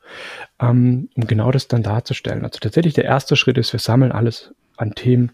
ähm, 0.59 1.09
um 1.15 1.27
genau 1.27 1.51
das 1.51 1.67
dann 1.67 1.83
darzustellen. 1.83 2.43
Also 2.43 2.59
tatsächlich 2.59 2.93
der 2.93 3.05
erste 3.05 3.35
Schritt 3.35 3.57
ist, 3.57 3.73
wir 3.73 3.79
sammeln 3.79 4.11
alles 4.11 4.53
an 4.77 4.95
Themen, 4.95 5.29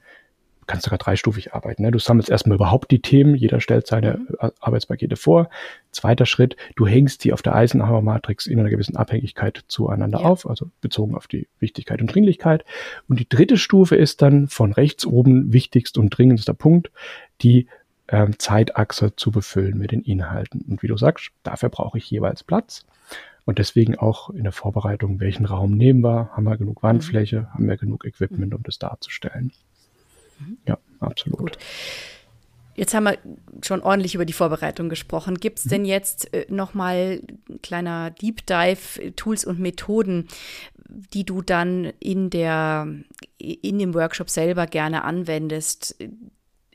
du 0.62 0.66
kannst 0.68 0.86
sogar 0.86 1.00
dreistufig 1.00 1.54
arbeiten. 1.54 1.84
Ne? 1.84 1.92
Du 1.92 2.00
sammelst 2.00 2.30
erstmal 2.30 2.56
überhaupt 2.56 2.92
die 2.92 3.02
Themen, 3.02 3.36
jeder 3.36 3.62
stellt 3.62 3.88
seine 3.88 4.20
äh, 4.40 4.50
Arbeitspakete 4.60 5.16
vor. 5.16 5.50
Zweiter 5.92 6.26
Schritt, 6.26 6.58
du 6.76 6.86
hängst 6.86 7.24
die 7.24 7.34
auf 7.34 7.42
der 7.42 7.56
Eisenhower 7.56 8.02
Matrix 8.02 8.46
in 8.46 8.60
einer 8.60 8.70
gewissen 8.70 8.96
Abhängigkeit 8.96 9.64
zueinander 9.68 10.20
ja. 10.20 10.26
auf, 10.26 10.48
also 10.48 10.70
bezogen 10.82 11.16
auf 11.16 11.28
die 11.28 11.48
Wichtigkeit 11.60 12.02
und 12.02 12.14
Dringlichkeit. 12.14 12.66
Und 13.08 13.20
die 13.20 13.30
dritte 13.30 13.58
Stufe 13.58 13.96
ist 13.96 14.22
dann 14.22 14.48
von 14.48 14.74
rechts 14.74 15.06
oben 15.06 15.54
wichtigst 15.54 15.98
und 15.98 16.10
dringendster 16.10 16.54
Punkt, 16.54 16.92
die 17.42 17.68
ähm, 18.12 18.38
Zeitachse 18.38 19.16
zu 19.16 19.32
befüllen 19.32 19.78
mit 19.78 19.92
den 19.92 20.02
Inhalten. 20.02 20.66
Und 20.68 20.84
wie 20.84 20.88
du 20.88 20.98
sagst, 20.98 21.32
dafür 21.44 21.70
brauche 21.70 21.98
ich 21.98 22.10
jeweils 22.10 22.44
Platz. 22.44 22.86
Und 23.46 23.58
deswegen 23.58 23.98
auch 23.98 24.30
in 24.30 24.44
der 24.44 24.52
Vorbereitung, 24.52 25.20
welchen 25.20 25.46
Raum 25.46 25.72
nehmen 25.72 26.02
wir? 26.02 26.30
Haben 26.34 26.44
wir 26.44 26.58
genug 26.58 26.84
Wandfläche? 26.84 27.42
Mhm. 27.42 27.54
Haben 27.54 27.68
wir 27.68 27.78
genug 27.78 28.06
Equipment, 28.06 28.54
um 28.54 28.64
das 28.64 28.80
darzustellen? 28.80 29.52
Mhm. 30.40 30.58
Ja, 30.68 30.78
absolut. 31.00 31.40
Gut. 31.40 31.58
Jetzt 32.80 32.94
haben 32.94 33.04
wir 33.04 33.18
schon 33.62 33.82
ordentlich 33.82 34.16
über 34.16 34.24
die 34.24 34.32
Vorbereitung 34.32 34.88
gesprochen. 34.88 35.36
Gibt 35.36 35.60
es 35.60 35.66
mhm. 35.66 35.70
denn 35.70 35.86
jetzt 35.86 36.34
äh, 36.34 36.46
nochmal 36.48 37.22
kleiner 37.62 38.10
Deep 38.10 38.46
Dive 38.46 39.02
äh, 39.02 39.12
Tools 39.12 39.44
und 39.44 39.60
Methoden, 39.60 40.30
die 40.88 41.26
du 41.26 41.42
dann 41.42 41.92
in 42.00 42.30
der 42.30 42.88
in 43.38 43.80
dem 43.80 43.94
Workshop 43.94 44.30
selber 44.30 44.66
gerne 44.66 45.04
anwendest? 45.04 45.98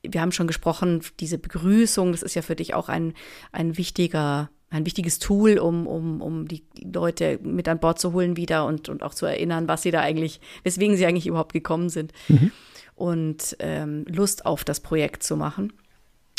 Wir 0.03 0.21
haben 0.21 0.33
schon 0.33 0.47
gesprochen, 0.47 1.01
diese 1.21 1.39
Begrüßung, 1.39 2.13
das 2.13 2.23
ist 2.23 2.35
ja 2.35 2.43
für 2.43 2.55
dich 2.55 2.75
auch 2.75 2.91
ein, 2.91 3.15
ein 3.51 3.79
wichtiger 3.79 4.51
ein 4.71 4.87
wichtiges 4.87 5.19
Tool, 5.19 5.59
um, 5.59 5.87
um, 5.87 6.21
um 6.21 6.49
die 6.49 6.65
Leute 6.83 7.39
mit 7.43 7.69
an 7.69 7.79
Bord 7.79 7.99
zu 7.99 8.13
holen 8.13 8.37
wieder 8.37 8.67
und, 8.67 8.89
und 8.89 9.03
auch 9.03 9.15
zu 9.15 9.27
erinnern, 9.27 9.69
was 9.69 9.83
sie 9.83 9.91
da 9.91 10.01
eigentlich, 10.01 10.41
weswegen 10.65 10.97
sie 10.97 11.07
eigentlich 11.07 11.27
überhaupt 11.27 11.53
gekommen 11.53 11.89
sind. 11.89 12.13
Mhm. 12.29 12.51
Und 12.97 13.57
ähm, 13.61 14.05
Lust 14.09 14.47
auf 14.47 14.65
das 14.65 14.81
Projekt 14.81 15.23
zu 15.23 15.37
machen 15.37 15.73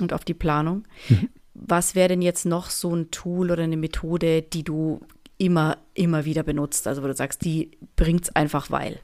und 0.02 0.14
auf 0.14 0.26
die 0.26 0.34
Planung. 0.34 0.84
Mhm. 1.10 1.30
Was 1.54 1.96
wäre 1.96 2.10
denn 2.10 2.22
jetzt 2.22 2.46
noch 2.46 2.70
so 2.70 2.94
ein 2.94 3.12
Tool 3.12 3.52
oder 3.52 3.64
eine 3.64 3.78
Methode, 3.78 4.42
die 4.42 4.64
du 4.64 5.00
immer, 5.38 5.78
immer 5.94 6.26
wieder 6.26 6.44
benutzt? 6.44 6.88
Also 6.88 7.04
wo 7.04 7.08
du 7.08 7.14
sagst, 7.14 7.46
die 7.46 7.72
bringt 7.96 8.26
es 8.26 8.36
einfach 8.36 8.72
weil. 8.72 9.00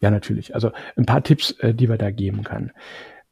Ja, 0.00 0.10
natürlich. 0.10 0.54
Also 0.54 0.70
ein 0.96 1.06
paar 1.06 1.22
Tipps, 1.22 1.52
äh, 1.58 1.74
die 1.74 1.88
wir 1.88 1.98
da 1.98 2.10
geben 2.10 2.42
kann. 2.42 2.72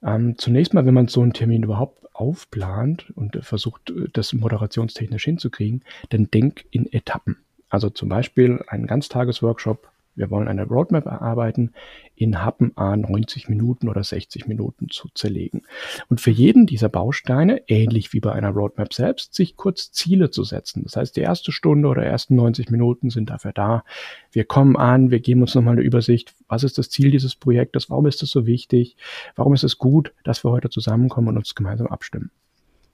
Ähm, 0.03 0.39
zunächst 0.39 0.75
mal, 0.75 0.87
wenn 0.87 0.95
man 0.95 1.09
so 1.09 1.23
einen 1.23 1.33
Termin 1.33 1.63
überhaupt 1.63 2.05
aufplant 2.15 3.11
und 3.15 3.39
versucht, 3.45 3.91
äh, 3.91 4.09
das 4.13 4.33
moderationstechnisch 4.33 5.25
hinzukriegen, 5.25 5.83
dann 6.11 6.31
denk 6.31 6.65
in 6.71 6.93
Etappen. 6.93 7.39
Also 7.69 7.91
zum 7.91 8.09
Beispiel 8.09 8.65
ein 8.69 8.87
Ganztagesworkshop 8.87 9.91
wir 10.19 10.31
wollen 10.31 10.49
eine 10.49 10.67
Roadmap 10.67 11.07
erarbeiten, 11.07 11.73
in 12.21 12.43
Happen 12.45 12.73
A 12.77 12.97
90 12.97 13.49
Minuten 13.49 13.89
oder 13.89 14.03
60 14.03 14.49
Minuten 14.49 14.89
zu 14.89 15.09
zerlegen. 15.15 15.63
Und 16.09 16.21
für 16.21 16.31
jeden 16.31 16.67
dieser 16.67 16.89
Bausteine, 16.89 17.63
ähnlich 17.69 18.13
wie 18.13 18.21
bei 18.21 18.33
einer 18.33 18.51
Roadmap 18.51 18.93
selbst, 18.93 19.35
sich 19.35 19.57
kurz 19.57 19.93
Ziele 19.93 20.31
zu 20.31 20.45
setzen. 20.45 20.83
Das 20.85 20.97
heißt, 20.97 21.17
die 21.17 21.21
erste 21.21 21.53
Stunde 21.53 21.89
oder 21.89 22.05
ersten 22.05 22.35
90 22.35 22.71
Minuten 22.71 23.11
sind 23.11 23.31
dafür 23.31 23.53
da. 23.53 23.85
Wir 24.33 24.45
kommen 24.45 24.77
an, 24.77 25.11
wir 25.11 25.21
geben 25.21 25.43
uns 25.43 25.55
nochmal 25.55 25.75
eine 25.75 25.83
Übersicht. 25.83 26.35
Was 26.49 26.65
ist 26.65 26.79
das 26.79 26.91
Ziel 26.91 27.11
dieses 27.11 27.37
Projektes? 27.37 27.91
Warum 27.91 28.07
ist 28.07 28.23
es 28.23 28.31
so 28.31 28.47
wichtig? 28.47 28.97
Warum 29.37 29.55
ist 29.55 29.65
es 29.65 29.79
gut, 29.79 30.13
dass 30.25 30.45
wir 30.45 30.51
heute 30.51 30.71
zusammenkommen 30.71 31.29
und 31.29 31.37
uns 31.39 31.55
gemeinsam 31.55 31.87
abstimmen? 31.87 32.31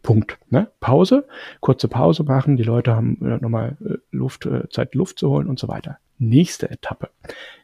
Punkt. 0.02 0.38
Ne? 0.50 0.70
Pause, 0.80 1.26
kurze 1.60 1.88
Pause 1.88 2.24
machen, 2.24 2.58
die 2.58 2.62
Leute 2.62 2.94
haben 2.94 3.18
äh, 3.24 3.38
nochmal 3.38 3.78
äh, 3.84 3.94
Luft, 4.10 4.44
äh, 4.44 4.68
Zeit, 4.68 4.94
Luft 4.94 5.18
zu 5.18 5.30
holen 5.30 5.48
und 5.48 5.58
so 5.58 5.66
weiter 5.66 5.98
nächste 6.18 6.70
Etappe. 6.70 7.10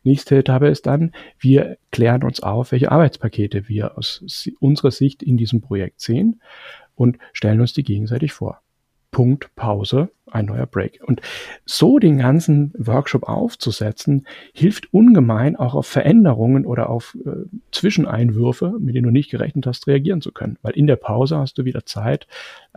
Nächste 0.03 0.39
Etappe 0.39 0.69
ist 0.69 0.87
dann, 0.87 1.13
wir 1.39 1.79
klären 1.93 2.25
uns 2.25 2.41
auf, 2.41 2.73
welche 2.73 2.91
Arbeitspakete 2.91 3.69
wir 3.69 3.97
aus 3.97 4.49
unserer 4.59 4.91
Sicht 4.91 5.23
in 5.23 5.37
diesem 5.37 5.61
Projekt 5.61 6.01
sehen 6.01 6.41
und 6.95 7.19
stellen 7.33 7.61
uns 7.61 7.73
die 7.73 7.85
gegenseitig 7.85 8.33
vor. 8.33 8.61
Punkt, 9.11 9.55
Pause, 9.57 10.11
ein 10.31 10.47
neuer 10.47 10.67
Break. 10.67 11.01
Und 11.05 11.21
so 11.65 11.99
den 11.99 12.19
ganzen 12.19 12.73
Workshop 12.79 13.25
aufzusetzen, 13.25 14.27
hilft 14.55 14.93
ungemein 14.95 15.57
auch 15.57 15.75
auf 15.75 15.87
Veränderungen 15.87 16.65
oder 16.65 16.89
auf 16.89 17.17
äh, 17.25 17.47
Zwischeneinwürfe, 17.73 18.77
mit 18.79 18.95
denen 18.95 19.07
du 19.07 19.11
nicht 19.11 19.31
gerechnet 19.31 19.67
hast, 19.67 19.89
reagieren 19.89 20.21
zu 20.21 20.31
können. 20.31 20.59
Weil 20.63 20.75
in 20.75 20.87
der 20.87 20.97
Pause 20.97 21.39
hast 21.39 21.59
du 21.59 21.65
wieder 21.65 21.85
Zeit, 21.87 22.29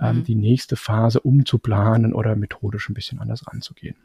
ähm, 0.02 0.18
mhm. 0.18 0.24
die 0.24 0.36
nächste 0.36 0.76
Phase 0.76 1.20
umzuplanen 1.20 2.14
oder 2.14 2.36
methodisch 2.36 2.90
ein 2.90 2.96
bisschen 2.96 3.20
anders 3.20 3.46
anzugehen. 3.48 3.96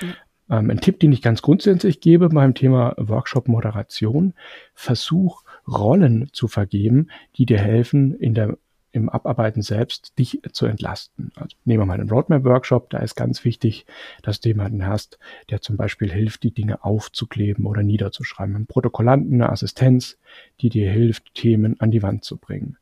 Mhm. 0.00 0.14
Ähm, 0.50 0.70
ein 0.70 0.80
Tipp, 0.80 1.00
den 1.00 1.12
ich 1.12 1.22
ganz 1.22 1.42
grundsätzlich 1.42 2.00
gebe 2.00 2.28
beim 2.28 2.54
Thema 2.54 2.94
Workshop-Moderation, 2.98 4.34
versuch 4.74 5.42
Rollen 5.66 6.28
zu 6.32 6.48
vergeben, 6.48 7.08
die 7.36 7.46
dir 7.46 7.58
helfen, 7.58 8.14
in 8.14 8.34
der 8.34 8.58
im 8.94 9.08
Abarbeiten 9.08 9.60
selbst 9.60 10.16
dich 10.18 10.40
zu 10.52 10.66
entlasten. 10.66 11.32
Also 11.34 11.56
nehmen 11.64 11.82
wir 11.82 11.86
mal 11.86 12.00
einen 12.00 12.08
Roadmap-Workshop, 12.08 12.90
da 12.90 12.98
ist 12.98 13.16
ganz 13.16 13.44
wichtig, 13.44 13.86
dass 14.22 14.40
du 14.40 14.50
jemanden 14.50 14.86
hast, 14.86 15.18
der 15.50 15.60
zum 15.60 15.76
Beispiel 15.76 16.12
hilft, 16.12 16.44
die 16.44 16.52
Dinge 16.52 16.84
aufzukleben 16.84 17.66
oder 17.66 17.82
niederzuschreiben. 17.82 18.54
Ein 18.54 18.66
Protokollanten, 18.66 19.34
eine 19.34 19.50
Assistenz, 19.50 20.16
die 20.60 20.68
dir 20.68 20.90
hilft, 20.90 21.34
Themen 21.34 21.80
an 21.80 21.90
die 21.90 22.02
Wand 22.02 22.24
zu 22.24 22.36
bringen. 22.36 22.76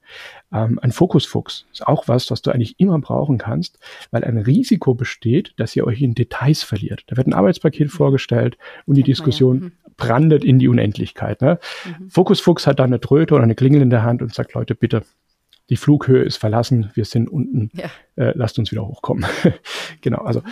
Ähm, 0.53 0.79
ein 0.83 0.93
Fokusfuchs 0.93 1.65
ist 1.73 1.87
auch 1.87 2.09
was, 2.09 2.31
was 2.31 2.43
du 2.43 2.51
eigentlich 2.51 2.79
immer 2.79 2.99
brauchen 2.99 3.39
kannst, 3.39 3.79
weil 4.11 4.25
ein 4.25 4.37
Risiko 4.37 4.95
besteht, 4.95 5.55
dass 5.57 5.75
ihr 5.75 5.87
euch 5.87 6.03
in 6.03 6.15
Details 6.15 6.63
verliert. 6.63 7.05
Da 7.07 7.17
wird 7.17 7.27
ein 7.27 7.35
Arbeitspaket 7.35 7.91
vorgestellt 7.91 8.59
und 8.85 8.97
die 8.97 9.03
Diskussion 9.03 9.57
ja. 9.57 9.65
mhm. 9.65 9.73
brandet 9.97 10.45
in 10.45 10.59
die 10.59 10.69
Unendlichkeit. 10.69 11.41
Ne? 11.41 11.59
Mhm. 11.87 12.11
Fokusfuchs 12.11 12.67
hat 12.67 12.81
da 12.81 12.85
eine 12.85 13.01
Tröte 13.01 13.35
oder 13.35 13.45
eine 13.45 13.55
Klingel 13.55 13.81
in 13.81 13.91
der 13.91 14.03
Hand 14.03 14.21
und 14.21 14.35
sagt, 14.35 14.53
Leute, 14.53 14.75
bitte 14.75 15.05
die 15.71 15.77
Flughöhe 15.77 16.23
ist 16.23 16.37
verlassen, 16.37 16.91
wir 16.95 17.05
sind 17.05 17.29
unten, 17.29 17.71
ja. 17.75 17.91
äh, 18.17 18.33
lasst 18.35 18.59
uns 18.59 18.73
wieder 18.73 18.87
hochkommen. 18.87 19.25
genau, 20.01 20.19
also 20.19 20.43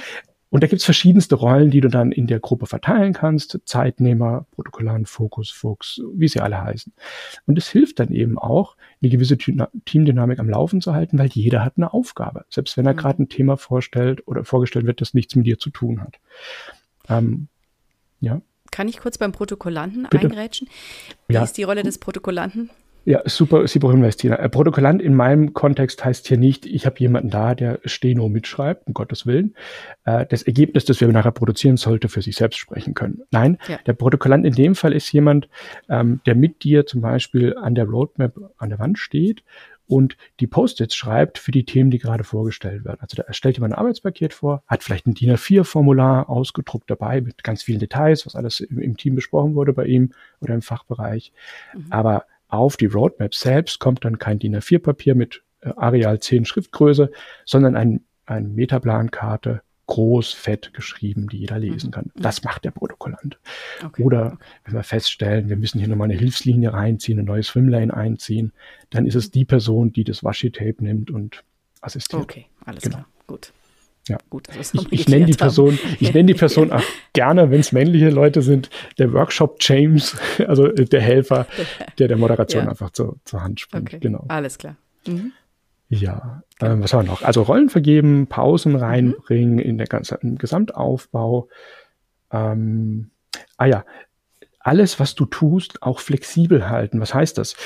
und 0.51 0.65
da 0.65 0.67
gibt's 0.67 0.85
verschiedenste 0.85 1.37
Rollen, 1.37 1.71
die 1.71 1.81
du 1.81 1.89
dann 1.89 2.11
in 2.11 2.27
der 2.27 2.41
Gruppe 2.41 2.67
verteilen 2.67 3.13
kannst. 3.13 3.61
Zeitnehmer, 3.65 4.47
Protokollant, 4.51 5.09
Fokus, 5.09 5.51
Fuchs, 5.51 6.01
wie 6.13 6.27
sie 6.27 6.41
alle 6.41 6.61
heißen. 6.61 6.93
Und 7.47 7.57
es 7.57 7.69
hilft 7.69 8.01
dann 8.01 8.11
eben 8.11 8.37
auch, 8.37 8.77
eine 9.01 9.11
gewisse 9.11 9.39
Teamdynamik 9.39 10.41
am 10.41 10.51
Laufen 10.51 10.81
zu 10.81 10.93
halten, 10.93 11.19
weil 11.19 11.29
jeder 11.29 11.65
hat 11.65 11.75
eine 11.77 11.95
Aufgabe. 11.95 12.45
Selbst 12.51 12.77
wenn 12.77 12.85
er 12.85 12.95
mhm. 12.95 12.99
gerade 12.99 13.23
ein 13.23 13.29
Thema 13.29 13.57
vorstellt 13.57 14.27
oder 14.27 14.45
vorgestellt 14.45 14.87
wird, 14.87 15.01
das 15.01 15.15
nichts 15.15 15.37
mit 15.37 15.47
dir 15.47 15.59
zu 15.59 15.71
tun 15.71 16.01
hat. 16.01 16.17
Ähm, 17.09 17.47
ja. 18.19 18.43
Kann 18.73 18.89
ich 18.89 18.99
kurz 18.99 19.19
beim 19.19 19.31
Protokollanten 19.31 20.09
Bitte? 20.11 20.27
eingrätschen? 20.27 20.69
Wie 21.29 21.35
ja. 21.35 21.45
ist 21.45 21.59
die 21.59 21.63
Rolle 21.63 21.85
des 21.85 21.99
Protokollanten? 21.99 22.71
Ja, 23.05 23.23
super, 23.25 23.67
super 23.67 23.91
Hinweis, 23.91 24.17
Tina. 24.17 24.37
Äh, 24.37 24.49
Protokollant 24.49 25.01
in 25.01 25.15
meinem 25.15 25.55
Kontext 25.55 26.05
heißt 26.05 26.29
hier 26.29 26.37
nicht, 26.37 26.67
ich 26.67 26.85
habe 26.87 26.99
jemanden 26.99 27.31
da, 27.31 27.55
der 27.55 27.81
Steno 27.85 28.29
mitschreibt, 28.29 28.87
um 28.87 28.95
Gottes 28.95 29.27
Willen. 29.27 29.55
Äh, 30.05 30.27
das 30.27 30.43
Ergebnis, 30.43 30.85
das 30.85 31.01
wir 31.01 31.09
nachher 31.09 31.33
produzieren, 31.33 31.77
sollte 31.77 32.09
für 32.09 32.21
sich 32.21 32.37
selbst 32.37 32.59
sprechen 32.59 32.95
können. 32.95 33.23
Nein, 33.31 33.59
ja. 33.69 33.79
der 33.87 33.95
Protokollant 33.95 34.45
in 34.45 34.55
dem 34.55 34.75
Fall 34.75 34.93
ist 34.93 35.11
jemand, 35.13 35.49
ähm, 35.89 36.21
der 36.27 36.35
mit 36.35 36.63
dir 36.63 36.87
zum 36.87 37.01
Beispiel 37.01 37.57
an 37.57 37.75
der 37.75 37.87
Roadmap 37.87 38.35
an 38.59 38.69
der 38.69 38.79
Wand 38.79 38.99
steht 38.99 39.43
und 39.91 40.17
die 40.39 40.47
Post-its 40.47 40.95
schreibt 40.95 41.39
für 41.39 41.51
die 41.51 41.65
Themen, 41.65 41.91
die 41.91 41.99
gerade 41.99 42.23
vorgestellt 42.23 42.85
werden. 42.85 42.99
Also 43.01 43.17
da 43.17 43.25
erstellt 43.25 43.57
jemand 43.57 43.75
ein 43.75 43.79
Arbeitspaket 43.79 44.33
vor, 44.33 44.63
hat 44.69 44.85
vielleicht 44.85 45.07
ein 45.07 45.15
DIN 45.15 45.33
A4-Formular 45.33 46.31
ausgedruckt 46.31 46.89
dabei 46.89 47.21
mit 47.21 47.43
ganz 47.43 47.65
vielen 47.65 47.81
Details, 47.81 48.25
was 48.25 48.37
alles 48.37 48.61
im, 48.61 48.79
im, 48.79 48.97
Team 48.97 49.17
besprochen 49.17 49.57
wurde 49.57 49.73
bei 49.73 49.87
ihm 49.87 50.13
oder 50.41 50.55
im 50.55 50.63
Fachbereich. 50.63 51.33
Mhm. 51.75 51.87
Aber 51.91 52.25
auf 52.51 52.77
die 52.77 52.87
Roadmap 52.87 53.35
selbst 53.35 53.79
kommt 53.79 54.05
dann 54.05 54.19
kein 54.19 54.39
DIN 54.39 54.57
A4-Papier 54.57 55.15
mit 55.15 55.43
äh, 55.61 55.71
Areal 55.77 56.21
10 56.21 56.45
Schriftgröße, 56.45 57.11
sondern 57.45 57.77
ein, 57.77 58.05
ein 58.27 58.55
Metaplankarte, 58.55 59.63
groß, 59.87 60.33
fett 60.33 60.73
geschrieben, 60.73 61.29
die 61.29 61.39
jeder 61.39 61.59
lesen 61.59 61.89
mhm. 61.89 61.93
kann. 61.93 62.13
Das 62.15 62.45
macht 62.45 62.65
der 62.65 62.71
Protokollant. 62.71 63.41
Okay. 63.85 64.05
Oder 64.05 64.39
wenn 64.65 64.75
wir 64.75 64.85
feststellen, 64.85 65.49
wir 65.49 65.57
müssen 65.57 65.81
hier 65.81 65.89
nochmal 65.89 66.09
eine 66.11 66.19
Hilfslinie 66.19 66.73
reinziehen, 66.73 67.19
ein 67.19 67.25
neues 67.25 67.49
Swimlane 67.49 67.93
einziehen, 67.93 68.53
dann 68.91 69.05
ist 69.05 69.17
es 69.17 69.33
die 69.33 69.45
Person, 69.45 69.93
die 69.93 70.05
das 70.05 70.23
Washi-Tape 70.23 70.77
nimmt 70.79 71.11
und 71.11 71.43
assistiert. 71.81 72.23
Okay, 72.23 72.47
alles 72.65 72.85
genau. 72.85 72.99
klar, 72.99 73.09
gut. 73.27 73.53
Ja. 74.09 74.19
Gut, 74.29 74.49
ich, 74.59 74.93
ich 74.93 75.09
nenne 75.09 75.27
die 75.27 75.35
Person, 75.35 75.79
ich 76.01 76.13
nenne 76.15 76.27
die 76.27 76.39
Person 76.39 76.73
auch 76.73 76.83
gerne, 77.13 77.51
wenn 77.51 77.61
es 77.61 77.73
männliche 77.73 78.11
Leute 78.11 78.43
sind, 78.43 78.71
der 78.99 79.13
Workshop 79.13 79.59
James, 79.61 80.17
also 80.47 80.69
der 80.69 81.01
Helfer, 81.01 81.47
der 81.99 82.09
der 82.09 82.17
Moderation 82.17 82.65
ja. 82.65 82.71
einfach 82.71 82.91
zur, 82.91 83.17
zur 83.25 83.43
Hand 83.43 83.61
springt. 83.61 83.89
Okay. 83.89 83.99
Genau. 84.01 84.25
Alles 84.29 84.59
klar. 84.59 84.77
Mhm. 85.07 85.33
Ja, 85.89 86.43
ähm, 86.61 86.83
was 86.83 86.93
haben 86.93 87.07
wir 87.07 87.13
noch? 87.13 87.23
Also 87.23 87.43
Rollen 87.43 87.69
vergeben, 87.69 88.29
Pausen 88.29 88.73
mhm. 88.73 88.79
reinbringen 88.79 89.55
mhm. 89.55 89.61
in 89.61 89.79
der 89.79 89.87
ganzen 89.87 90.19
im 90.23 90.39
Gesamtaufbau. 90.39 91.49
Ähm, 92.33 93.11
ah 93.57 93.67
ja, 93.67 93.85
alles, 94.61 95.01
was 95.01 95.15
du 95.15 95.25
tust, 95.25 95.83
auch 95.83 95.99
flexibel 95.99 96.69
halten. 96.69 97.01
Was 97.01 97.15
heißt 97.15 97.39
das? 97.39 97.57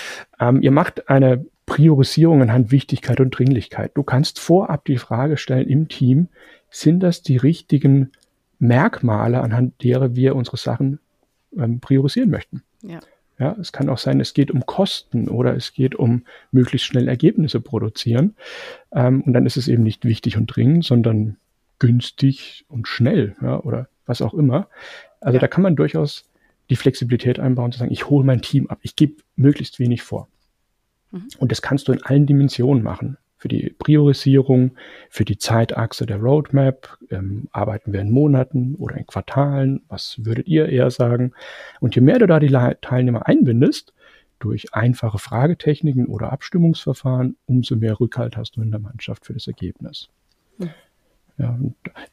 Ähm, 0.41 0.63
ihr 0.63 0.71
macht 0.71 1.09
eine 1.09 1.45
Priorisierung 1.67 2.43
anhand 2.43 2.71
Wichtigkeit 2.71 3.21
und 3.21 3.31
Dringlichkeit. 3.31 3.93
Du 3.95 4.03
kannst 4.03 4.39
vorab 4.39 4.85
die 4.85 4.99
Frage 4.99 5.37
stellen 5.37 5.69
im 5.69 5.89
Team, 5.89 6.29
sind 6.71 7.01
das 7.01 7.23
die 7.23 7.37
richtigen 7.37 8.13
Merkmale, 8.59 9.41
anhand 9.41 9.83
derer 9.83 10.15
wir 10.15 10.37
unsere 10.37 10.57
Sachen 10.57 11.01
ähm, 11.57 11.81
priorisieren 11.81 12.31
möchten? 12.31 12.63
Ja. 12.83 13.01
Ja, 13.39 13.57
es 13.61 13.73
kann 13.73 13.89
auch 13.89 13.99
sein, 13.99 14.21
es 14.21 14.33
geht 14.33 14.53
um 14.53 14.65
Kosten 14.65 15.29
oder 15.29 15.57
es 15.57 15.73
geht 15.73 15.97
um 15.97 16.25
möglichst 16.53 16.87
schnell 16.87 17.09
Ergebnisse 17.09 17.61
produzieren. 17.61 18.37
Ähm, 18.93 19.23
und 19.23 19.33
dann 19.33 19.45
ist 19.45 19.57
es 19.57 19.67
eben 19.67 19.83
nicht 19.83 20.05
wichtig 20.05 20.37
und 20.37 20.47
dringend, 20.47 20.85
sondern 20.85 21.37
günstig 21.81 22.65
und 22.69 22.87
schnell, 22.87 23.35
ja, 23.43 23.61
oder 23.61 23.89
was 24.07 24.23
auch 24.23 24.35
immer. 24.35 24.69
Also 25.21 25.37
ja. 25.37 25.41
da 25.41 25.49
kann 25.49 25.63
man 25.63 25.75
durchaus 25.75 26.31
die 26.71 26.77
Flexibilität 26.77 27.41
einbauen, 27.41 27.73
zu 27.73 27.81
sagen, 27.81 27.93
ich 27.93 28.09
hole 28.09 28.25
mein 28.25 28.41
Team 28.41 28.69
ab, 28.69 28.79
ich 28.83 28.95
gebe 28.95 29.17
möglichst 29.35 29.81
wenig 29.81 30.03
vor. 30.03 30.29
Mhm. 31.15 31.29
Und 31.39 31.53
das 31.53 31.63
kannst 31.63 31.89
du 31.89 31.93
in 31.93 32.03
allen 32.03 32.27
Dimensionen 32.27 32.83
machen. 32.83 33.17
Für 33.37 33.49
die 33.49 33.75
Priorisierung, 33.79 34.73
für 35.11 35.25
die 35.25 35.39
Zeitachse 35.39 36.07
der 36.07 36.17
Roadmap, 36.17 36.99
ähm, 37.11 37.49
arbeiten 37.53 37.93
wir 37.93 38.01
in 38.01 38.11
Monaten 38.11 38.75
oder 38.77 38.97
in 38.97 39.07
Quartalen, 39.07 39.83
was 39.89 40.17
würdet 40.23 40.49
ihr 40.49 40.69
eher 40.69 40.91
sagen? 40.91 41.33
Und 41.81 41.95
je 41.95 42.01
mehr 42.01 42.19
du 42.19 42.27
da 42.27 42.41
die 42.41 42.49
Teilnehmer 42.81 43.27
einbindest, 43.27 43.93
durch 44.39 44.75
einfache 44.75 45.19
Fragetechniken 45.19 46.07
oder 46.07 46.33
Abstimmungsverfahren, 46.33 47.37
umso 47.47 47.77
mehr 47.77 48.01
Rückhalt 48.01 48.37
hast 48.37 48.57
du 48.57 48.63
in 48.63 48.71
der 48.71 48.81
Mannschaft 48.81 49.27
für 49.27 49.35
das 49.35 49.47
Ergebnis. 49.47 50.09
Mhm. 50.59 50.71
Ja, 51.37 51.59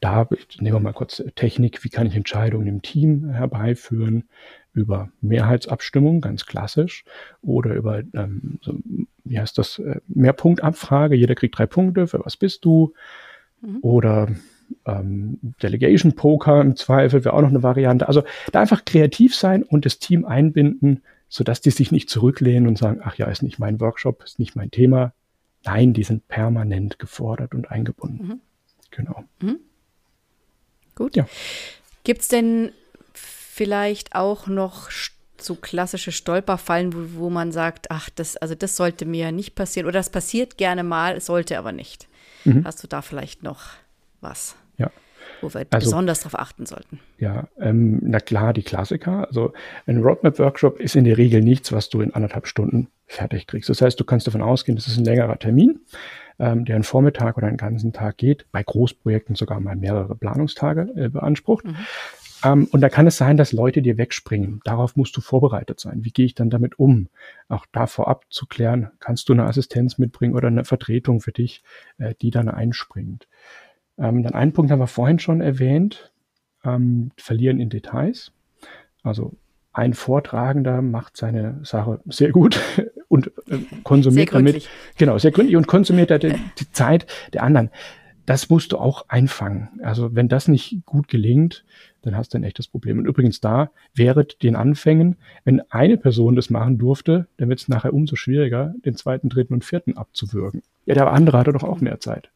da 0.00 0.28
nehmen 0.58 0.76
wir 0.76 0.80
mal 0.80 0.92
kurz 0.92 1.22
Technik, 1.36 1.84
wie 1.84 1.90
kann 1.90 2.08
ich 2.08 2.16
Entscheidungen 2.16 2.66
im 2.66 2.82
Team 2.82 3.30
herbeiführen, 3.30 4.24
über 4.74 5.10
Mehrheitsabstimmung, 5.20 6.20
ganz 6.20 6.46
klassisch, 6.46 7.04
oder 7.40 7.74
über, 7.74 8.02
ähm, 8.14 8.58
so, 8.62 8.74
wie 9.24 9.38
heißt 9.38 9.58
das, 9.58 9.78
äh, 9.78 10.00
Mehrpunktabfrage, 10.08 11.14
jeder 11.14 11.34
kriegt 11.34 11.56
drei 11.56 11.66
Punkte, 11.66 12.06
für 12.06 12.24
was 12.24 12.36
bist 12.36 12.64
du, 12.64 12.94
mhm. 13.60 13.78
oder 13.82 14.28
ähm, 14.86 15.38
Delegation 15.62 16.14
Poker 16.14 16.60
im 16.60 16.76
Zweifel 16.76 17.24
wäre 17.24 17.34
auch 17.34 17.42
noch 17.42 17.50
eine 17.50 17.62
Variante. 17.62 18.08
Also 18.08 18.24
da 18.50 18.60
einfach 18.60 18.84
kreativ 18.84 19.34
sein 19.34 19.62
und 19.62 19.84
das 19.84 19.98
Team 19.98 20.24
einbinden, 20.24 21.02
sodass 21.28 21.60
die 21.60 21.70
sich 21.70 21.92
nicht 21.92 22.10
zurücklehnen 22.10 22.66
und 22.66 22.78
sagen, 22.78 23.00
ach 23.02 23.16
ja, 23.16 23.26
ist 23.26 23.42
nicht 23.42 23.58
mein 23.58 23.80
Workshop, 23.80 24.22
ist 24.24 24.38
nicht 24.38 24.56
mein 24.56 24.70
Thema. 24.70 25.12
Nein, 25.64 25.92
die 25.92 26.02
sind 26.02 26.26
permanent 26.28 26.98
gefordert 26.98 27.54
und 27.54 27.70
eingebunden. 27.70 28.26
Mhm. 28.26 28.40
Genau. 28.92 29.24
Mhm. 29.40 29.58
Gut. 30.94 31.16
Ja. 31.16 31.26
Gibt 32.04 32.22
es 32.22 32.28
denn 32.28 32.72
vielleicht 33.14 34.14
auch 34.14 34.46
noch 34.46 34.90
so 35.38 35.54
klassische 35.56 36.12
Stolperfallen, 36.12 36.92
wo, 36.92 37.24
wo 37.24 37.30
man 37.30 37.52
sagt, 37.52 37.90
ach, 37.90 38.10
das, 38.10 38.36
also 38.36 38.54
das 38.54 38.76
sollte 38.76 39.04
mir 39.04 39.32
nicht 39.32 39.54
passieren 39.54 39.86
oder 39.86 39.98
das 39.98 40.10
passiert 40.10 40.56
gerne 40.56 40.84
mal, 40.84 41.20
sollte 41.20 41.58
aber 41.58 41.72
nicht. 41.72 42.08
Mhm. 42.44 42.64
Hast 42.64 42.82
du 42.82 42.86
da 42.86 43.02
vielleicht 43.02 43.42
noch 43.42 43.64
was? 44.20 44.54
Ja. 44.78 44.90
Wo 45.40 45.52
wir 45.52 45.66
also, 45.70 45.86
besonders 45.86 46.20
darauf 46.20 46.38
achten 46.38 46.66
sollten. 46.66 47.00
Ja, 47.18 47.48
ähm, 47.58 47.98
na 48.02 48.20
klar, 48.20 48.52
die 48.52 48.62
Klassiker. 48.62 49.26
Also 49.26 49.52
ein 49.86 50.00
Roadmap-Workshop 50.00 50.78
ist 50.78 50.94
in 50.94 51.04
der 51.04 51.18
Regel 51.18 51.40
nichts, 51.40 51.72
was 51.72 51.88
du 51.88 52.00
in 52.00 52.14
anderthalb 52.14 52.46
Stunden 52.46 52.88
fertig 53.06 53.46
kriegst. 53.46 53.68
Das 53.68 53.82
heißt, 53.82 53.98
du 53.98 54.04
kannst 54.04 54.26
davon 54.26 54.42
ausgehen, 54.42 54.76
das 54.76 54.86
ist 54.86 54.98
ein 54.98 55.04
längerer 55.04 55.38
Termin 55.38 55.80
ähm, 56.38 56.64
der 56.64 56.76
einen 56.76 56.84
Vormittag 56.84 57.36
oder 57.36 57.46
einen 57.46 57.56
ganzen 57.56 57.92
Tag 57.92 58.16
geht, 58.18 58.46
bei 58.52 58.62
Großprojekten 58.62 59.34
sogar 59.34 59.60
mal 59.60 59.76
mehrere 59.76 60.14
Planungstage 60.14 60.92
äh, 60.96 61.08
beansprucht. 61.08 61.64
Mhm. 61.64 61.76
Ähm, 62.44 62.68
und 62.72 62.80
da 62.80 62.88
kann 62.88 63.06
es 63.06 63.16
sein, 63.16 63.36
dass 63.36 63.52
Leute 63.52 63.82
dir 63.82 63.98
wegspringen. 63.98 64.60
Darauf 64.64 64.96
musst 64.96 65.16
du 65.16 65.20
vorbereitet 65.20 65.80
sein. 65.80 66.04
Wie 66.04 66.10
gehe 66.10 66.26
ich 66.26 66.34
dann 66.34 66.50
damit 66.50 66.78
um? 66.78 67.08
Auch 67.48 67.66
da 67.72 67.86
vorab 67.86 68.24
zu 68.30 68.46
klären, 68.46 68.90
kannst 69.00 69.28
du 69.28 69.32
eine 69.32 69.44
Assistenz 69.44 69.98
mitbringen 69.98 70.34
oder 70.34 70.48
eine 70.48 70.64
Vertretung 70.64 71.20
für 71.20 71.32
dich, 71.32 71.62
äh, 71.98 72.14
die 72.20 72.30
dann 72.30 72.48
einspringt. 72.48 73.28
Ähm, 73.98 74.22
dann 74.22 74.34
einen 74.34 74.52
Punkt 74.52 74.70
haben 74.70 74.80
wir 74.80 74.86
vorhin 74.86 75.18
schon 75.18 75.40
erwähnt, 75.40 76.12
ähm, 76.64 77.12
verlieren 77.16 77.60
in 77.60 77.70
Details. 77.70 78.32
Also 79.02 79.36
ein 79.72 79.94
Vortragender 79.94 80.82
macht 80.82 81.16
seine 81.16 81.60
Sache 81.62 82.00
sehr 82.06 82.30
gut 82.30 82.60
und 83.08 83.28
äh, 83.48 83.58
konsumiert 83.84 84.34
damit. 84.34 84.68
Genau, 84.98 85.18
sehr 85.18 85.30
gründlich 85.30 85.56
und 85.56 85.66
konsumiert 85.66 86.10
die, 86.22 86.34
die 86.58 86.72
Zeit 86.72 87.06
der 87.32 87.42
anderen. 87.42 87.70
Das 88.26 88.50
musst 88.50 88.70
du 88.72 88.78
auch 88.78 89.06
einfangen. 89.08 89.80
Also 89.82 90.14
wenn 90.14 90.28
das 90.28 90.46
nicht 90.46 90.84
gut 90.86 91.08
gelingt, 91.08 91.64
dann 92.02 92.16
hast 92.16 92.34
du 92.34 92.38
ein 92.38 92.44
echtes 92.44 92.68
Problem. 92.68 92.98
Und 92.98 93.06
übrigens 93.06 93.40
da 93.40 93.70
während 93.94 94.42
den 94.42 94.54
Anfängen, 94.54 95.16
wenn 95.44 95.60
eine 95.70 95.96
Person 95.96 96.36
das 96.36 96.50
machen 96.50 96.78
durfte, 96.78 97.26
dann 97.38 97.48
wird 97.48 97.60
es 97.60 97.68
nachher 97.68 97.92
umso 97.92 98.14
schwieriger, 98.14 98.74
den 98.84 98.96
zweiten, 98.96 99.28
dritten 99.28 99.54
und 99.54 99.64
vierten 99.64 99.96
abzuwürgen. 99.96 100.62
Ja, 100.86 100.94
der 100.94 101.12
andere 101.12 101.38
hatte 101.38 101.52
doch 101.52 101.64
auch 101.64 101.80
mehr 101.80 102.00
Zeit. 102.00 102.30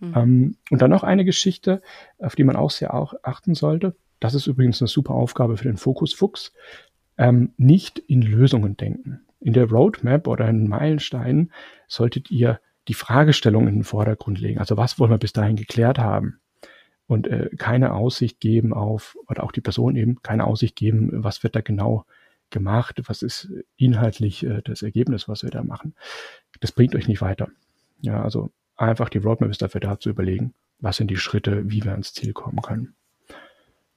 Mhm. 0.00 0.12
Ähm, 0.16 0.56
und 0.70 0.82
dann 0.82 0.90
noch 0.90 1.02
eine 1.02 1.24
Geschichte, 1.24 1.82
auf 2.18 2.34
die 2.34 2.44
man 2.44 2.56
auch 2.56 2.70
sehr 2.70 2.94
auch 2.94 3.14
achten 3.22 3.54
sollte. 3.54 3.94
Das 4.20 4.34
ist 4.34 4.46
übrigens 4.46 4.80
eine 4.80 4.88
super 4.88 5.14
Aufgabe 5.14 5.56
für 5.56 5.64
den 5.64 5.76
Fokusfuchs. 5.76 6.52
Ähm, 7.16 7.52
nicht 7.56 7.98
in 7.98 8.22
Lösungen 8.22 8.76
denken. 8.76 9.20
In 9.40 9.52
der 9.52 9.70
Roadmap 9.70 10.26
oder 10.26 10.48
in 10.48 10.68
Meilensteinen 10.68 11.52
solltet 11.86 12.30
ihr 12.30 12.60
die 12.88 12.94
Fragestellung 12.94 13.68
in 13.68 13.74
den 13.76 13.84
Vordergrund 13.84 14.40
legen. 14.40 14.58
Also 14.58 14.76
was 14.76 14.98
wollen 14.98 15.10
wir 15.10 15.18
bis 15.18 15.32
dahin 15.32 15.56
geklärt 15.56 15.98
haben? 15.98 16.40
Und 17.06 17.26
äh, 17.26 17.50
keine 17.56 17.94
Aussicht 17.94 18.40
geben 18.40 18.72
auf, 18.74 19.16
oder 19.28 19.44
auch 19.44 19.52
die 19.52 19.60
Person 19.60 19.96
eben, 19.96 20.20
keine 20.22 20.44
Aussicht 20.44 20.76
geben, 20.76 21.10
was 21.12 21.42
wird 21.42 21.56
da 21.56 21.60
genau 21.60 22.04
gemacht, 22.50 23.02
was 23.06 23.22
ist 23.22 23.50
inhaltlich 23.76 24.44
äh, 24.44 24.62
das 24.64 24.82
Ergebnis, 24.82 25.28
was 25.28 25.42
wir 25.42 25.50
da 25.50 25.62
machen. 25.62 25.94
Das 26.60 26.72
bringt 26.72 26.94
euch 26.94 27.08
nicht 27.08 27.20
weiter. 27.20 27.48
Ja, 28.00 28.22
also 28.22 28.50
einfach 28.76 29.08
die 29.08 29.18
Roadmap 29.18 29.50
ist 29.50 29.62
dafür 29.62 29.80
da 29.80 29.98
zu 29.98 30.10
überlegen, 30.10 30.54
was 30.80 30.96
sind 30.96 31.10
die 31.10 31.16
Schritte, 31.16 31.70
wie 31.70 31.84
wir 31.84 31.92
ans 31.92 32.12
Ziel 32.12 32.32
kommen 32.32 32.60
können. 32.62 32.94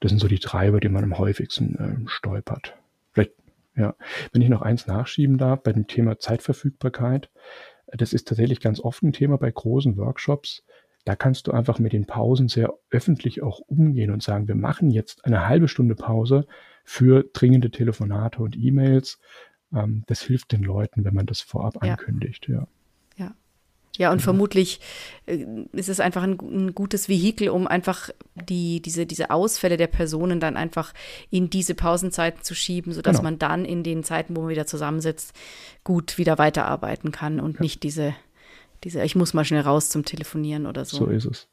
Das 0.02 0.10
sind 0.10 0.20
so 0.20 0.28
die 0.28 0.39
Treiber, 0.39 0.80
die 0.80 0.89
man 0.89 1.04
am 1.04 1.18
häufigsten 1.18 1.76
äh, 1.76 2.10
stolpert. 2.10 2.76
Vielleicht, 3.14 3.32
ja, 3.76 3.95
wenn 4.34 4.41
ich 4.41 4.49
noch 4.49 4.62
eins 4.62 4.88
nachschieben 4.88 5.38
darf, 5.38 5.64
bei 5.64 5.72
dem 5.72 5.88
Thema 5.88 6.20
Zeitverfügbarkeit, 6.20 7.30
das 7.88 8.12
ist 8.12 8.28
tatsächlich 8.28 8.60
ganz 8.60 8.80
oft 8.80 9.04
ein 9.04 9.14
Thema 9.14 9.38
bei 9.38 9.52
großen 9.52 9.95
Workshops. 9.97 10.64
da 11.06 11.16
kannst 11.16 11.47
du 11.47 11.52
einfach 11.52 11.80
mit 11.80 11.93
den 11.93 12.06
Pausen 12.06 12.47
sehr 12.47 12.74
öffentlich 12.91 13.41
auch 13.41 13.60
umgehen 13.60 14.12
und 14.12 14.22
sagen, 14.22 14.47
wir 14.47 14.56
machen 14.56 14.91
jetzt 14.91 15.26
eine 15.26 15.47
halbe 15.47 15.68
Stunde 15.68 15.95
Pause 15.95 16.45
für 16.84 17.24
dringende 17.34 17.72
Telefonate 17.72 18.41
und 18.41 18.56
E-Mails. 18.56 19.20
Ähm, 19.74 20.04
das 20.08 20.22
hilft 20.22 20.52
den 20.52 20.64
Leuten, 20.64 21.04
wenn 21.04 21.16
man 21.16 21.26
das 21.26 21.41
vorab 21.41 21.84
ja. 21.84 21.93
ankündigt. 21.93 22.47
Ja. 22.47 22.68
Ja, 23.98 24.12
und 24.12 24.20
ja. 24.20 24.24
vermutlich 24.24 24.80
äh, 25.26 25.46
ist 25.74 25.89
es 25.89 26.00
einfach 26.00 26.24
ein, 26.24 26.38
ein, 26.39 26.74
gutes 26.74 27.10
Vehikel, 27.10 27.50
um 27.50 27.68
einfach 27.68 28.10
die, 28.36 28.82
diese, 28.82 29.06
diese 29.06 29.32
Ausfälle 29.32 29.78
der 29.78 29.88
Personen 29.88 30.39
dann 30.39 30.58
einfach 30.58 30.94
in 31.30 31.50
diese 31.50 31.76
Pausenzeiten 31.76 32.42
zu 32.44 32.56
schieben, 32.56 32.94
sodass 32.94 33.18
genau. 33.18 33.24
man 33.24 33.39
dann 33.39 33.66
in 33.66 33.84
den 33.84 34.04
Zeiten, 34.04 34.36
wo 34.36 34.42
man 34.42 34.50
wieder 34.50 34.66
zusammensitzt, 34.66 35.34
gut 35.84 36.18
wieder 36.18 36.38
weiterarbeiten 36.38 37.12
kann 37.12 37.39
und 37.39 37.56
ja. 37.56 37.62
nicht 37.62 37.84
diese 37.84 38.16
diese, 38.84 39.04
ich 39.04 39.16
muss 39.16 39.34
mal 39.34 39.46
schnell 39.46 39.62
raus 39.62 39.89
zum 39.89 40.06
Telefonieren 40.06 40.66
oder 40.66 40.86
so. 40.86 40.98
So 40.98 41.06
ist 41.08 41.26
es. 41.26 41.48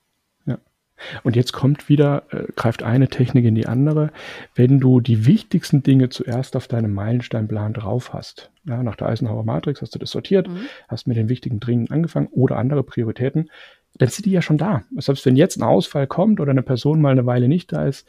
Und 1.23 1.37
jetzt 1.37 1.53
kommt 1.53 1.89
wieder, 1.89 2.25
äh, 2.31 2.45
greift 2.55 2.83
eine 2.83 3.09
Technik 3.09 3.45
in 3.45 3.55
die 3.55 3.67
andere. 3.67 4.11
Wenn 4.55 4.81
du 4.81 5.01
die 5.01 5.27
wichtigsten 5.27 5.83
Dinge 5.83 6.09
zuerst 6.09 6.57
auf 6.57 6.69
deinem 6.69 6.95
Meilensteinplan 6.95 7.75
drauf 7.75 8.13
hast, 8.13 8.51
ja, 8.65 8.83
nach 8.83 8.97
der 8.97 9.09
Eisenhower 9.09 9.45
Matrix 9.45 9.83
hast 9.83 9.95
du 9.95 9.99
das 9.99 10.11
sortiert, 10.11 10.49
mhm. 10.49 10.67
hast 10.89 11.07
mit 11.07 11.17
den 11.17 11.29
wichtigen 11.29 11.61
Dringen 11.61 11.91
angefangen 11.91 12.29
oder 12.29 12.57
andere 12.57 12.83
Prioritäten, 12.83 13.51
dann 13.97 14.09
sind 14.09 14.27
die 14.27 14.31
ja 14.31 14.43
schon 14.43 14.59
da. 14.59 14.83
Selbst 14.97 15.25
wenn 15.27 15.37
jetzt 15.37 15.57
ein 15.57 15.63
Ausfall 15.63 16.07
kommt 16.07 16.41
oder 16.41 16.51
eine 16.51 16.63
Person 16.63 17.01
mal 17.01 17.13
eine 17.13 17.27
Weile 17.27 17.49
nicht 17.49 17.73
da 17.73 17.87
ist, 17.87 18.07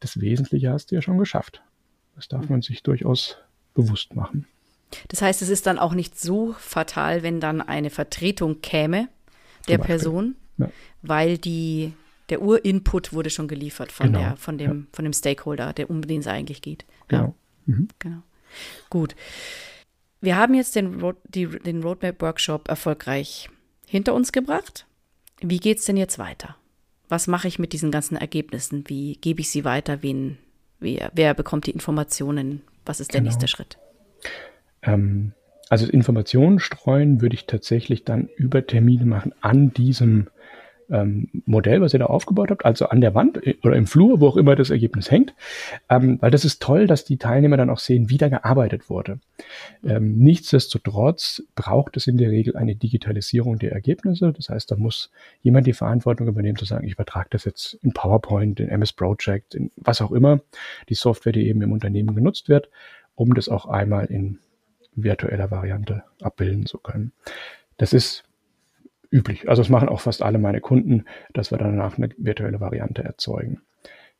das 0.00 0.20
Wesentliche 0.20 0.70
hast 0.70 0.90
du 0.90 0.96
ja 0.96 1.02
schon 1.02 1.18
geschafft. 1.18 1.62
Das 2.14 2.28
darf 2.28 2.42
mhm. 2.42 2.50
man 2.50 2.62
sich 2.62 2.82
durchaus 2.82 3.38
bewusst 3.74 4.14
machen. 4.14 4.46
Das 5.08 5.22
heißt, 5.22 5.42
es 5.42 5.48
ist 5.48 5.66
dann 5.66 5.78
auch 5.78 5.94
nicht 5.94 6.18
so 6.18 6.54
fatal, 6.58 7.22
wenn 7.22 7.40
dann 7.40 7.60
eine 7.60 7.90
Vertretung 7.90 8.60
käme 8.60 9.08
der 9.68 9.78
Person, 9.78 10.36
ja. 10.58 10.68
weil 11.02 11.38
die, 11.38 11.94
der 12.28 12.42
Urinput 12.42 13.12
wurde 13.12 13.30
schon 13.30 13.48
geliefert 13.48 13.92
von, 13.92 14.06
genau. 14.06 14.18
der, 14.20 14.36
von, 14.36 14.58
dem, 14.58 14.80
ja. 14.80 14.86
von 14.92 15.04
dem 15.04 15.12
Stakeholder, 15.12 15.72
der, 15.72 15.90
um 15.90 16.02
den 16.02 16.20
es 16.20 16.26
eigentlich 16.26 16.62
geht. 16.62 16.84
Genau. 17.08 17.22
Ja. 17.22 17.34
Mhm. 17.66 17.88
genau. 17.98 18.22
Gut. 18.90 19.14
Wir 20.20 20.36
haben 20.36 20.54
jetzt 20.54 20.74
den, 20.76 21.00
Road, 21.00 21.16
die, 21.28 21.46
den 21.46 21.82
Roadmap-Workshop 21.82 22.68
erfolgreich 22.68 23.50
hinter 23.86 24.14
uns 24.14 24.32
gebracht. 24.32 24.86
Wie 25.40 25.58
geht 25.58 25.78
es 25.78 25.84
denn 25.84 25.96
jetzt 25.96 26.18
weiter? 26.18 26.56
Was 27.08 27.26
mache 27.26 27.48
ich 27.48 27.58
mit 27.58 27.72
diesen 27.72 27.90
ganzen 27.90 28.16
Ergebnissen? 28.16 28.84
Wie 28.86 29.16
gebe 29.16 29.40
ich 29.40 29.50
sie 29.50 29.64
weiter? 29.64 30.02
Wen, 30.02 30.38
wer, 30.80 31.10
wer 31.14 31.34
bekommt 31.34 31.66
die 31.66 31.72
Informationen? 31.72 32.62
Was 32.86 33.00
ist 33.00 33.12
der 33.12 33.20
genau. 33.20 33.30
nächste 33.30 33.48
Schritt? 33.48 33.78
Ähm, 34.82 35.32
also 35.68 35.86
Informationen 35.86 36.58
streuen 36.58 37.20
würde 37.20 37.34
ich 37.34 37.46
tatsächlich 37.46 38.04
dann 38.04 38.28
über 38.36 38.66
Termine 38.66 39.04
machen 39.04 39.34
an 39.40 39.72
diesem 39.72 40.28
ähm, 40.90 41.28
Modell, 41.46 41.80
was 41.80 41.92
ihr 41.92 41.98
da 41.98 42.06
aufgebaut 42.06 42.50
habt, 42.50 42.64
also 42.64 42.86
an 42.88 43.00
der 43.00 43.14
Wand 43.14 43.44
äh, 43.46 43.56
oder 43.62 43.76
im 43.76 43.86
Flur, 43.86 44.20
wo 44.20 44.28
auch 44.28 44.36
immer 44.36 44.56
das 44.56 44.70
Ergebnis 44.70 45.10
hängt, 45.10 45.34
ähm, 45.88 46.18
weil 46.20 46.30
das 46.30 46.44
ist 46.44 46.62
toll, 46.62 46.86
dass 46.86 47.04
die 47.04 47.16
Teilnehmer 47.16 47.56
dann 47.56 47.70
auch 47.70 47.78
sehen, 47.78 48.10
wie 48.10 48.18
da 48.18 48.28
gearbeitet 48.28 48.90
wurde. 48.90 49.18
Ähm, 49.84 50.18
nichtsdestotrotz 50.18 51.42
braucht 51.54 51.96
es 51.96 52.06
in 52.06 52.16
der 52.16 52.30
Regel 52.30 52.56
eine 52.56 52.74
Digitalisierung 52.74 53.58
der 53.58 53.72
Ergebnisse. 53.72 54.32
Das 54.32 54.48
heißt, 54.48 54.70
da 54.70 54.76
muss 54.76 55.10
jemand 55.42 55.66
die 55.66 55.72
Verantwortung 55.72 56.28
übernehmen, 56.28 56.56
zu 56.56 56.64
sagen, 56.64 56.86
ich 56.86 56.94
übertrage 56.94 57.28
das 57.30 57.44
jetzt 57.44 57.78
in 57.82 57.92
PowerPoint, 57.92 58.60
in 58.60 58.68
MS 58.68 58.92
Project, 58.92 59.54
in 59.54 59.70
was 59.76 60.00
auch 60.00 60.12
immer, 60.12 60.40
die 60.88 60.94
Software, 60.94 61.32
die 61.32 61.48
eben 61.48 61.62
im 61.62 61.72
Unternehmen 61.72 62.14
genutzt 62.14 62.48
wird, 62.48 62.68
um 63.14 63.34
das 63.34 63.48
auch 63.48 63.66
einmal 63.66 64.06
in 64.06 64.38
virtueller 64.96 65.50
Variante 65.50 66.04
abbilden 66.20 66.66
zu 66.66 66.78
können. 66.78 67.12
Das 67.76 67.92
ist 67.92 68.24
üblich. 69.14 69.48
Also 69.48 69.62
das 69.62 69.70
machen 69.70 69.88
auch 69.88 70.00
fast 70.00 70.22
alle 70.22 70.38
meine 70.38 70.60
Kunden, 70.60 71.04
dass 71.32 71.50
wir 71.52 71.58
danach 71.58 71.96
eine 71.96 72.10
virtuelle 72.18 72.60
Variante 72.60 73.04
erzeugen. 73.04 73.60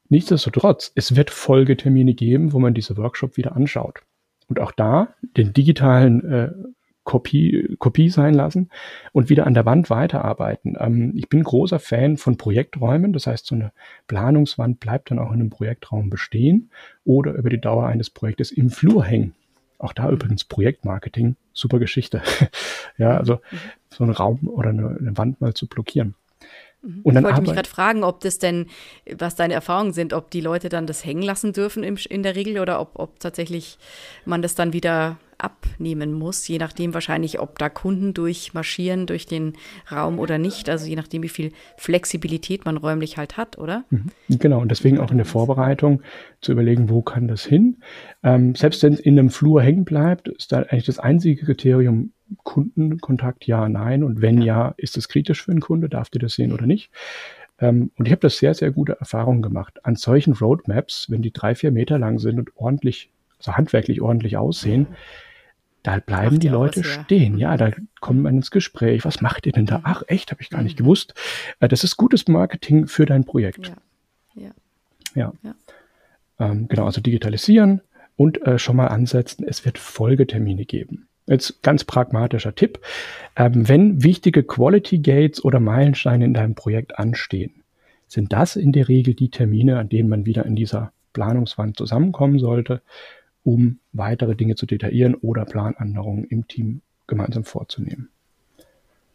Nichtsdestotrotz, 0.09 0.93
es 0.95 1.17
wird 1.17 1.31
Folgetermine 1.31 2.15
geben, 2.15 2.53
wo 2.53 2.61
man 2.61 2.75
diese 2.75 2.97
Workshop 2.97 3.37
wieder 3.37 3.57
anschaut. 3.57 4.03
Und 4.49 4.61
auch 4.61 4.73
da 4.73 5.15
den 5.37 5.53
digitalen 5.53 6.25
äh, 6.31 6.53
Kopie, 7.03 7.77
Kopie 7.79 8.09
sein 8.09 8.35
lassen 8.35 8.71
und 9.13 9.29
wieder 9.29 9.47
an 9.47 9.55
der 9.55 9.67
Wand 9.67 9.91
weiterarbeiten. 9.91 10.77
Ähm, 10.79 11.13
ich 11.17 11.29
bin 11.29 11.43
großer 11.43 11.79
Fan 11.79 12.17
von 12.17 12.37
Projekträumen. 12.37 13.13
Das 13.13 13.27
heißt, 13.27 13.47
so 13.47 13.55
eine 13.55 13.73
Planungswand 14.07 14.81
bleibt 14.81 15.11
dann 15.11 15.19
auch 15.19 15.33
in 15.33 15.41
einem 15.41 15.51
Projektraum 15.51 16.09
bestehen 16.09 16.71
oder 17.05 17.33
über 17.33 17.51
die 17.51 17.61
Dauer 17.61 17.87
eines 17.87 18.11
Projektes 18.11 18.53
im 18.53 18.71
Flur 18.71 19.05
hängen. 19.05 19.35
Auch 19.79 19.93
da 19.93 20.11
übrigens 20.11 20.45
Projektmarketing, 20.45 21.37
super 21.53 21.79
Geschichte. 21.79 22.23
ja, 22.99 23.17
also 23.17 23.41
so 23.91 24.05
einen 24.05 24.13
Raum 24.13 24.49
oder 24.49 24.71
eine, 24.71 24.97
eine 24.99 25.17
Wand 25.17 25.41
mal 25.41 25.55
zu 25.55 25.67
blockieren. 25.67 26.15
Mhm. 26.83 27.01
Und 27.03 27.15
dann 27.15 27.25
ich 27.25 27.31
wollte 27.31 27.43
mich 27.43 27.53
gerade 27.53 27.69
fragen, 27.69 28.05
ob 28.05 28.21
das 28.21 28.39
denn, 28.39 28.67
was 29.17 29.35
deine 29.35 29.55
Erfahrungen 29.55 29.93
sind, 29.93 30.13
ob 30.13 30.31
die 30.31 30.41
Leute 30.41 30.69
dann 30.69 30.87
das 30.87 31.05
hängen 31.05 31.23
lassen 31.23 31.53
dürfen 31.53 31.83
im, 31.83 31.97
in 32.09 32.23
der 32.23 32.37
Regel 32.37 32.59
oder 32.59 32.81
ob, 32.81 32.99
ob 32.99 33.21
tatsächlich 33.21 33.79
man 34.25 34.43
das 34.43 34.55
dann 34.55 34.73
wieder 34.73 35.19
abnehmen 35.45 36.13
muss, 36.13 36.49
je 36.49 36.59
nachdem 36.59 36.95
wahrscheinlich, 36.95 37.39
ob 37.39 37.59
da 37.59 37.69
Kunden 37.69 38.15
durchmarschieren 38.15 39.07
durch 39.07 39.27
den 39.27 39.53
Raum 39.93 40.19
oder 40.19 40.39
nicht, 40.39 40.69
also 40.71 40.87
je 40.87 40.97
nachdem, 40.97 41.23
wie 41.23 41.29
viel 41.29 41.53
Flexibilität 41.77 42.65
man 42.65 42.77
räumlich 42.77 43.19
halt 43.19 43.37
hat, 43.37 43.59
oder? 43.59 43.85
Mhm. 43.91 44.07
Genau, 44.29 44.61
und 44.61 44.71
deswegen 44.71 44.99
auch 44.99 45.11
in 45.11 45.19
der 45.19 45.27
Vorbereitung 45.27 46.03
zu 46.41 46.53
überlegen, 46.53 46.89
wo 46.89 47.03
kann 47.03 47.29
das 47.29 47.45
hin. 47.45 47.77
Ähm, 48.23 48.55
selbst 48.55 48.83
wenn 48.83 48.95
es 48.95 49.01
in 49.01 49.19
einem 49.19 49.31
Flur 49.31 49.63
hängen 49.63 49.85
bleibt, 49.85 50.29
ist 50.29 50.53
da 50.53 50.59
eigentlich 50.61 50.87
das 50.87 50.99
einzige 50.99 51.45
Kriterium 51.45 52.13
Kundenkontakt, 52.43 53.47
ja, 53.47 53.69
nein. 53.69 54.03
Und 54.03 54.23
wenn 54.23 54.41
ja, 54.41 54.69
ja 54.69 54.75
ist 54.77 54.97
es 54.97 55.09
kritisch 55.09 55.43
für 55.43 55.51
einen 55.51 55.61
Kunde, 55.61 55.89
darf 55.89 56.11
der 56.11 56.21
das 56.21 56.35
sehen 56.35 56.53
oder 56.53 56.67
nicht? 56.67 56.91
Ähm, 57.61 57.91
und 57.97 58.07
ich 58.07 58.13
habe 58.13 58.21
das 58.21 58.39
sehr, 58.39 58.55
sehr 58.55 58.71
gute 58.71 58.99
Erfahrungen 58.99 59.43
gemacht. 59.43 59.85
An 59.85 59.97
solchen 59.97 60.33
Roadmaps, 60.33 61.11
wenn 61.11 61.23
die 61.23 61.33
drei, 61.33 61.55
vier 61.55 61.71
Meter 61.71 61.99
lang 61.99 62.19
sind 62.19 62.39
und 62.39 62.51
ordentlich, 62.57 63.11
also 63.39 63.57
handwerklich 63.57 64.01
ordentlich 64.01 64.37
aussehen, 64.37 64.87
da 65.85 65.99
bleiben 65.99 66.41
die 66.41 66.49
Leute 66.49 66.83
stehen. 66.83 67.37
Ja, 67.37 67.59
da 67.59 67.71
kommt 68.01 68.23
man 68.23 68.37
ins 68.37 68.51
Gespräch. 68.51 69.05
Was 69.05 69.21
macht 69.21 69.45
ihr 69.45 69.53
denn 69.53 69.67
da? 69.67 69.81
Ach, 69.85 70.03
echt, 70.07 70.31
habe 70.31 70.41
ich 70.41 70.49
gar 70.49 70.63
nicht 70.63 70.81
mhm. 70.81 70.85
gewusst. 70.85 71.15
Äh, 71.61 71.69
das 71.69 71.85
ist 71.85 71.99
gutes 71.99 72.27
Marketing 72.27 72.87
für 72.87 73.05
dein 73.05 73.25
Projekt. 73.25 73.71
Ja. 74.35 74.51
Ja. 75.15 75.33
ja. 75.43 75.55
Ähm, 76.41 76.69
genau, 76.69 76.87
also 76.87 77.03
digitalisieren 77.03 77.83
und 78.17 78.45
äh, 78.47 78.59
schon 78.59 78.77
mal 78.77 78.87
ansetzen. 78.87 79.45
Es 79.47 79.67
wird 79.67 79.77
Folgetermine 79.77 80.65
geben. 80.65 81.07
Jetzt 81.27 81.63
ganz 81.63 81.85
pragmatischer 81.85 82.55
Tipp. 82.55 82.81
Ähm, 83.37 83.69
wenn 83.69 84.03
wichtige 84.03 84.43
Quality 84.43 85.01
Gates 85.01 85.45
oder 85.45 85.61
Meilensteine 85.61 86.25
in 86.25 86.33
deinem 86.33 86.55
Projekt 86.55 86.99
anstehen, 86.99 87.63
sind 88.09 88.33
das 88.33 88.57
in 88.57 88.73
der 88.73 88.89
Regel 88.89 89.13
die 89.13 89.31
Termine, 89.31 89.79
an 89.79 89.91
denen 89.91 90.09
man 90.09 90.25
wieder 90.25 90.47
in 90.47 90.57
dieser 90.57 90.93
Planungswand 91.13 91.77
zusammenkommen 91.77 92.39
sollte 92.39 92.81
um 93.45 93.79
weitere 93.93 94.35
Dinge 94.35 94.57
zu 94.57 94.67
detaillieren 94.67 95.15
oder 95.15 95.45
Planänderungen 95.45 96.25
im 96.25 96.49
Team 96.49 96.81
gemeinsam 97.07 97.45
vorzunehmen. 97.45 98.09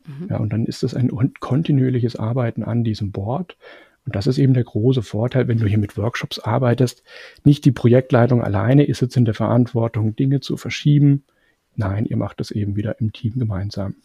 Mhm. 0.06 0.28
Ja, 0.30 0.38
und 0.38 0.54
dann 0.54 0.66
ist 0.66 0.84
es 0.84 0.94
ein 0.94 1.10
kontinuierliches 1.40 2.16
Arbeiten 2.16 2.64
an 2.64 2.84
diesem 2.84 3.12
Board. 3.12 3.58
Und 4.06 4.16
das 4.16 4.28
ist 4.28 4.38
eben 4.38 4.54
der 4.54 4.64
große 4.64 5.04
Vorteil, 5.04 5.48
wenn 5.48 5.60
du 5.60 5.68
hier 5.68 5.78
mit 5.78 5.98
Workshops 5.98 6.40
arbeitest. 6.40 7.04
Nicht 7.44 7.66
die 7.66 7.72
Projektleitung 7.72 8.42
alleine 8.42 8.86
ist 8.86 9.02
jetzt 9.02 9.18
in 9.18 9.26
der 9.26 9.34
Verantwortung, 9.34 10.16
Dinge 10.16 10.40
zu 10.40 10.58
verschieben. 10.58 11.24
Nein, 11.76 12.06
ihr 12.06 12.18
macht 12.18 12.40
das 12.40 12.52
eben 12.52 12.76
wieder 12.76 13.00
im 13.00 13.14
Team 13.14 13.34
gemeinsam. 13.38 13.96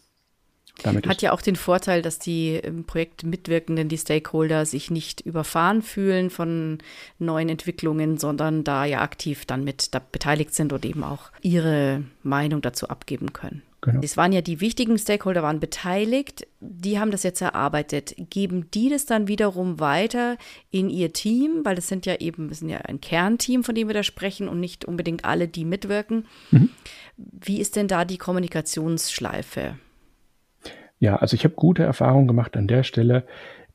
Damit 0.83 1.07
Hat 1.07 1.21
ja 1.21 1.31
auch 1.31 1.41
den 1.41 1.55
Vorteil, 1.55 2.01
dass 2.01 2.19
die 2.19 2.55
im 2.55 2.83
Projekt 2.83 3.23
mitwirkenden, 3.23 3.87
die 3.87 3.97
Stakeholder, 3.97 4.65
sich 4.65 4.91
nicht 4.91 5.21
überfahren 5.21 5.81
fühlen 5.81 6.29
von 6.29 6.79
neuen 7.17 7.49
Entwicklungen, 7.49 8.17
sondern 8.17 8.63
da 8.63 8.85
ja 8.85 9.01
aktiv 9.01 9.45
dann 9.45 9.63
mit 9.63 9.93
da 9.93 9.99
beteiligt 9.99 10.53
sind 10.53 10.73
und 10.73 10.85
eben 10.85 11.03
auch 11.03 11.31
ihre 11.41 12.03
Meinung 12.23 12.61
dazu 12.61 12.89
abgeben 12.89 13.33
können. 13.33 13.61
Genau. 13.85 13.99
Es 14.01 14.17
waren 14.17 14.31
ja 14.31 14.41
die 14.41 14.61
wichtigen 14.61 14.97
Stakeholder, 14.97 15.43
waren 15.43 15.59
beteiligt, 15.59 16.47
die 16.59 16.99
haben 16.99 17.11
das 17.11 17.21
jetzt 17.21 17.41
erarbeitet. 17.41 18.15
Geben 18.31 18.71
die 18.71 18.89
das 18.89 19.05
dann 19.05 19.27
wiederum 19.27 19.79
weiter 19.79 20.37
in 20.71 20.89
ihr 20.89 21.13
Team, 21.13 21.61
weil 21.63 21.75
das 21.75 21.87
sind 21.87 22.07
ja 22.07 22.15
eben, 22.15 22.49
wir 22.49 22.55
sind 22.55 22.69
ja 22.69 22.79
ein 22.79 22.99
Kernteam, 22.99 23.63
von 23.63 23.75
dem 23.75 23.87
wir 23.87 23.93
da 23.93 24.01
sprechen 24.01 24.49
und 24.49 24.59
nicht 24.59 24.85
unbedingt 24.85 25.23
alle, 25.23 25.47
die 25.47 25.65
mitwirken. 25.65 26.25
Mhm. 26.49 26.69
Wie 27.17 27.61
ist 27.61 27.75
denn 27.75 27.87
da 27.87 28.05
die 28.05 28.17
Kommunikationsschleife? 28.17 29.77
Ja, 31.05 31.17
also 31.17 31.35
ich 31.35 31.43
habe 31.43 31.53
gute 31.53 31.83
Erfahrungen 31.83 32.27
gemacht 32.27 32.57
an 32.57 32.65
der 32.65 32.81
Stelle, 32.81 33.27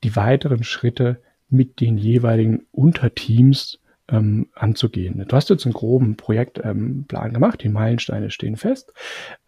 die 0.02 0.16
weiteren 0.16 0.64
Schritte 0.64 1.22
mit 1.48 1.80
den 1.80 1.96
jeweiligen 1.96 2.66
Unterteams 2.72 3.78
ähm, 4.08 4.48
anzugehen. 4.56 5.24
Du 5.28 5.36
hast 5.36 5.48
jetzt 5.48 5.64
einen 5.64 5.72
groben 5.72 6.16
Projektplan 6.16 7.06
ähm, 7.08 7.32
gemacht, 7.32 7.62
die 7.62 7.68
Meilensteine 7.68 8.32
stehen 8.32 8.56
fest. 8.56 8.92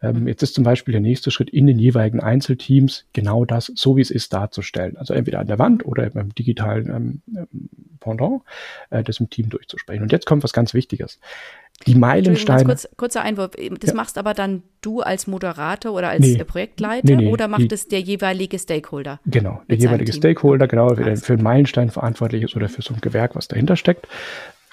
Ähm, 0.00 0.28
jetzt 0.28 0.44
ist 0.44 0.54
zum 0.54 0.62
Beispiel 0.62 0.92
der 0.92 1.00
nächste 1.00 1.32
Schritt 1.32 1.50
in 1.50 1.66
den 1.66 1.80
jeweiligen 1.80 2.20
Einzelteams 2.20 3.06
genau 3.14 3.44
das, 3.44 3.72
so 3.74 3.96
wie 3.96 4.00
es 4.00 4.12
ist, 4.12 4.32
darzustellen. 4.32 4.96
Also 4.96 5.14
entweder 5.14 5.40
an 5.40 5.48
der 5.48 5.58
Wand 5.58 5.84
oder 5.84 6.08
beim 6.10 6.32
digitalen 6.36 6.88
ähm, 6.88 7.22
ähm 7.36 7.48
Pendant, 7.98 8.42
äh, 8.90 9.02
das 9.02 9.18
im 9.18 9.28
Team 9.28 9.48
durchzusprechen. 9.48 10.02
Und 10.02 10.12
jetzt 10.12 10.26
kommt 10.26 10.44
was 10.44 10.52
ganz 10.52 10.72
Wichtiges. 10.72 11.18
Die 11.86 11.94
Meilensteine. 11.94 12.64
Kurz, 12.64 12.88
kurzer 12.96 13.22
Einwurf. 13.22 13.52
Das 13.80 13.90
ja. 13.90 13.96
machst 13.96 14.18
aber 14.18 14.34
dann 14.34 14.62
du 14.80 15.00
als 15.00 15.26
Moderator 15.26 15.92
oder 15.92 16.08
als 16.08 16.26
nee. 16.26 16.42
Projektleiter 16.44 17.16
nee, 17.16 17.24
nee, 17.24 17.28
oder 17.28 17.48
macht 17.48 17.72
es 17.72 17.88
der 17.88 18.00
jeweilige 18.00 18.58
Stakeholder? 18.58 19.20
Genau, 19.26 19.62
der 19.68 19.78
jeweilige 19.78 20.12
Stakeholder, 20.12 20.68
genau, 20.68 20.94
der 20.94 21.16
für 21.16 21.34
einen 21.34 21.42
Meilenstein 21.42 21.90
verantwortlich 21.90 22.42
ist 22.42 22.56
oder 22.56 22.68
für 22.68 22.82
so 22.82 22.94
ein 22.94 23.00
Gewerk, 23.00 23.34
was 23.34 23.48
dahinter 23.48 23.76
steckt. 23.76 24.08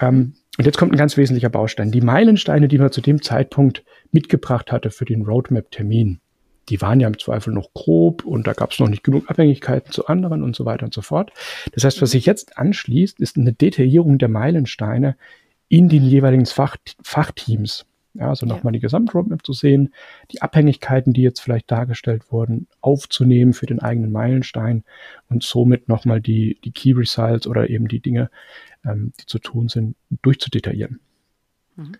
Ähm, 0.00 0.34
und 0.58 0.64
jetzt 0.64 0.78
kommt 0.78 0.92
ein 0.92 0.98
ganz 0.98 1.16
wesentlicher 1.16 1.48
Baustein. 1.48 1.90
Die 1.90 2.00
Meilensteine, 2.00 2.68
die 2.68 2.78
man 2.78 2.92
zu 2.92 3.00
dem 3.00 3.22
Zeitpunkt 3.22 3.84
mitgebracht 4.12 4.72
hatte 4.72 4.90
für 4.90 5.04
den 5.04 5.22
Roadmap-Termin, 5.22 6.20
die 6.68 6.80
waren 6.80 7.00
ja 7.00 7.08
im 7.08 7.18
Zweifel 7.18 7.52
noch 7.52 7.72
grob 7.74 8.24
und 8.24 8.46
da 8.46 8.52
gab 8.52 8.72
es 8.72 8.78
noch 8.78 8.88
nicht 8.88 9.02
genug 9.02 9.28
Abhängigkeiten 9.28 9.92
zu 9.92 10.06
anderen 10.06 10.42
und 10.42 10.54
so 10.54 10.64
weiter 10.64 10.84
und 10.84 10.94
so 10.94 11.02
fort. 11.02 11.32
Das 11.72 11.84
heißt, 11.84 12.00
was 12.00 12.12
sich 12.12 12.26
jetzt 12.26 12.56
anschließt, 12.58 13.20
ist 13.20 13.36
eine 13.36 13.52
Detaillierung 13.52 14.18
der 14.18 14.28
Meilensteine 14.28 15.16
in 15.70 15.88
den 15.88 16.04
jeweiligen 16.04 16.44
Fach, 16.44 16.76
Fachteams. 17.02 17.86
Ja, 18.14 18.28
also 18.28 18.44
nochmal 18.44 18.72
die 18.72 18.80
Gesamtroadmap 18.80 19.46
zu 19.46 19.52
sehen, 19.52 19.94
die 20.32 20.42
Abhängigkeiten, 20.42 21.12
die 21.12 21.22
jetzt 21.22 21.38
vielleicht 21.38 21.70
dargestellt 21.70 22.32
wurden, 22.32 22.66
aufzunehmen 22.80 23.52
für 23.52 23.66
den 23.66 23.78
eigenen 23.78 24.10
Meilenstein 24.10 24.82
und 25.28 25.44
somit 25.44 25.88
nochmal 25.88 26.20
die, 26.20 26.58
die 26.64 26.72
Key 26.72 26.90
Results 26.90 27.46
oder 27.46 27.70
eben 27.70 27.86
die 27.86 28.00
Dinge, 28.00 28.28
ähm, 28.84 29.12
die 29.20 29.26
zu 29.26 29.38
tun 29.38 29.68
sind, 29.68 29.94
durchzudetaillieren. 30.22 30.98
Mhm. 31.76 31.92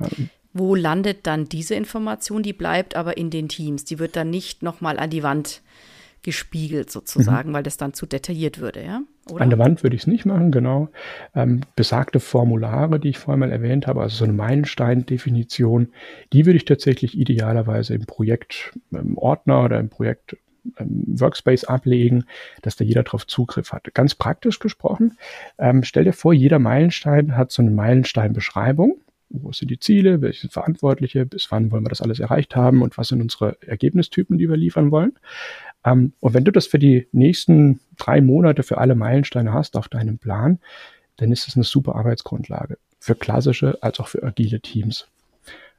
Ähm, 0.00 0.30
Wo 0.52 0.76
landet 0.76 1.26
dann 1.26 1.48
diese 1.48 1.74
Information? 1.74 2.44
Die 2.44 2.52
bleibt 2.52 2.94
aber 2.94 3.16
in 3.16 3.30
den 3.30 3.48
Teams. 3.48 3.84
Die 3.84 3.98
wird 3.98 4.14
dann 4.14 4.30
nicht 4.30 4.62
nochmal 4.62 4.96
an 4.96 5.10
die 5.10 5.24
Wand 5.24 5.62
gespiegelt 6.22 6.90
sozusagen, 6.90 7.50
mhm. 7.50 7.54
weil 7.54 7.62
das 7.62 7.76
dann 7.76 7.94
zu 7.94 8.06
detailliert 8.06 8.58
würde, 8.58 8.84
ja? 8.84 9.02
Oder? 9.30 9.42
An 9.42 9.50
der 9.50 9.58
Wand 9.58 9.82
würde 9.82 9.94
ich 9.94 10.02
es 10.02 10.06
nicht 10.06 10.24
machen, 10.24 10.50
genau. 10.50 10.88
Ähm, 11.34 11.60
besagte 11.76 12.18
Formulare, 12.18 12.98
die 12.98 13.10
ich 13.10 13.18
vorhin 13.18 13.40
mal 13.40 13.52
erwähnt 13.52 13.86
habe, 13.86 14.00
also 14.00 14.16
so 14.16 14.24
eine 14.24 14.32
Meilenstein-Definition, 14.32 15.92
die 16.32 16.46
würde 16.46 16.56
ich 16.56 16.64
tatsächlich 16.64 17.18
idealerweise 17.18 17.94
im 17.94 18.06
Projektordner 18.06 19.58
ähm, 19.58 19.64
oder 19.64 19.78
im 19.78 19.90
Projekt 19.90 20.36
ähm, 20.78 21.04
Workspace 21.06 21.64
ablegen, 21.64 22.24
dass 22.62 22.76
da 22.76 22.84
jeder 22.84 23.02
drauf 23.02 23.26
Zugriff 23.26 23.72
hat. 23.72 23.92
Ganz 23.94 24.14
praktisch 24.14 24.58
gesprochen, 24.58 25.18
ähm, 25.58 25.82
stell 25.82 26.04
dir 26.04 26.12
vor, 26.12 26.32
jeder 26.32 26.58
Meilenstein 26.58 27.36
hat 27.36 27.52
so 27.52 27.62
eine 27.62 27.70
Meilenstein-Beschreibung. 27.70 29.00
Wo 29.30 29.52
sind 29.52 29.70
die 29.70 29.78
Ziele? 29.78 30.22
Welche 30.22 30.42
sind 30.42 30.52
Verantwortliche? 30.52 31.26
Bis 31.26 31.50
wann 31.50 31.70
wollen 31.70 31.84
wir 31.84 31.90
das 31.90 32.00
alles 32.00 32.18
erreicht 32.18 32.56
haben? 32.56 32.80
Und 32.80 32.96
was 32.96 33.08
sind 33.08 33.20
unsere 33.20 33.58
Ergebnistypen, 33.60 34.38
die 34.38 34.48
wir 34.48 34.56
liefern 34.56 34.90
wollen? 34.90 35.18
Ähm, 35.84 36.12
und 36.20 36.34
wenn 36.34 36.44
du 36.44 36.52
das 36.52 36.66
für 36.66 36.78
die 36.78 37.08
nächsten 37.12 37.80
drei 37.96 38.20
Monate 38.20 38.62
für 38.62 38.78
alle 38.78 38.94
Meilensteine 38.94 39.52
hast 39.52 39.76
auf 39.76 39.88
deinem 39.88 40.18
Plan, 40.18 40.58
dann 41.16 41.32
ist 41.32 41.46
das 41.46 41.56
eine 41.56 41.64
super 41.64 41.96
Arbeitsgrundlage 41.96 42.78
für 43.00 43.14
klassische 43.14 43.82
als 43.82 44.00
auch 44.00 44.08
für 44.08 44.22
agile 44.22 44.60
Teams. 44.60 45.08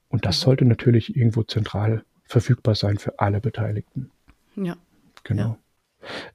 Und 0.09 0.25
das 0.25 0.39
sollte 0.39 0.65
natürlich 0.65 1.15
irgendwo 1.15 1.43
zentral 1.43 2.03
verfügbar 2.25 2.75
sein 2.75 2.97
für 2.97 3.19
alle 3.19 3.41
Beteiligten. 3.41 4.11
Ja. 4.55 4.75
Genau. 5.23 5.41
Ja. 5.41 5.57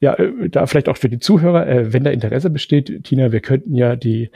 Ja, 0.00 0.14
äh, 0.14 0.48
da 0.50 0.66
vielleicht 0.66 0.88
auch 0.88 0.96
für 0.96 1.08
die 1.08 1.18
Zuhörer, 1.18 1.66
äh, 1.66 1.92
wenn 1.92 2.04
da 2.04 2.10
Interesse 2.10 2.50
besteht, 2.50 3.04
Tina, 3.04 3.32
wir 3.32 3.40
könnten 3.40 3.74
ja 3.74 3.96
die 3.96 4.30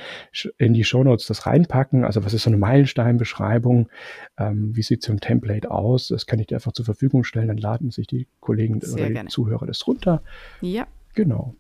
in 0.57 0.75
die 0.75 0.85
Shownotes 0.85 1.27
das 1.27 1.47
reinpacken. 1.47 2.05
Also 2.05 2.25
was 2.25 2.33
ist 2.33 2.43
so 2.43 2.51
eine 2.51 2.57
Meilensteinbeschreibung? 2.57 3.89
Ähm, 4.39 4.75
wie 4.75 4.83
sieht 4.83 5.03
so 5.03 5.13
ein 5.13 5.21
Template 5.21 5.71
aus? 5.71 6.09
Das 6.09 6.27
kann 6.27 6.39
ich 6.39 6.47
dir 6.47 6.57
einfach 6.57 6.73
zur 6.73 6.85
Verfügung 6.85 7.25
stellen. 7.25 7.49
Dann 7.49 7.59
laden 7.59 7.91
sich 7.91 8.07
die 8.07 8.27
Kollegen 8.41 8.81
Sehr 8.81 8.95
oder 8.95 9.07
die 9.07 9.15
gerne. 9.15 9.29
Zuhörer 9.29 9.67
das 9.67 9.87
runter. 9.87 10.23
Ja. 10.61 10.87
Genau. 11.15 11.55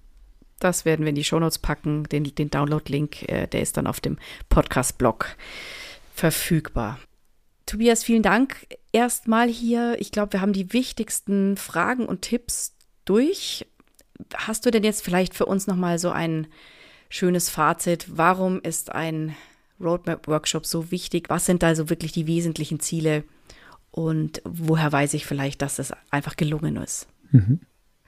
Das 0.60 0.84
werden 0.84 1.04
wir 1.04 1.10
in 1.10 1.14
die 1.14 1.24
Shownotes 1.24 1.58
packen. 1.58 2.04
Den, 2.04 2.24
den 2.24 2.50
Download-Link, 2.50 3.28
äh, 3.28 3.46
der 3.46 3.62
ist 3.62 3.76
dann 3.76 3.86
auf 3.86 4.00
dem 4.00 4.18
Podcast-Blog 4.48 5.36
verfügbar. 6.14 6.98
Tobias, 7.66 8.02
vielen 8.02 8.22
Dank 8.22 8.66
erstmal 8.92 9.48
hier. 9.48 9.96
Ich 9.98 10.10
glaube, 10.10 10.32
wir 10.32 10.40
haben 10.40 10.54
die 10.54 10.72
wichtigsten 10.72 11.56
Fragen 11.56 12.06
und 12.06 12.22
Tipps 12.22 12.74
durch. 13.08 13.66
Hast 14.34 14.66
du 14.66 14.70
denn 14.70 14.84
jetzt 14.84 15.04
vielleicht 15.04 15.34
für 15.34 15.46
uns 15.46 15.66
nochmal 15.66 15.98
so 15.98 16.10
ein 16.10 16.46
schönes 17.08 17.50
Fazit? 17.50 18.06
Warum 18.08 18.60
ist 18.60 18.92
ein 18.92 19.34
Roadmap-Workshop 19.80 20.66
so 20.66 20.90
wichtig? 20.90 21.30
Was 21.30 21.46
sind 21.46 21.62
da 21.62 21.74
so 21.74 21.88
wirklich 21.88 22.12
die 22.12 22.26
wesentlichen 22.26 22.80
Ziele? 22.80 23.24
Und 23.90 24.42
woher 24.44 24.92
weiß 24.92 25.14
ich 25.14 25.26
vielleicht, 25.26 25.62
dass 25.62 25.78
es 25.78 25.92
einfach 26.10 26.36
gelungen 26.36 26.76
ist? 26.76 27.08
Mhm. 27.30 27.60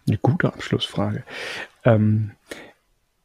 Eine 0.07 0.19
gute 0.19 0.49
Abschlussfrage. 0.49 1.25
Ähm, 1.85 2.33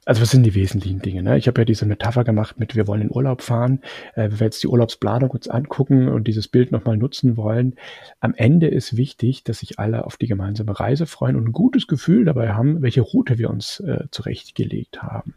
also 0.06 0.22
was 0.22 0.30
sind 0.30 0.43
die 0.43 0.53
wesentlichen 0.53 1.01
Dinge? 1.01 1.24
Ne? 1.24 1.38
Ich 1.38 1.47
habe 1.47 1.62
ja 1.62 1.66
diese 1.66 1.88
Metapher 1.88 2.24
gemacht 2.24 2.60
mit, 2.60 2.76
wir 2.76 2.88
wollen 2.88 3.01
in 3.01 3.12
Urlaub 3.12 3.41
fahren. 3.41 3.82
Äh, 4.14 4.30
wenn 4.30 4.39
wir 4.39 4.45
jetzt 4.45 4.62
die 4.62 4.68
Urlaubsplanung 4.68 5.32
uns 5.32 5.47
angucken 5.47 6.08
und 6.08 6.28
dieses 6.28 6.47
Bild 6.47 6.72
nochmal 6.72 6.95
nutzen 6.95 7.38
wollen, 7.38 7.76
am 8.20 8.36
Ende 8.36 8.68
ist 8.68 8.97
wichtig, 8.97 9.43
dass 9.43 9.60
sich 9.60 9.80
alle 9.80 10.06
auf 10.06 10.18
die 10.18 10.28
gemeinsame 10.28 10.80
Reise 10.80 11.08
freuen 11.08 11.36
und 11.36 11.47
ein 11.47 11.53
gutes 11.53 11.88
Gefühl 11.88 12.26
dabei 12.26 12.53
haben, 12.53 12.84
welche 12.84 13.01
Route 13.01 13.39
wir 13.39 13.49
uns 13.49 13.80
äh, 13.80 14.06
zurechtgelegt 14.12 15.01
haben. 15.01 15.34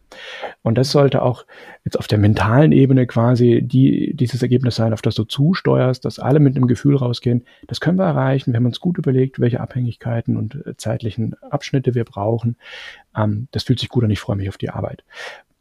Und 0.62 0.76
das 0.76 0.90
sollte 0.90 1.22
auch 1.22 1.46
jetzt 1.84 1.98
auf 1.98 2.06
der 2.06 2.18
mentalen 2.18 2.72
Ebene 2.72 3.06
quasi 3.06 3.62
die, 3.62 4.14
dieses 4.14 4.42
Ergebnis 4.42 4.76
sein, 4.76 4.92
auf 4.92 5.00
das 5.00 5.14
du 5.14 5.24
zusteuerst, 5.24 6.04
dass 6.04 6.18
alle 6.18 6.40
mit 6.40 6.56
einem 6.56 6.66
Gefühl 6.66 6.96
rausgehen, 6.96 7.44
das 7.66 7.80
können 7.80 7.98
wir 7.98 8.04
erreichen. 8.04 8.52
Wir 8.52 8.58
haben 8.58 8.66
uns 8.66 8.80
gut 8.80 8.98
überlegt, 8.98 9.40
welche 9.40 9.60
Abhängigkeiten 9.60 10.36
und 10.36 10.66
äh, 10.66 10.76
zeitlichen 10.76 11.34
Abschnitte 11.42 11.94
wir 11.94 12.04
brauchen. 12.04 12.56
Ähm, 13.16 13.48
das 13.52 13.62
fühlt 13.62 13.80
sich 13.80 13.88
gut 13.88 14.04
an, 14.04 14.10
ich 14.10 14.20
freue 14.20 14.36
mich 14.36 14.48
auf 14.48 14.57
die 14.58 14.70
Arbeit. 14.70 15.04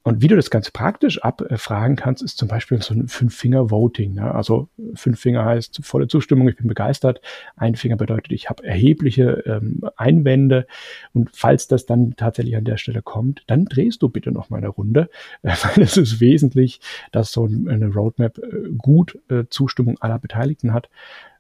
Und 0.08 0.22
wie 0.22 0.30
du 0.30 0.38
das 0.38 0.50
ganz 0.50 0.72
praktisch 0.72 1.22
abfragen 1.22 1.98
kannst, 1.98 2.24
ist 2.24 2.38
zum 2.38 2.48
Beispiel 2.48 2.82
so 2.82 2.94
ein 2.94 3.10
Fünf-Finger-Voting. 3.10 4.14
Ne? 4.14 4.34
Also 4.34 4.70
fünf 4.94 5.20
Finger 5.20 5.44
heißt 5.44 5.82
volle 5.84 6.08
Zustimmung, 6.08 6.48
ich 6.48 6.56
bin 6.56 6.68
begeistert. 6.68 7.20
Ein 7.58 7.76
Finger 7.76 7.98
bedeutet, 7.98 8.32
ich 8.32 8.50
habe 8.50 8.64
erhebliche 8.64 9.44
ähm, 9.46 9.82
Einwände. 9.98 10.66
Und 11.12 11.32
falls 11.34 11.68
das 11.68 11.86
dann 11.86 12.16
tatsächlich 12.16 12.56
an 12.56 12.64
der 12.64 12.78
Stelle 12.78 13.02
kommt, 13.02 13.44
dann 13.48 13.66
drehst 13.66 14.02
du 14.02 14.08
bitte 14.08 14.32
noch 14.32 14.50
mal 14.50 14.60
eine 14.60 14.70
Runde, 14.70 15.10
äh, 15.44 15.50
weil 15.62 15.84
es 15.84 15.98
ist 15.98 16.22
wesentlich, 16.22 16.80
dass 17.12 17.34
so 17.34 17.44
eine 17.44 17.90
Roadmap 17.90 18.38
äh, 18.38 18.70
gut 18.78 19.20
äh, 19.28 19.44
Zustimmung 19.50 19.98
aller 20.00 20.20
Beteiligten 20.20 20.72
hat. 20.72 20.88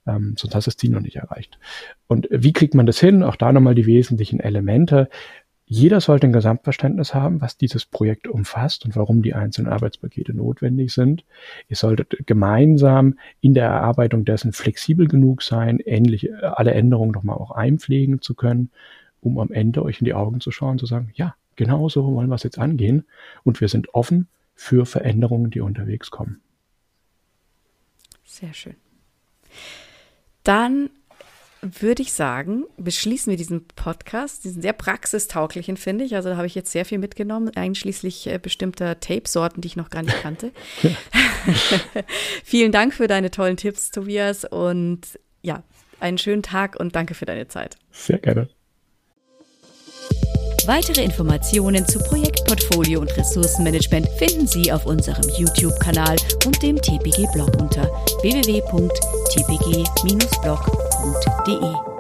Ähm, 0.05 0.35
sonst 0.37 0.55
hast 0.55 0.67
du 0.67 0.71
das 0.71 0.77
Ziel 0.77 0.91
noch 0.91 0.99
nicht 0.99 1.15
erreicht. 1.15 1.57
Und 2.07 2.27
wie 2.31 2.51
kriegt 2.51 2.73
man 2.73 2.85
das 2.85 2.99
hin? 2.99 3.23
Auch 3.23 3.37
da 3.37 3.53
nochmal 3.53 3.75
die 3.75 3.85
wesentlichen 3.85 4.41
Elemente. 4.41 5.09
Jeder 5.69 5.99
sollte 5.99 6.27
ein 6.27 6.33
Gesamtverständnis 6.33 7.13
haben, 7.13 7.41
was 7.41 7.57
dieses 7.57 7.85
Projekt 7.85 8.29
umfasst 8.29 8.85
und 8.85 8.95
warum 8.95 9.21
die 9.21 9.33
einzelnen 9.33 9.69
Arbeitspakete 9.69 10.33
notwendig 10.33 10.93
sind. 10.93 11.25
Ihr 11.67 11.75
solltet 11.75 12.25
gemeinsam 12.25 13.19
in 13.41 13.53
der 13.53 13.65
Erarbeitung 13.65 14.23
dessen 14.23 14.53
flexibel 14.53 15.09
genug 15.09 15.43
sein, 15.43 15.79
ähnliche, 15.79 16.57
alle 16.57 16.71
Änderungen 16.73 17.11
nochmal 17.11 17.35
auch 17.35 17.51
einpflegen 17.51 18.21
zu 18.21 18.33
können, 18.33 18.71
um 19.19 19.37
am 19.39 19.51
Ende 19.51 19.83
euch 19.83 19.99
in 19.99 20.05
die 20.05 20.13
Augen 20.13 20.39
zu 20.39 20.51
schauen 20.51 20.79
zu 20.79 20.85
sagen, 20.85 21.11
ja, 21.15 21.35
genau 21.57 21.89
so 21.89 22.13
wollen 22.15 22.29
wir 22.29 22.35
es 22.35 22.43
jetzt 22.43 22.59
angehen 22.59 23.03
und 23.43 23.59
wir 23.59 23.67
sind 23.67 23.93
offen 23.93 24.29
für 24.55 24.85
Veränderungen, 24.85 25.51
die 25.51 25.59
unterwegs 25.59 26.11
kommen. 26.11 26.39
Sehr 28.23 28.53
schön. 28.53 28.75
Dann 30.43 30.89
würde 31.61 32.01
ich 32.01 32.13
sagen, 32.13 32.65
beschließen 32.77 33.31
wir 33.31 33.37
diesen 33.37 33.67
Podcast, 33.67 34.43
diesen 34.43 34.61
sehr 34.61 34.73
praxistauglichen, 34.73 35.77
finde 35.77 36.05
ich. 36.05 36.15
Also 36.15 36.29
da 36.29 36.37
habe 36.37 36.47
ich 36.47 36.55
jetzt 36.55 36.71
sehr 36.71 36.85
viel 36.85 36.97
mitgenommen, 36.97 37.51
einschließlich 37.55 38.27
äh, 38.27 38.39
bestimmter 38.39 38.99
Tape-Sorten, 38.99 39.61
die 39.61 39.67
ich 39.67 39.75
noch 39.75 39.89
gar 39.89 40.03
nicht 40.03 40.21
kannte. 40.21 40.51
Vielen 42.43 42.71
Dank 42.71 42.93
für 42.93 43.07
deine 43.07 43.31
tollen 43.31 43.57
Tipps, 43.57 43.91
Tobias. 43.91 44.45
Und 44.45 45.19
ja, 45.41 45.63
einen 45.99 46.17
schönen 46.17 46.43
Tag 46.43 46.79
und 46.79 46.95
danke 46.95 47.13
für 47.13 47.25
deine 47.25 47.47
Zeit. 47.47 47.77
Sehr 47.91 48.19
gerne. 48.19 48.49
Weitere 50.67 51.01
Informationen 51.01 51.87
zu 51.87 51.97
Projektportfolio 51.99 52.99
und 52.99 53.15
Ressourcenmanagement 53.15 54.09
finden 54.17 54.47
Sie 54.47 54.69
auf 54.69 54.85
unserem 54.85 55.23
YouTube-Kanal 55.37 56.17
und 56.45 56.61
dem 56.61 56.75
TPG-Blog 56.81 57.61
unter 57.61 57.89
de. 61.13 61.96